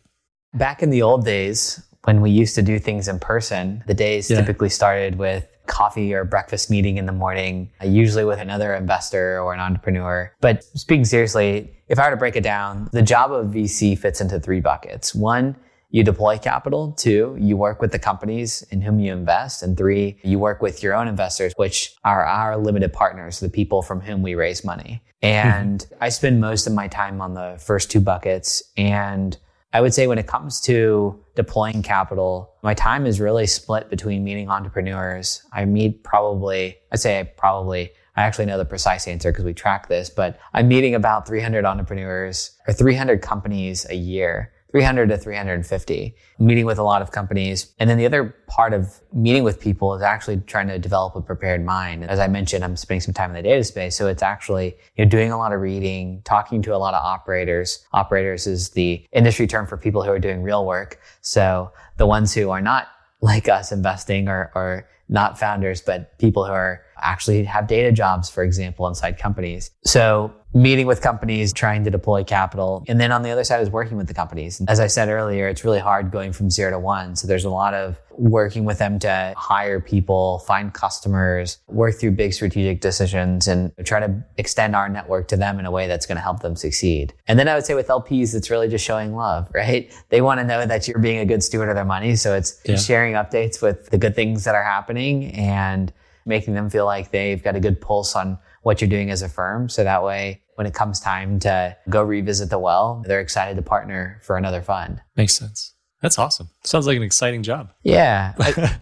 Back 0.55 0.83
in 0.83 0.91
the 0.91 1.03
old 1.03 1.25
days, 1.25 1.83
when 2.05 2.21
we 2.21 2.31
used 2.31 2.55
to 2.57 2.63
do 2.63 2.79
things 2.79 3.09
in 3.09 3.19
person, 3.19 3.83
the 3.87 3.95
days 3.95 4.31
Yeah. 4.31 4.41
typically 4.41 4.69
started 4.69 5.17
with 5.17 5.47
coffee 5.67 6.13
or 6.13 6.25
breakfast 6.25 6.71
meeting 6.71 6.99
in 6.99 7.07
the 7.07 7.13
morning, 7.13 7.71
uh, 7.83 7.87
usually 7.87 8.25
with 8.25 8.39
another 8.39 8.75
investor 8.75 9.41
or 9.41 9.55
an 9.55 9.61
entrepreneur. 9.61 10.31
But 10.41 10.63
speaking 10.65 11.07
seriously, 11.07 11.71
if 11.89 11.99
I 11.99 12.05
were 12.05 12.11
to 12.11 12.17
break 12.19 12.37
it 12.37 12.43
down, 12.43 12.89
the 12.93 13.01
job 13.03 13.33
of 13.33 13.47
VC 13.47 13.97
fits 13.99 14.21
into 14.21 14.39
three 14.39 14.61
buckets. 14.61 15.15
One, 15.15 15.57
you 15.95 16.03
deploy 16.03 16.37
capital. 16.37 16.91
Two, 16.91 17.37
you 17.39 17.57
work 17.57 17.81
with 17.81 17.93
the 17.93 18.01
companies 18.01 18.63
in 18.73 18.81
whom 18.81 18.99
you 18.99 19.13
invest. 19.13 19.63
And 19.63 19.77
three, 19.77 20.19
you 20.25 20.41
work 20.41 20.61
with 20.61 20.83
your 20.83 20.93
own 20.93 21.07
investors, 21.07 21.53
which 21.55 21.95
are 22.03 22.25
our 22.25 22.57
limited 22.57 22.93
partners, 22.93 23.39
the 23.39 23.49
people 23.49 23.81
from 23.81 24.01
whom 24.01 24.21
we 24.21 24.35
raise 24.35 24.65
money. 24.65 25.05
Mm-hmm. 25.23 25.49
And 25.49 25.87
I 26.01 26.09
spend 26.09 26.41
most 26.41 26.67
of 26.67 26.73
my 26.73 26.89
time 26.89 27.21
on 27.21 27.35
the 27.35 27.63
first 27.65 27.93
two 27.93 28.01
buckets. 28.01 28.61
And 28.77 29.39
I 29.73 29.81
would 29.81 29.95
say 29.95 30.09
when 30.09 30.19
it 30.19 30.27
comes 30.27 30.61
to 30.63 31.23
deploying 31.37 31.81
capital, 31.85 32.53
my 32.65 32.75
time 32.75 33.07
is 33.07 33.21
really 33.21 33.47
split 33.47 33.89
between 33.89 34.25
meeting 34.25 34.49
entrepreneurs. 34.51 35.45
I 35.53 35.65
meet 35.65 36.03
probably, 36.03 36.77
I'd 36.91 36.99
say 36.99 37.21
I 37.21 37.23
probably, 37.23 37.93
I 38.17 38.23
actually 38.25 38.47
know 38.47 38.59
the 38.59 38.65
precise 38.65 39.07
answer 39.07 39.31
because 39.31 39.45
we 39.45 39.55
track 39.55 39.87
this, 39.87 40.11
but 40.11 40.41
I'm 40.55 40.67
meeting 40.67 40.97
about 40.97 41.29
300 41.29 41.65
entrepreneurs 41.65 42.51
or 42.67 42.75
300 42.75 43.23
companies 43.23 43.87
a 43.89 43.95
year. 43.95 44.51
300 44.75 45.09
to 45.09 45.17
350, 45.17 46.17
meeting 46.41 46.67
with 46.67 46.79
a 46.79 46.83
lot 46.83 47.01
of 47.01 47.13
companies. 47.13 47.73
And 47.79 47.89
then 47.89 47.97
the 47.97 48.07
other 48.07 48.35
part 48.49 48.75
of 48.75 49.01
meeting 49.13 49.45
with 49.45 49.61
people 49.61 49.95
is 49.95 50.03
actually 50.03 50.39
trying 50.49 50.67
to 50.67 50.81
develop 50.81 51.15
a 51.15 51.21
prepared 51.21 51.65
mind. 51.65 52.03
As 52.03 52.19
I 52.19 52.27
mentioned, 52.27 52.65
I'm 52.65 52.75
spending 52.75 53.01
some 53.01 53.15
time 53.15 53.31
in 53.31 53.37
the 53.37 53.43
data 53.49 53.63
space. 53.63 53.95
So 53.95 54.09
it's 54.09 54.21
actually, 54.21 54.75
you 54.97 55.05
know, 55.05 55.09
doing 55.09 55.31
a 55.31 55.39
lot 55.39 55.53
of 55.53 55.61
reading, 55.61 56.23
talking 56.25 56.61
to 56.63 56.75
a 56.75 56.77
lot 56.77 56.93
of 56.93 57.05
operators. 57.05 57.87
Operators 57.93 58.49
is 58.49 58.71
the 58.71 59.07
industry 59.13 59.47
term 59.47 59.65
for 59.69 59.77
people 59.77 60.03
who 60.03 60.11
are 60.11 60.19
doing 60.19 60.43
real 60.43 60.67
work. 60.67 60.99
So 61.21 61.71
the 61.97 62.07
ones 62.07 62.35
who 62.35 62.51
are 62.51 62.61
not 62.61 62.89
like 63.21 63.49
us 63.49 63.71
investing 63.71 64.27
or, 64.27 64.51
or 64.57 64.89
not 65.09 65.39
founders, 65.39 65.83
but 65.83 66.19
people 66.19 66.45
who 66.45 66.53
are 66.53 66.83
actually 66.99 67.45
have 67.45 67.69
data 67.69 67.93
jobs, 67.93 68.29
for 68.29 68.43
example, 68.43 68.89
inside 68.89 69.19
companies. 69.19 69.71
So 69.85 70.35
meeting 70.55 70.87
with 70.87 71.01
companies, 71.01 71.53
trying 71.53 71.83
to 71.85 71.91
deploy 71.91 72.23
capital. 72.23 72.85
And 72.87 73.01
then 73.01 73.11
on 73.11 73.23
the 73.23 73.31
other 73.31 73.43
side 73.43 73.61
is 73.61 73.71
working 73.71 73.97
with 73.97 74.07
the 74.07 74.15
companies. 74.15 74.63
As 74.69 74.79
I 74.79 74.87
said 74.87 75.09
earlier, 75.09 75.49
it's 75.49 75.65
really 75.65 75.81
hard 75.81 76.13
going 76.13 76.33
from 76.33 76.49
zero 76.49 76.71
to 76.71 76.79
one. 76.79 77.17
So 77.17 77.27
there's 77.27 77.45
a 77.45 77.51
lot 77.51 77.75
of 77.75 77.99
working 78.17 78.65
with 78.65 78.79
them 78.79 79.01
to 79.01 79.35
hire 79.37 79.81
people, 79.81 80.39
find 80.47 80.73
customers, 80.73 81.59
work 81.67 81.97
through 81.97 82.13
big 82.13 82.33
strategic 82.33 82.81
decisions 82.81 83.49
and 83.49 83.73
try 83.85 83.99
to 83.99 84.25
extend 84.39 84.77
our 84.77 84.89
network 84.89 85.27
to 85.29 85.37
them 85.37 85.59
in 85.59 85.67
a 85.67 85.71
way 85.73 85.89
that's 85.89 86.07
going 86.07 86.17
to 86.17 86.23
help 86.23 86.41
them 86.41 86.55
succeed. 86.55 87.13
And 87.27 87.37
then 87.37 87.49
I 87.49 87.55
would 87.55 87.67
say 87.67 87.75
with 87.75 87.89
LPs, 87.89 88.33
it's 88.33 88.49
really 88.49 88.69
just 88.69 88.85
showing 88.85 89.17
love, 89.17 89.49
right? 89.55 89.93
They 90.11 90.21
want 90.21 90.39
to 90.39 90.45
know 90.45 90.65
that 90.65 90.87
you're 90.87 91.01
being 91.01 91.19
a 91.19 91.27
good 91.27 91.43
steward 91.43 91.69
of 91.69 91.75
their 91.75 91.85
money. 91.85 92.15
So 92.15 92.35
it's 92.35 92.61
yeah. 92.65 92.77
sharing 92.77 93.15
updates 93.15 93.61
with 93.61 93.91
the 93.91 93.99
good 93.99 94.15
things 94.15 94.45
that 94.45 94.55
are 94.55 94.65
happening 94.65 95.33
and 95.33 95.93
making 96.27 96.55
them 96.55 96.71
feel 96.71 96.87
like 96.87 97.11
they've 97.11 97.43
got 97.43 97.57
a 97.57 97.61
good 97.61 97.81
pulse 97.81 98.15
on 98.15 98.39
what 98.63 98.81
you're 98.81 98.89
doing 98.89 99.11
as 99.11 99.21
a 99.21 99.29
firm. 99.29 99.69
So 99.69 99.85
that 99.85 100.03
way 100.03 100.41
when 100.57 100.67
it 100.67 100.75
comes 100.75 101.01
time 101.01 101.39
to 101.41 101.77
go 101.89 102.03
revisit 102.03 102.51
the 102.51 102.59
well, 102.59 103.03
they're 103.07 103.21
excited 103.21 103.57
to 103.57 103.63
partner 103.63 104.21
for 104.23 104.37
another 104.37 104.63
fund. 104.63 105.01
Makes 105.17 105.35
sense. 105.35 105.75
That's 106.01 106.19
awesome. 106.19 106.51
Sounds 106.65 106.87
like 106.87 106.99
an 106.99 107.03
exciting 107.03 107.43
job. 107.43 107.73
Yeah. 107.83 108.35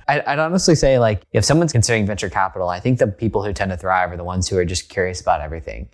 I, 0.08 0.22
would 0.26 0.38
honestly 0.40 0.74
say, 0.74 0.98
like, 0.98 1.22
if 1.32 1.44
someone's 1.44 1.70
considering 1.70 2.04
venture 2.04 2.28
capital, 2.28 2.68
I 2.68 2.80
think 2.80 2.98
the 2.98 3.06
people 3.06 3.44
who 3.44 3.52
tend 3.52 3.70
to 3.70 3.76
thrive 3.76 4.11
are 4.11 4.16
the 4.16 4.24
ones 4.24 4.48
who 4.48 4.58
are 4.58 4.64
just 4.64 4.88
curious 4.88 5.20
about 5.20 5.40
everything. 5.40 5.88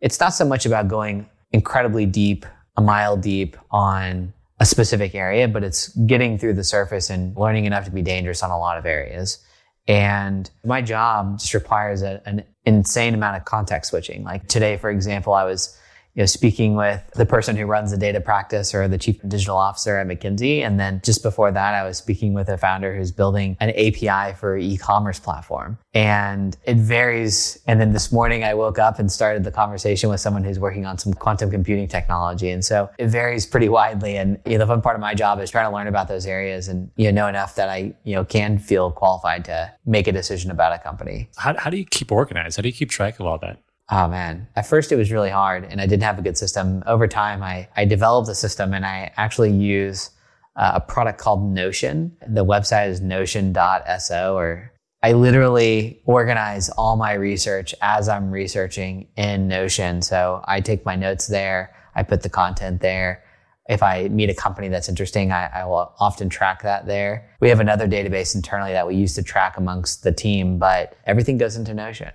It's 0.00 0.18
not 0.18 0.30
so 0.30 0.44
much 0.44 0.66
about 0.66 0.88
going 0.88 1.28
incredibly 1.52 2.06
deep, 2.06 2.44
a 2.76 2.82
mile 2.82 3.16
deep 3.16 3.56
on 3.70 4.32
a 4.58 4.66
specific 4.66 5.14
area, 5.14 5.46
but 5.46 5.62
it's 5.62 5.88
getting 6.06 6.38
through 6.38 6.54
the 6.54 6.64
surface 6.64 7.08
and 7.08 7.36
learning 7.36 7.66
enough 7.66 7.84
to 7.84 7.92
be 7.92 8.02
dangerous 8.02 8.42
on 8.42 8.50
a 8.50 8.58
lot 8.58 8.76
of 8.76 8.84
areas. 8.84 9.43
And 9.86 10.50
my 10.64 10.80
job 10.80 11.38
just 11.38 11.52
requires 11.52 12.02
a, 12.02 12.22
an 12.26 12.44
insane 12.64 13.14
amount 13.14 13.36
of 13.36 13.44
context 13.44 13.90
switching. 13.90 14.24
Like 14.24 14.48
today, 14.48 14.76
for 14.76 14.90
example, 14.90 15.34
I 15.34 15.44
was 15.44 15.78
you 16.14 16.22
know, 16.22 16.26
speaking 16.26 16.76
with 16.76 17.02
the 17.14 17.26
person 17.26 17.56
who 17.56 17.66
runs 17.66 17.90
the 17.90 17.96
data 17.96 18.20
practice 18.20 18.72
or 18.72 18.86
the 18.86 18.98
chief 18.98 19.20
digital 19.26 19.56
officer 19.56 19.96
at 19.96 20.06
McKinsey. 20.06 20.60
And 20.60 20.78
then 20.78 21.00
just 21.04 21.22
before 21.22 21.50
that, 21.50 21.74
I 21.74 21.84
was 21.84 21.98
speaking 21.98 22.34
with 22.34 22.48
a 22.48 22.56
founder 22.56 22.96
who's 22.96 23.10
building 23.10 23.56
an 23.58 23.70
API 23.70 24.34
for 24.36 24.56
e-commerce 24.56 25.18
platform. 25.18 25.76
And 25.92 26.56
it 26.64 26.76
varies. 26.76 27.58
And 27.66 27.80
then 27.80 27.92
this 27.92 28.12
morning 28.12 28.44
I 28.44 28.54
woke 28.54 28.78
up 28.78 29.00
and 29.00 29.10
started 29.10 29.42
the 29.42 29.50
conversation 29.50 30.08
with 30.08 30.20
someone 30.20 30.44
who's 30.44 30.60
working 30.60 30.86
on 30.86 30.98
some 30.98 31.12
quantum 31.14 31.50
computing 31.50 31.88
technology. 31.88 32.50
And 32.50 32.64
so 32.64 32.90
it 32.98 33.08
varies 33.08 33.44
pretty 33.44 33.68
widely. 33.68 34.16
And 34.16 34.38
you 34.46 34.52
know, 34.52 34.58
the 34.58 34.66
fun 34.66 34.82
part 34.82 34.94
of 34.94 35.00
my 35.00 35.14
job 35.14 35.40
is 35.40 35.50
trying 35.50 35.68
to 35.68 35.74
learn 35.74 35.88
about 35.88 36.06
those 36.06 36.26
areas 36.26 36.68
and 36.68 36.90
you 36.96 37.10
know, 37.10 37.22
know 37.22 37.28
enough 37.28 37.56
that 37.56 37.68
I, 37.68 37.94
you 38.04 38.14
know, 38.14 38.24
can 38.24 38.58
feel 38.58 38.92
qualified 38.92 39.44
to 39.46 39.72
make 39.84 40.06
a 40.06 40.12
decision 40.12 40.50
about 40.50 40.72
a 40.72 40.78
company. 40.78 41.28
How, 41.36 41.56
how 41.58 41.70
do 41.70 41.76
you 41.76 41.84
keep 41.84 42.12
organized? 42.12 42.56
How 42.56 42.62
do 42.62 42.68
you 42.68 42.74
keep 42.74 42.90
track 42.90 43.18
of 43.18 43.26
all 43.26 43.38
that? 43.38 43.58
Oh 43.90 44.08
man. 44.08 44.48
At 44.56 44.66
first 44.66 44.92
it 44.92 44.96
was 44.96 45.12
really 45.12 45.30
hard 45.30 45.64
and 45.64 45.80
I 45.80 45.86
didn't 45.86 46.04
have 46.04 46.18
a 46.18 46.22
good 46.22 46.38
system. 46.38 46.82
Over 46.86 47.06
time, 47.06 47.42
I, 47.42 47.68
I 47.76 47.84
developed 47.84 48.28
a 48.28 48.34
system 48.34 48.72
and 48.72 48.86
I 48.86 49.12
actually 49.16 49.52
use 49.52 50.10
uh, 50.56 50.72
a 50.74 50.80
product 50.80 51.18
called 51.18 51.44
Notion. 51.44 52.16
The 52.26 52.44
website 52.44 52.88
is 52.88 53.00
notion.so 53.00 54.36
or 54.36 54.72
I 55.02 55.12
literally 55.12 56.00
organize 56.06 56.70
all 56.70 56.96
my 56.96 57.12
research 57.12 57.74
as 57.82 58.08
I'm 58.08 58.30
researching 58.30 59.08
in 59.16 59.48
Notion. 59.48 60.00
So 60.00 60.42
I 60.46 60.62
take 60.62 60.86
my 60.86 60.96
notes 60.96 61.26
there. 61.26 61.74
I 61.94 62.04
put 62.04 62.22
the 62.22 62.30
content 62.30 62.80
there. 62.80 63.22
If 63.68 63.82
I 63.82 64.08
meet 64.08 64.30
a 64.30 64.34
company 64.34 64.68
that's 64.68 64.88
interesting, 64.88 65.30
I, 65.30 65.50
I, 65.54 65.64
will 65.66 65.92
often 65.98 66.28
track 66.30 66.62
that 66.62 66.86
there. 66.86 67.30
We 67.40 67.50
have 67.50 67.60
another 67.60 67.86
database 67.86 68.34
internally 68.34 68.72
that 68.72 68.86
we 68.86 68.94
use 68.94 69.14
to 69.14 69.22
track 69.22 69.56
amongst 69.56 70.04
the 70.04 70.12
team, 70.12 70.58
but 70.58 70.96
everything 71.06 71.38
goes 71.38 71.56
into 71.56 71.74
Notion. 71.74 72.10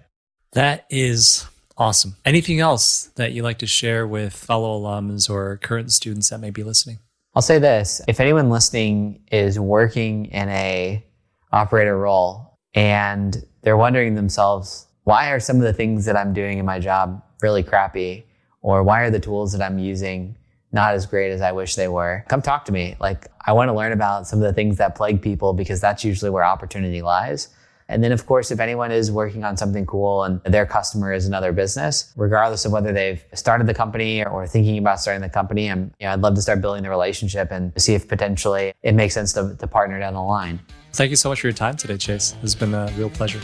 That 0.54 0.86
is 0.90 1.48
Awesome. 1.80 2.18
Anything 2.26 2.60
else 2.60 3.06
that 3.16 3.32
you 3.32 3.42
like 3.42 3.60
to 3.60 3.66
share 3.66 4.06
with 4.06 4.34
fellow 4.34 4.82
alums 4.82 5.30
or 5.30 5.56
current 5.58 5.94
students 5.94 6.30
that 6.30 6.40
may 6.40 6.50
be 6.50 6.62
listening? 6.62 7.00
I'll 7.34 7.42
say 7.42 7.58
this. 7.58 8.02
If 8.06 8.20
anyone 8.20 8.50
listening 8.50 9.22
is 9.32 9.58
working 9.58 10.26
in 10.26 10.50
a 10.50 11.06
operator 11.54 11.98
role 11.98 12.58
and 12.74 13.46
they're 13.62 13.78
wondering 13.78 14.16
themselves, 14.16 14.88
why 15.06 15.32
are 15.32 15.40
some 15.40 15.56
of 15.56 15.62
the 15.62 15.72
things 15.72 16.04
that 16.04 16.18
I'm 16.18 16.34
doing 16.34 16.58
in 16.58 16.66
my 16.66 16.80
job 16.80 17.24
really 17.42 17.64
crappy? 17.64 18.26
Or 18.62 18.84
why 18.84 19.04
are 19.04 19.10
the 19.10 19.22
tools 19.22 19.54
that 19.54 19.62
I'm 19.62 19.80
using 19.80 20.36
not 20.74 20.94
as 20.94 21.06
great 21.06 21.32
as 21.32 21.40
I 21.40 21.54
wish 21.54 21.76
they 21.76 21.88
were? 21.88 22.26
Come 22.28 22.42
talk 22.42 22.66
to 22.66 22.74
me. 22.74 22.98
Like, 23.00 23.28
I 23.48 23.54
want 23.54 23.70
to 23.70 23.74
learn 23.74 23.94
about 23.94 24.28
some 24.28 24.40
of 24.40 24.44
the 24.44 24.54
things 24.54 24.76
that 24.78 24.96
plague 24.96 25.22
people 25.22 25.54
because 25.54 25.80
that's 25.80 26.04
usually 26.04 26.30
where 26.30 26.44
opportunity 26.44 27.02
lies. 27.02 27.48
And 27.90 28.04
then, 28.04 28.12
of 28.12 28.28
course, 28.28 28.52
if 28.52 28.60
anyone 28.60 28.92
is 28.92 29.12
working 29.12 29.44
on 29.44 29.58
something 29.58 29.84
cool 29.88 30.24
and 30.24 30.42
their 30.44 30.68
customer 30.68 31.12
is 31.12 31.26
another 31.26 31.52
business, 31.52 32.14
regardless 32.16 32.64
of 32.64 32.72
whether 32.72 32.94
they've 32.94 33.22
started 33.34 33.66
the 33.66 33.74
company 33.74 34.24
or 34.24 34.46
thinking 34.46 34.78
about 34.78 35.00
starting 35.00 35.24
the 35.24 35.30
company, 35.30 35.72
I'm, 35.72 35.92
you 36.00 36.06
know, 36.06 36.14
I'd 36.14 36.22
love 36.22 36.36
to 36.36 36.42
start 36.42 36.62
building 36.62 36.84
the 36.84 36.90
relationship 36.90 37.52
and 37.52 37.74
see 37.82 37.96
if 37.96 38.08
potentially 38.08 38.74
it 38.84 38.94
makes 38.94 39.16
sense 39.16 39.34
to, 39.34 39.56
to 39.58 39.68
partner 39.68 40.00
down 40.00 40.14
the 40.14 40.22
line. 40.22 40.60
Thank 40.94 41.10
you 41.10 41.16
so 41.16 41.30
much 41.30 41.42
for 41.42 41.48
your 41.48 41.54
time 41.54 41.78
today, 41.78 41.98
Chase. 41.98 42.36
It's 42.44 42.54
been 42.54 42.76
a 42.76 42.94
real 42.96 43.10
pleasure. 43.10 43.42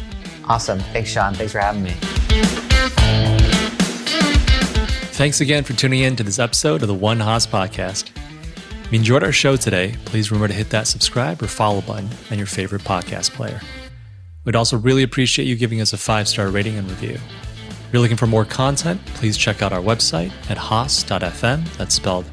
Awesome. 0.48 0.80
Thanks, 0.80 1.10
Sean. 1.10 1.34
Thanks 1.34 1.52
for 1.52 1.60
having 1.60 1.82
me. 1.82 1.92
Thanks 5.14 5.42
again 5.42 5.64
for 5.64 5.74
tuning 5.74 6.02
in 6.02 6.16
to 6.18 6.24
this 6.24 6.38
episode 6.38 6.84
of 6.84 6.88
the 6.88 6.94
One 6.94 7.20
Haas 7.20 7.48
podcast. 7.48 8.12
If 8.84 8.92
you 8.92 9.00
enjoyed 9.00 9.24
our 9.24 9.32
show 9.32 9.56
today, 9.56 9.96
please 10.06 10.30
remember 10.30 10.50
to 10.50 10.54
hit 10.54 10.70
that 10.70 10.86
subscribe 10.86 11.42
or 11.42 11.48
follow 11.48 11.82
button 11.82 12.10
on 12.30 12.38
your 12.38 12.46
favorite 12.46 12.84
podcast 12.84 13.32
player. 13.32 13.60
We'd 14.46 14.56
also 14.56 14.78
really 14.78 15.04
appreciate 15.04 15.46
you 15.46 15.56
giving 15.56 15.82
us 15.82 15.92
a 15.92 15.98
five 15.98 16.28
star 16.28 16.48
rating 16.50 16.78
and 16.78 16.88
review. 16.90 17.16
If 17.16 17.90
you're 17.92 18.02
looking 18.02 18.18
for 18.18 18.28
more 18.28 18.46
content, 18.46 19.04
please 19.08 19.38
check 19.38 19.62
out 19.62 19.74
our 19.74 19.82
website 19.82 20.32
at 20.50 20.58
haas.fm. 20.58 21.78
That's 21.78 21.96
spelled 21.96 22.26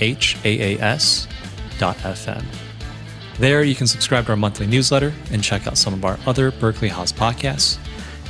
H 0.00 0.36
A 0.44 0.76
A 0.76 0.80
S 0.80 1.26
dot 1.78 1.96
FM. 1.96 2.44
There, 3.38 3.64
you 3.64 3.74
can 3.74 3.86
subscribe 3.86 4.26
to 4.26 4.32
our 4.32 4.36
monthly 4.36 4.66
newsletter 4.66 5.12
and 5.32 5.42
check 5.42 5.66
out 5.66 5.76
some 5.76 5.92
of 5.92 6.04
our 6.04 6.18
other 6.26 6.52
Berkeley 6.52 6.88
Haas 6.88 7.12
podcasts. 7.12 7.78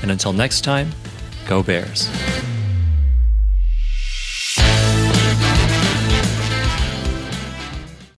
And 0.03 0.11
until 0.11 0.33
next 0.33 0.63
time, 0.63 0.91
go 1.47 1.63
Bears. 1.63 2.09